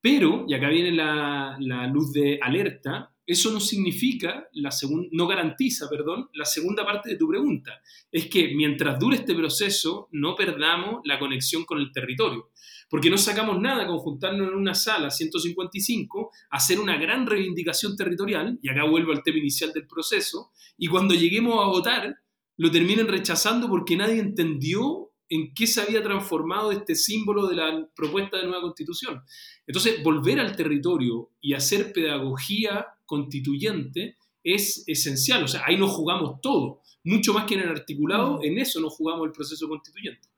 Pero, 0.00 0.44
y 0.46 0.54
acá 0.54 0.68
viene 0.68 0.92
la, 0.92 1.56
la 1.58 1.88
luz 1.88 2.12
de 2.12 2.38
alerta, 2.40 3.12
eso 3.32 3.52
no 3.52 3.60
significa, 3.60 4.48
la 4.54 4.70
no 5.12 5.26
garantiza, 5.28 5.88
perdón, 5.88 6.28
la 6.34 6.44
segunda 6.44 6.84
parte 6.84 7.10
de 7.10 7.16
tu 7.16 7.28
pregunta. 7.28 7.80
Es 8.10 8.26
que 8.26 8.54
mientras 8.54 8.98
dure 8.98 9.16
este 9.16 9.34
proceso, 9.34 10.08
no 10.10 10.34
perdamos 10.34 11.00
la 11.04 11.18
conexión 11.18 11.64
con 11.64 11.78
el 11.78 11.92
territorio. 11.92 12.50
Porque 12.88 13.08
no 13.08 13.16
sacamos 13.16 13.60
nada 13.60 13.86
con 13.86 13.98
juntarnos 13.98 14.48
en 14.48 14.54
una 14.54 14.74
sala 14.74 15.10
155, 15.10 16.32
hacer 16.50 16.80
una 16.80 16.96
gran 16.96 17.24
reivindicación 17.24 17.96
territorial, 17.96 18.58
y 18.62 18.68
acá 18.68 18.84
vuelvo 18.84 19.12
al 19.12 19.22
tema 19.22 19.38
inicial 19.38 19.72
del 19.72 19.86
proceso, 19.86 20.50
y 20.76 20.88
cuando 20.88 21.14
lleguemos 21.14 21.64
a 21.64 21.68
votar, 21.68 22.16
lo 22.56 22.70
terminen 22.70 23.06
rechazando 23.06 23.68
porque 23.68 23.96
nadie 23.96 24.18
entendió 24.18 25.12
en 25.28 25.54
qué 25.54 25.68
se 25.68 25.80
había 25.80 26.02
transformado 26.02 26.72
este 26.72 26.96
símbolo 26.96 27.46
de 27.46 27.54
la 27.54 27.88
propuesta 27.94 28.38
de 28.38 28.46
nueva 28.46 28.62
constitución. 28.62 29.22
Entonces, 29.66 30.02
volver 30.02 30.40
al 30.40 30.56
territorio 30.56 31.30
y 31.40 31.54
hacer 31.54 31.92
pedagogía 31.92 32.86
constituyente 33.10 34.16
es 34.44 34.84
esencial. 34.86 35.42
O 35.42 35.48
sea, 35.48 35.62
ahí 35.66 35.76
nos 35.76 35.90
jugamos 35.90 36.40
todo. 36.40 36.80
Mucho 37.02 37.34
más 37.34 37.44
que 37.44 37.54
en 37.54 37.60
el 37.62 37.70
articulado, 37.70 38.38
en 38.42 38.56
eso 38.58 38.80
nos 38.80 38.94
jugamos 38.94 39.26
el 39.26 39.32
proceso 39.32 39.68
constituyente. 39.68 40.28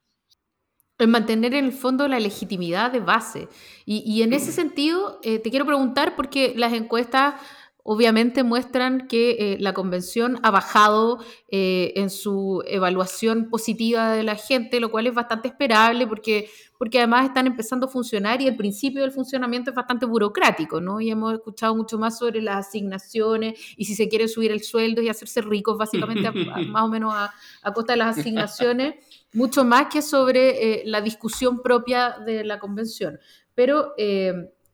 En 0.99 1.11
mantener 1.11 1.53
en 1.55 1.67
el 1.67 1.73
fondo 1.73 2.09
la 2.09 2.19
legitimidad 2.19 2.91
de 2.91 3.01
base. 3.01 3.49
Y, 3.85 4.23
en 4.23 4.33
ese 4.33 4.53
sentido, 4.53 5.21
eh, 5.23 5.39
te 5.39 5.51
quiero 5.51 5.67
preguntar, 5.67 6.17
porque 6.17 6.55
las 6.57 6.73
encuestas 6.73 7.35
obviamente 7.85 8.45
muestran 8.45 9.09
que 9.09 9.31
eh, 9.33 9.57
la 9.59 9.75
convención 9.75 10.38
ha 10.42 10.51
bajado 10.51 11.18
eh, 11.49 11.92
en 11.97 12.11
su 12.11 12.62
evaluación 12.66 13.49
positiva 13.49 14.12
de 14.12 14.23
la 14.23 14.37
gente, 14.37 14.79
lo 14.79 14.90
cual 14.90 15.09
es 15.09 15.14
bastante 15.14 15.49
esperable 15.49 16.07
porque, 16.07 16.49
porque 16.79 16.99
además 16.99 17.27
están 17.27 17.49
empezando 17.49 17.87
a 17.87 17.88
funcionar 17.88 18.40
y 18.40 18.47
el 18.47 18.57
principio 18.57 19.03
del 19.03 19.11
funcionamiento 19.11 19.71
es 19.71 19.77
bastante 19.77 20.07
burocrático, 20.07 20.81
¿no? 20.81 21.01
Y 21.01 21.11
hemos 21.11 21.35
escuchado 21.35 21.75
mucho 21.75 21.99
más 21.99 22.18
sobre 22.18 22.40
las 22.40 22.68
asignaciones 22.68 23.59
y 23.77 23.85
si 23.85 23.95
se 23.97 24.09
quiere 24.09 24.29
subir 24.29 24.53
el 24.53 24.62
sueldo 24.62 25.03
y 25.03 25.09
hacerse 25.09 25.40
ricos 25.40 25.77
básicamente 25.77 26.31
más 26.68 26.83
o 26.85 26.88
menos 26.88 27.12
a, 27.14 27.73
costa 27.73 27.95
de 27.95 27.99
las 27.99 28.18
asignaciones, 28.18 28.95
mucho 29.33 29.64
más 29.64 29.87
que 29.92 30.03
sobre 30.03 30.81
eh, 30.81 30.83
la 30.85 31.01
discusión 31.01 31.62
propia 31.62 32.16
de 32.25 32.45
la 32.45 32.61
convención. 32.61 33.18
Pero 33.55 33.95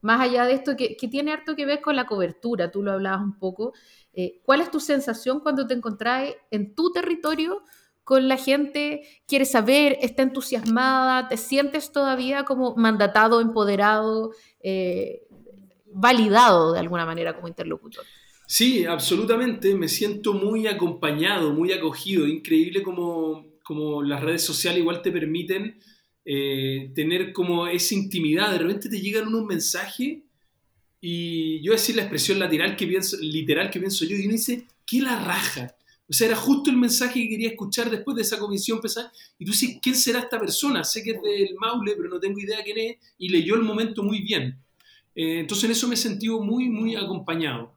más 0.01 0.21
allá 0.21 0.45
de 0.45 0.55
esto, 0.55 0.77
que, 0.77 0.97
tiene 1.11 1.33
harto 1.33 1.57
que 1.57 1.67
ver 1.67 1.81
con 1.81 1.97
la 1.97 2.07
cobertura, 2.07 2.71
tú 2.71 2.83
lo 2.83 2.93
hablabas 2.93 3.23
un 3.23 3.39
poco, 3.39 3.73
eh, 4.13 4.41
¿cuál 4.45 4.61
es 4.61 4.71
tu 4.71 4.81
sensación 4.81 5.41
cuando 5.41 5.67
te 5.67 5.75
encontrás 5.75 6.33
en 6.51 6.75
tu 6.75 6.93
territorio 6.93 7.63
con 8.05 8.27
la 8.27 8.37
gente, 8.37 9.03
quiere 9.27 9.45
saber, 9.45 9.99
está 10.01 10.23
entusiasmada, 10.23 11.29
te 11.29 11.37
sientes 11.37 11.93
todavía 11.93 12.45
como 12.45 12.75
mandatado, 12.75 13.41
empoderado, 13.41 14.33
eh, 14.61 15.27
validado 15.93 16.73
de 16.73 16.81
alguna 16.81 17.05
manera 17.05 17.35
como 17.35 17.49
interlocutor? 17.49 18.05
Sí, 18.47 18.87
absolutamente, 18.87 19.75
me 19.75 19.89
siento 19.89 20.33
muy 20.33 20.67
acompañado, 20.67 21.53
muy 21.53 21.73
acogido, 21.73 22.27
increíble 22.27 22.83
como, 22.83 23.59
como 23.63 24.03
las 24.03 24.23
redes 24.23 24.43
sociales 24.43 24.81
igual 24.81 25.03
te 25.03 25.13
permiten 25.13 25.79
eh, 26.31 26.91
tener 26.95 27.33
como 27.33 27.67
esa 27.67 27.95
intimidad. 27.95 28.53
De 28.53 28.59
repente 28.59 28.91
te 28.91 29.01
llegan 29.01 29.29
unos 29.29 29.47
mensajes 29.47 30.19
y 31.01 31.63
yo 31.63 31.73
decir 31.73 31.97
la 31.97 32.03
expresión 32.03 32.39
lateral 32.39 32.77
que 32.77 32.87
pienso, 32.87 33.17
literal 33.19 33.71
que 33.71 33.81
pienso 33.81 34.05
yo 34.05 34.15
y 34.15 34.25
uno 34.25 34.33
dice, 34.33 34.67
¿qué 34.87 35.01
la 35.01 35.25
raja? 35.25 35.75
O 36.07 36.13
sea, 36.13 36.27
era 36.27 36.37
justo 36.37 36.69
el 36.69 36.77
mensaje 36.77 37.23
que 37.23 37.31
quería 37.31 37.49
escuchar 37.49 37.91
después 37.91 38.15
de 38.15 38.23
esa 38.23 38.39
comisión 38.39 38.77
empezar. 38.77 39.11
Y 39.39 39.47
tú 39.47 39.53
dices, 39.53 39.79
¿quién 39.81 39.95
será 39.95 40.19
esta 40.19 40.39
persona? 40.39 40.85
Sé 40.85 41.03
que 41.03 41.13
es 41.13 41.23
del 41.23 41.55
Maule, 41.59 41.95
pero 41.97 42.11
no 42.11 42.21
tengo 42.21 42.39
idea 42.39 42.63
quién 42.63 42.77
es. 42.77 42.97
Y 43.17 43.31
leyó 43.31 43.55
el 43.55 43.63
momento 43.63 44.03
muy 44.03 44.21
bien. 44.21 44.59
Eh, 45.15 45.39
entonces 45.41 45.65
en 45.65 45.71
eso 45.71 45.89
me 45.89 45.95
he 45.95 45.97
sentido 45.97 46.43
muy, 46.43 46.69
muy 46.69 46.95
acompañado. 46.95 47.73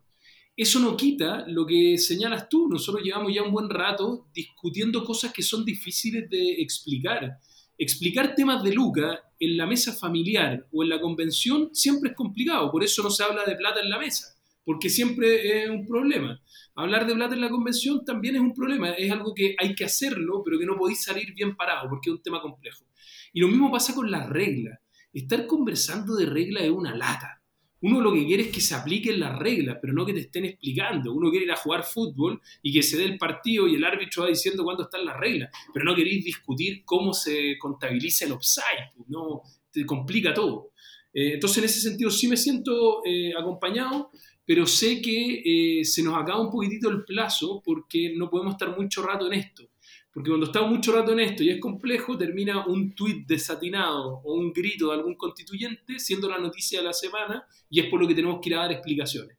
Eso 0.57 0.81
no 0.81 0.97
quita 0.97 1.45
lo 1.47 1.65
que 1.65 1.97
señalas 1.97 2.49
tú. 2.49 2.67
Nosotros 2.67 3.01
llevamos 3.01 3.33
ya 3.33 3.43
un 3.43 3.53
buen 3.53 3.69
rato 3.69 4.27
discutiendo 4.33 5.05
cosas 5.05 5.31
que 5.31 5.41
son 5.41 5.63
difíciles 5.63 6.29
de 6.29 6.61
explicar 6.61 7.39
explicar 7.83 8.35
temas 8.35 8.63
de 8.63 8.73
Luca 8.73 9.23
en 9.39 9.57
la 9.57 9.65
mesa 9.65 9.91
familiar 9.91 10.67
o 10.71 10.83
en 10.83 10.89
la 10.89 11.01
convención 11.01 11.71
siempre 11.73 12.11
es 12.11 12.15
complicado, 12.15 12.71
por 12.71 12.83
eso 12.83 13.01
no 13.01 13.09
se 13.09 13.23
habla 13.23 13.43
de 13.43 13.55
plata 13.55 13.79
en 13.81 13.89
la 13.89 13.97
mesa, 13.97 14.37
porque 14.63 14.87
siempre 14.87 15.63
es 15.63 15.69
un 15.69 15.87
problema. 15.87 16.39
Hablar 16.75 17.07
de 17.07 17.15
plata 17.15 17.33
en 17.33 17.41
la 17.41 17.49
convención 17.49 18.05
también 18.05 18.35
es 18.35 18.41
un 18.41 18.53
problema, 18.53 18.91
es 18.91 19.11
algo 19.11 19.33
que 19.33 19.55
hay 19.57 19.73
que 19.73 19.85
hacerlo, 19.85 20.43
pero 20.45 20.59
que 20.59 20.65
no 20.67 20.77
podéis 20.77 21.03
salir 21.03 21.33
bien 21.33 21.55
parado, 21.55 21.89
porque 21.89 22.11
es 22.11 22.17
un 22.17 22.21
tema 22.21 22.39
complejo. 22.39 22.85
Y 23.33 23.39
lo 23.39 23.47
mismo 23.47 23.71
pasa 23.71 23.95
con 23.95 24.11
las 24.11 24.29
reglas. 24.29 24.79
Estar 25.11 25.47
conversando 25.47 26.15
de 26.15 26.27
reglas 26.27 26.63
es 26.63 26.69
una 26.69 26.95
lata. 26.95 27.40
Uno 27.81 27.99
lo 27.99 28.13
que 28.13 28.25
quiere 28.25 28.43
es 28.43 28.49
que 28.49 28.61
se 28.61 28.75
apliquen 28.75 29.19
las 29.19 29.37
reglas, 29.37 29.77
pero 29.81 29.93
no 29.93 30.05
que 30.05 30.13
te 30.13 30.19
estén 30.21 30.45
explicando. 30.45 31.13
Uno 31.13 31.31
quiere 31.31 31.45
ir 31.45 31.51
a 31.51 31.55
jugar 31.55 31.83
fútbol 31.83 32.39
y 32.61 32.71
que 32.71 32.83
se 32.83 32.97
dé 32.97 33.05
el 33.05 33.17
partido 33.17 33.67
y 33.67 33.75
el 33.75 33.83
árbitro 33.83 34.23
va 34.23 34.29
diciendo 34.29 34.63
cuándo 34.63 34.83
están 34.83 35.05
las 35.05 35.17
reglas, 35.17 35.49
pero 35.73 35.85
no 35.85 35.95
queréis 35.95 36.23
discutir 36.23 36.83
cómo 36.85 37.13
se 37.13 37.57
contabiliza 37.57 38.25
el 38.25 38.33
offside. 38.33 38.91
Pues, 38.95 39.09
no, 39.09 39.41
te 39.71 39.85
complica 39.85 40.33
todo. 40.33 40.71
Eh, 41.13 41.33
entonces, 41.33 41.57
en 41.57 41.63
ese 41.65 41.81
sentido, 41.81 42.11
sí 42.11 42.27
me 42.27 42.37
siento 42.37 43.01
eh, 43.05 43.33
acompañado, 43.37 44.11
pero 44.45 44.65
sé 44.65 45.01
que 45.01 45.79
eh, 45.79 45.85
se 45.85 46.03
nos 46.03 46.15
acaba 46.15 46.41
un 46.41 46.51
poquitito 46.51 46.89
el 46.89 47.03
plazo 47.03 47.61
porque 47.63 48.13
no 48.15 48.29
podemos 48.29 48.53
estar 48.53 48.77
mucho 48.77 49.01
rato 49.01 49.27
en 49.27 49.33
esto. 49.39 49.70
Porque 50.13 50.29
cuando 50.29 50.47
estamos 50.47 50.71
mucho 50.71 50.91
rato 50.91 51.13
en 51.13 51.21
esto 51.21 51.41
y 51.43 51.49
es 51.49 51.59
complejo, 51.59 52.17
termina 52.17 52.65
un 52.65 52.93
tuit 52.93 53.25
desatinado 53.25 54.21
o 54.23 54.33
un 54.33 54.51
grito 54.51 54.87
de 54.87 54.95
algún 54.95 55.15
constituyente 55.15 55.99
siendo 55.99 56.29
la 56.29 56.37
noticia 56.37 56.79
de 56.79 56.85
la 56.85 56.93
semana 56.93 57.45
y 57.69 57.79
es 57.79 57.89
por 57.89 58.01
lo 58.01 58.07
que 58.07 58.15
tenemos 58.15 58.39
que 58.41 58.49
ir 58.49 58.55
a 58.55 58.59
dar 58.59 58.71
explicaciones. 58.73 59.37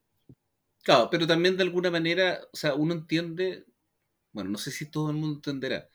Claro, 0.82 1.08
pero 1.11 1.26
también 1.26 1.56
de 1.56 1.62
alguna 1.62 1.90
manera, 1.90 2.40
o 2.52 2.56
sea, 2.56 2.74
uno 2.74 2.94
entiende, 2.94 3.66
bueno, 4.32 4.50
no 4.50 4.58
sé 4.58 4.70
si 4.70 4.90
todo 4.90 5.11
el 5.11 5.16
mundo 5.16 5.37
entenderá, 5.37 5.88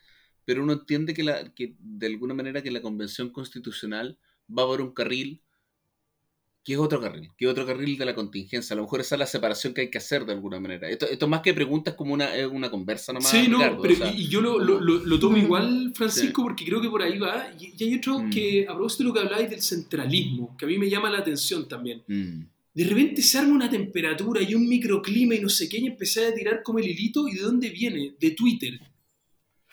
pero 0.46 0.64
uno 0.64 0.74
entiende 0.74 1.14
que, 1.14 1.24
la, 1.24 1.54
que 1.54 1.76
de 1.80 2.08
alguna 2.08 2.36
manera 2.36 2.62
que 2.62 2.72
la 2.72 2.82
convención 2.82 3.32
constitucional 3.32 4.18
va 4.48 4.66
por 4.66 4.80
un 4.80 4.94
carril 4.94 5.44
¿Qué 6.68 6.74
es 6.74 6.80
otro 6.80 7.00
carril? 7.00 7.30
¿Qué 7.38 7.46
es 7.46 7.52
otro 7.52 7.66
carril 7.66 7.98
de 7.98 8.04
la 8.04 8.14
contingencia? 8.14 8.74
A 8.74 8.76
lo 8.76 8.82
mejor 8.82 9.00
esa 9.00 9.16
es 9.16 9.20
la 9.20 9.26
separación 9.26 9.74
que 9.74 9.80
hay 9.80 9.90
que 9.90 10.00
hacer 10.00 10.26
de 10.26 10.34
alguna 10.34 10.60
manera. 10.60 10.90
Esto, 10.90 11.06
esto 11.06 11.26
más 11.26 11.40
que 11.40 11.54
preguntas 11.54 11.94
como 11.94 12.14
una, 12.14 12.28
una 12.52 12.70
conversa 12.70 13.14
nomás. 13.14 13.32
Sí, 13.32 13.48
no, 13.48 13.60
pero 13.82 13.96
y 14.14 14.28
yo 14.28 14.42
lo, 14.42 14.60
lo, 14.60 14.82
lo, 14.82 15.18
tomo 15.18 15.38
igual, 15.38 15.94
Francisco, 15.96 16.44
porque 16.44 16.66
creo 16.66 16.82
que 16.82 16.90
por 16.90 17.02
ahí 17.02 17.18
va. 17.20 17.54
Y, 17.58 17.82
hay 17.82 17.96
otro 17.96 18.20
mm. 18.20 18.30
que, 18.30 18.66
a 18.68 18.74
propósito 18.74 19.04
de 19.04 19.08
lo 19.08 19.14
que 19.14 19.20
habláis 19.22 19.50
del 19.50 19.62
centralismo, 19.62 20.58
que 20.58 20.66
a 20.66 20.68
mí 20.68 20.78
me 20.78 20.90
llama 20.90 21.10
la 21.10 21.20
atención 21.20 21.70
también. 21.70 22.04
Mm. 22.06 22.42
De 22.74 22.84
repente 22.84 23.22
se 23.22 23.38
arma 23.38 23.54
una 23.54 23.70
temperatura 23.70 24.42
y 24.42 24.54
un 24.54 24.68
microclima 24.68 25.36
y 25.36 25.40
no 25.40 25.48
sé 25.48 25.70
qué, 25.70 25.78
y 25.78 25.88
empecé 25.88 26.26
a 26.26 26.34
tirar 26.34 26.64
como 26.64 26.80
el 26.80 26.88
hilito. 26.90 27.30
¿Y 27.30 27.36
de 27.36 27.44
dónde 27.44 27.70
viene? 27.70 28.16
De 28.20 28.32
Twitter. 28.32 28.78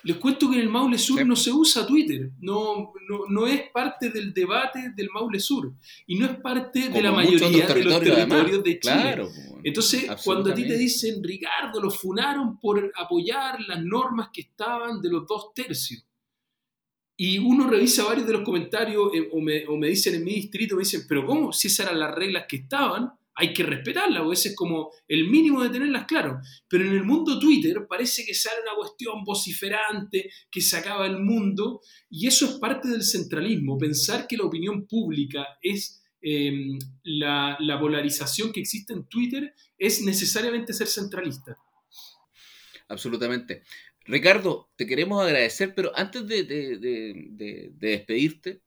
Les 0.04 0.16
cuento 0.18 0.50
que 0.50 0.56
en 0.56 0.62
el 0.62 0.68
Maule 0.68 0.98
Sur 0.98 1.24
no 1.26 1.34
se 1.34 1.50
usa 1.50 1.86
Twitter, 1.86 2.30
no, 2.40 2.92
no, 3.30 3.46
es 3.46 3.70
parte 3.72 4.10
del 4.10 4.34
debate 4.34 4.92
del 4.94 5.08
Maule 5.10 5.40
Sur. 5.40 5.72
Y 6.06 6.18
no 6.18 6.26
es 6.26 6.36
parte 6.36 6.90
de 6.90 7.02
la 7.02 7.10
mayoría 7.10 7.66
de 7.66 7.84
los 7.84 8.00
territorios 8.00 8.62
de 8.62 8.78
Chile. 8.78 9.28
Entonces, 9.62 10.06
cuando 10.22 10.50
a 10.50 10.54
ti 10.54 10.66
te 10.66 10.76
dicen, 10.76 11.22
Ricardo, 11.22 11.80
lo 11.80 11.90
funaron 11.90 12.60
por 12.60 12.92
apoyar 12.96 13.58
las 13.66 13.82
normas 13.82 14.28
que 14.32 14.42
estaban 14.42 15.00
de 15.00 15.10
los 15.10 15.26
dos 15.26 15.54
tercios, 15.54 16.04
y 17.16 17.38
uno 17.38 17.68
revisa 17.68 18.04
varios 18.04 18.26
de 18.26 18.32
los 18.32 18.42
comentarios 18.42 19.10
eh, 19.14 19.28
o, 19.32 19.40
me, 19.40 19.66
o 19.66 19.76
me 19.76 19.88
dicen 19.88 20.16
en 20.16 20.24
mi 20.24 20.34
distrito, 20.34 20.74
me 20.74 20.80
dicen, 20.80 21.04
pero 21.08 21.24
¿cómo? 21.24 21.52
Si 21.52 21.68
esas 21.68 21.86
eran 21.86 22.00
las 22.00 22.14
reglas 22.14 22.46
que 22.48 22.56
estaban, 22.56 23.12
hay 23.36 23.52
que 23.52 23.64
respetarla, 23.64 24.22
o 24.22 24.32
ese 24.32 24.50
es 24.50 24.56
como 24.56 24.92
el 25.08 25.28
mínimo 25.28 25.62
de 25.62 25.70
tenerlas 25.70 26.06
claro. 26.06 26.40
Pero 26.68 26.84
en 26.84 26.92
el 26.92 27.04
mundo 27.04 27.38
Twitter 27.38 27.86
parece 27.88 28.24
que 28.24 28.34
sale 28.34 28.62
una 28.62 28.76
cuestión 28.76 29.24
vociferante, 29.24 30.30
que 30.50 30.60
se 30.60 30.76
acaba 30.76 31.06
el 31.06 31.18
mundo, 31.18 31.80
y 32.08 32.26
eso 32.26 32.46
es 32.46 32.52
parte 32.52 32.88
del 32.88 33.02
centralismo, 33.02 33.76
pensar 33.76 34.26
que 34.26 34.36
la 34.36 34.44
opinión 34.44 34.86
pública 34.86 35.46
es 35.60 36.02
em, 36.22 36.78
la, 37.02 37.58
polarización 37.80 38.52
que 38.52 38.60
existe 38.60 38.92
en 38.92 39.06
Twitter, 39.06 39.52
es 39.76 40.02
necesariamente 40.02 40.72
ser 40.72 40.86
centralista. 40.86 41.56
Absolutamente. 42.88 43.62
Ricardo, 44.06 44.70
te 44.76 44.86
queremos 44.86 45.22
agradecer, 45.22 45.74
pero 45.74 45.90
antes 45.96 46.26
de 46.26 47.72
despedirte, 47.74 48.60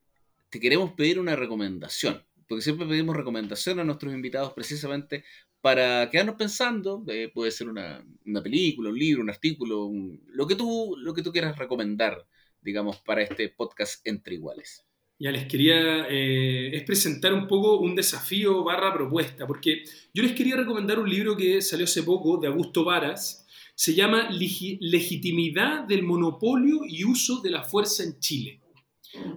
te 0.49 0.59
queremos 0.59 0.93
pedir 0.93 1.19
una 1.19 1.35
recomendación 1.35 2.26
porque 2.47 2.61
siempre 2.61 2.87
pedimos 2.87 3.15
recomendación 3.15 3.79
a 3.79 3.83
nuestros 3.83 4.13
invitados 4.13 4.53
precisamente 4.53 5.23
para 5.61 6.09
quedarnos 6.09 6.35
pensando, 6.35 7.03
eh, 7.07 7.29
puede 7.33 7.51
ser 7.51 7.67
una, 7.67 8.05
película, 8.43 8.89
un 8.89 8.97
libro, 8.97 9.21
un 9.21 9.29
artículo, 9.29 9.91
lo, 10.27 10.47
que 10.47 10.55
tú, 10.55 10.95
lo 10.97 11.13
que 11.13 11.23
tú 11.23 11.31
quieras 11.31 11.57
recomendar, 11.57 12.25
digamos, 12.61 12.97
para 13.01 13.21
este 13.21 13.49
podcast 13.49 14.05
entre 14.07 14.35
iguales. 14.35 14.85
Ya 15.19 15.31
les 15.31 15.45
quería 15.47 16.07
eh, 16.09 16.75
es 16.75 16.83
presentar 16.83 17.33
un 17.33 17.47
poco 17.47 17.79
un 17.79 17.95
desafío 17.95 18.63
barra 18.63 18.93
propuesta, 18.93 19.47
porque 19.47 19.83
yo 20.13 20.21
les 20.21 20.33
quería 20.33 20.55
recomendar 20.55 20.99
un 20.99 21.09
libro 21.09 21.35
que 21.35 21.61
salió 21.61 21.85
hace 21.85 22.03
poco 22.03 22.37
de 22.37 22.47
Augusto 22.47 22.85
Varas, 22.85 23.47
se 23.73 23.93
llama 23.93 24.29
Legitimidad 24.29 25.83
del 25.83 26.03
monopolio 26.03 26.81
y 26.87 27.03
uso 27.03 27.41
de 27.41 27.49
la 27.49 27.63
fuerza 27.63 28.03
en 28.03 28.19
Chile. 28.19 28.61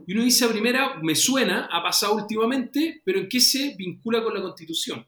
Y 0.07 0.12
uno 0.12 0.25
dice 0.25 0.45
a 0.45 0.49
primera, 0.49 1.01
me 1.03 1.14
suena, 1.14 1.68
ha 1.71 1.83
pasado 1.83 2.14
últimamente, 2.16 3.03
pero 3.05 3.21
¿en 3.21 3.29
qué 3.29 3.41
se 3.41 3.75
vincula 3.77 4.23
con 4.23 4.35
la 4.35 4.43
Constitución? 4.43 5.07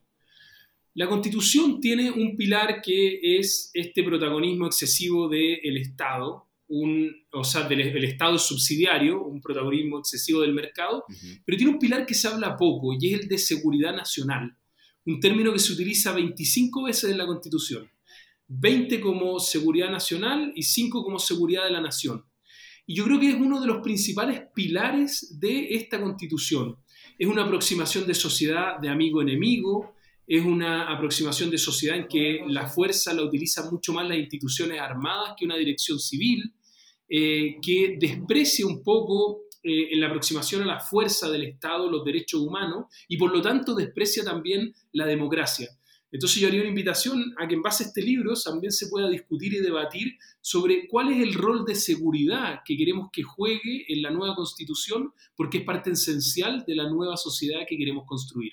La 0.95 1.09
Constitución 1.09 1.81
tiene 1.81 2.11
un 2.11 2.37
pilar 2.37 2.83
que 2.83 3.39
es 3.39 3.71
este 3.73 4.03
protagonismo 4.03 4.67
excesivo 4.67 5.29
del 5.29 5.77
Estado, 5.79 6.49
un, 6.69 7.11
o 7.33 7.45
sea, 7.45 7.67
del, 7.67 8.05
Estado 8.05 8.39
subsidiario, 8.39 9.23
un 9.23 9.41
protagonismo 9.41 9.99
excesivo 9.99 10.43
del 10.43 10.53
mercado, 10.53 11.05
pero 11.45 11.57
tiene 11.57 11.73
un 11.73 11.79
pilar 11.79 12.05
que 12.05 12.15
se 12.15 12.29
habla 12.29 12.57
poco 12.57 12.95
y 12.99 13.13
es 13.13 13.21
el 13.21 13.29
de 13.29 13.39
seguridad 13.39 13.95
nacional, 13.95 14.57
un 15.07 15.19
término 15.19 15.53
que 15.53 15.59
se 15.59 15.73
utiliza 15.73 16.13
25 16.13 16.85
veces 16.85 17.11
en 17.11 17.19
la 17.19 17.27
Constitución, 17.27 17.91
20 18.49 19.01
como 19.01 19.41
seguridad 19.41 19.91
nacional 19.91 20.53
y 20.55 20.63
5 20.63 21.03
como 21.05 21.19
seguridad 21.19 21.65
de 21.65 21.71
la 21.71 21.81
nación. 21.81 22.25
Y 22.87 22.97
yo 22.97 23.05
creo 23.05 23.21
que 23.21 23.31
es 23.31 23.35
uno 23.37 23.61
de 23.61 23.67
los 23.67 23.83
principales 23.83 24.43
pilares 24.55 25.39
de 25.39 25.75
esta 25.75 26.01
Constitución. 26.01 26.77
Es 27.19 27.29
una 27.29 27.45
aproximación 27.45 28.07
de 28.07 28.15
sociedad 28.15 28.79
de 28.81 28.89
amigo-enemigo, 28.89 29.95
es 30.27 30.45
una 30.45 30.93
aproximación 30.93 31.51
de 31.51 31.59
sociedad 31.59 31.97
en 31.97 32.09
que 32.09 32.41
la 32.47 32.67
fuerza 32.67 33.13
la 33.13 33.23
utilizan 33.23 33.71
mucho 33.71 33.93
más 33.93 34.09
las 34.09 34.19
instituciones 34.19 34.81
armadas 34.81 35.35
que 35.37 35.45
una 35.45 35.57
dirección 35.57 35.99
civil, 35.99 36.55
eh, 37.09 37.57
que 37.61 37.97
desprecia 38.01 38.67
un 38.67 38.83
poco 38.83 39.43
eh, 39.63 39.93
en 39.93 40.01
la 40.01 40.09
aproximación 40.09 40.63
a 40.63 40.67
la 40.67 40.81
fuerza 40.81 41.31
del 41.31 41.45
Estado 41.45 41.91
los 41.91 42.05
derechos 42.05 42.41
humanos 42.41 42.87
y 43.07 43.17
por 43.17 43.33
lo 43.33 43.41
tanto 43.41 43.75
desprecia 43.75 44.25
también 44.25 44.75
la 44.93 45.07
democracia. 45.07 45.69
Entonces 46.13 46.41
yo 46.41 46.49
haría 46.49 46.61
una 46.61 46.69
invitación 46.69 47.35
a 47.39 47.49
que 47.49 47.55
en 47.55 47.63
base 47.63 47.85
a 47.85 47.87
este 47.87 48.03
libro 48.03 48.35
también 48.35 48.71
se 48.71 48.89
pueda 48.89 49.09
discutir 49.09 49.55
y 49.55 49.61
debatir 49.61 50.19
sobre 50.43 50.87
cuál 50.87 51.11
es 51.11 51.23
el 51.23 51.33
rol 51.33 51.65
de 51.65 51.75
seguridad 51.75 52.61
que 52.67 52.77
queremos 52.77 53.09
que 53.11 53.23
juegue 53.23 53.87
en 53.89 54.03
la 54.03 54.11
nueva 54.11 54.35
constitución, 54.35 55.15
porque 55.35 55.59
es 55.59 55.65
parte 55.65 55.91
esencial 55.91 56.65
de 56.67 56.77
la 56.77 56.89
nueva 56.91 57.17
sociedad 57.17 57.61
que 57.67 57.79
queremos 57.79 58.05
construir. 58.07 58.53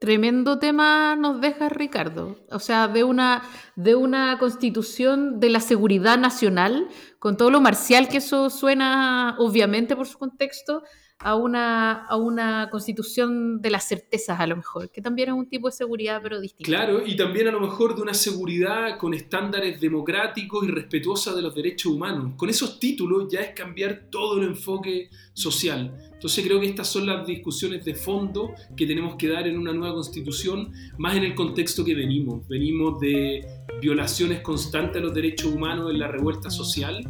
Tremendo 0.00 0.58
tema 0.58 1.16
nos 1.16 1.40
deja 1.40 1.68
Ricardo. 1.68 2.36
O 2.50 2.58
sea, 2.58 2.88
de 2.88 3.04
una, 3.04 3.42
de 3.76 3.94
una 3.94 4.38
constitución 4.38 5.38
de 5.38 5.50
la 5.50 5.60
seguridad 5.60 6.18
nacional, 6.18 6.88
con 7.20 7.36
todo 7.36 7.50
lo 7.50 7.60
marcial 7.60 8.08
que 8.08 8.18
eso 8.18 8.50
suena, 8.50 9.36
obviamente 9.38 9.94
por 9.94 10.06
su 10.06 10.18
contexto, 10.18 10.82
a 11.24 11.36
una, 11.36 12.04
a 12.04 12.16
una 12.16 12.68
constitución 12.70 13.62
de 13.62 13.70
las 13.70 13.88
certezas 13.88 14.38
a 14.38 14.46
lo 14.46 14.56
mejor, 14.56 14.90
que 14.90 15.00
también 15.00 15.30
es 15.30 15.34
un 15.34 15.48
tipo 15.48 15.68
de 15.68 15.72
seguridad 15.72 16.20
pero 16.22 16.38
distinto. 16.38 16.68
Claro, 16.68 17.04
y 17.04 17.16
también 17.16 17.48
a 17.48 17.50
lo 17.50 17.60
mejor 17.60 17.96
de 17.96 18.02
una 18.02 18.12
seguridad 18.12 18.98
con 18.98 19.14
estándares 19.14 19.80
democráticos 19.80 20.64
y 20.64 20.70
respetuosa 20.70 21.34
de 21.34 21.40
los 21.40 21.54
derechos 21.54 21.92
humanos. 21.92 22.34
Con 22.36 22.50
esos 22.50 22.78
títulos 22.78 23.32
ya 23.32 23.40
es 23.40 23.54
cambiar 23.54 24.08
todo 24.10 24.38
el 24.38 24.48
enfoque 24.48 25.08
social. 25.32 25.96
Entonces 26.12 26.44
creo 26.44 26.60
que 26.60 26.66
estas 26.66 26.88
son 26.88 27.06
las 27.06 27.26
discusiones 27.26 27.86
de 27.86 27.94
fondo 27.94 28.52
que 28.76 28.86
tenemos 28.86 29.16
que 29.16 29.28
dar 29.28 29.48
en 29.48 29.56
una 29.56 29.72
nueva 29.72 29.94
constitución, 29.94 30.72
más 30.98 31.16
en 31.16 31.24
el 31.24 31.34
contexto 31.34 31.86
que 31.86 31.94
venimos. 31.94 32.46
Venimos 32.48 33.00
de 33.00 33.46
violaciones 33.80 34.42
constantes 34.42 35.00
a 35.00 35.04
los 35.04 35.14
derechos 35.14 35.46
humanos 35.46 35.90
en 35.90 36.00
la 36.00 36.08
revuelta 36.08 36.50
social 36.50 37.02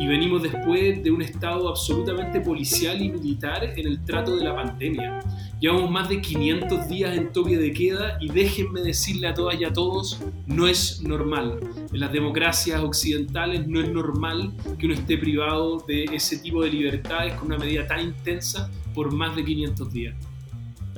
y 0.00 0.06
venimos 0.06 0.42
después 0.42 1.04
de 1.04 1.10
un 1.10 1.20
estado 1.20 1.68
absolutamente 1.68 2.40
policial 2.40 3.02
y 3.02 3.10
militar 3.10 3.62
en 3.76 3.86
el 3.86 4.02
trato 4.02 4.34
de 4.34 4.44
la 4.44 4.56
pandemia. 4.56 5.20
Llevamos 5.60 5.90
más 5.90 6.08
de 6.08 6.22
500 6.22 6.88
días 6.88 7.14
en 7.14 7.30
toque 7.32 7.58
de 7.58 7.70
queda 7.74 8.16
y 8.18 8.30
déjenme 8.30 8.80
decirle 8.80 9.28
a 9.28 9.34
todas 9.34 9.60
y 9.60 9.64
a 9.64 9.72
todos, 9.74 10.18
no 10.46 10.66
es 10.66 11.02
normal. 11.02 11.60
En 11.92 12.00
las 12.00 12.10
democracias 12.12 12.82
occidentales 12.82 13.68
no 13.68 13.78
es 13.78 13.92
normal 13.92 14.54
que 14.78 14.86
uno 14.86 14.94
esté 14.94 15.18
privado 15.18 15.84
de 15.86 16.04
ese 16.04 16.38
tipo 16.38 16.62
de 16.62 16.70
libertades 16.70 17.34
con 17.34 17.48
una 17.48 17.58
medida 17.58 17.86
tan 17.86 18.00
intensa 18.00 18.70
por 18.94 19.12
más 19.12 19.36
de 19.36 19.44
500 19.44 19.92
días. 19.92 20.16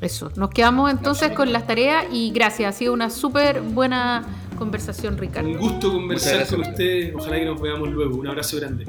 Eso, 0.00 0.30
nos 0.36 0.50
quedamos 0.50 0.92
entonces 0.92 1.32
con 1.32 1.52
las 1.52 1.66
tareas 1.66 2.06
y 2.12 2.30
gracias, 2.30 2.74
ha 2.74 2.78
sido 2.78 2.92
una 2.92 3.10
súper 3.10 3.62
buena 3.62 4.24
conversación, 4.62 5.18
Ricardo. 5.18 5.48
Un 5.48 5.58
gusto 5.58 5.92
conversar 5.92 6.46
con 6.46 6.60
ustedes. 6.60 7.12
Ojalá 7.16 7.36
que 7.36 7.46
nos 7.46 7.60
veamos 7.60 7.90
luego. 7.90 8.16
Un 8.16 8.28
abrazo 8.28 8.58
grande. 8.58 8.86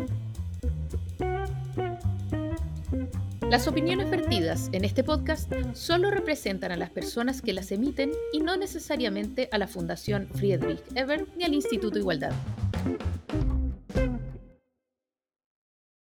Las 3.50 3.68
opiniones 3.68 4.12
vertidas 4.12 4.70
en 4.72 4.86
este 4.86 5.04
podcast 5.04 5.52
solo 5.74 6.12
representan 6.12 6.72
a 6.72 6.78
las 6.78 6.92
personas 6.92 7.42
que 7.42 7.54
las 7.54 7.72
emiten 7.72 8.12
y 8.32 8.40
no 8.40 8.56
necesariamente 8.56 9.50
a 9.52 9.58
la 9.58 9.66
Fundación 9.68 10.28
Friedrich 10.36 10.80
Ebert 10.94 11.28
ni 11.38 11.44
al 11.44 11.56
Instituto 11.56 11.98
Igualdad. 11.98 12.34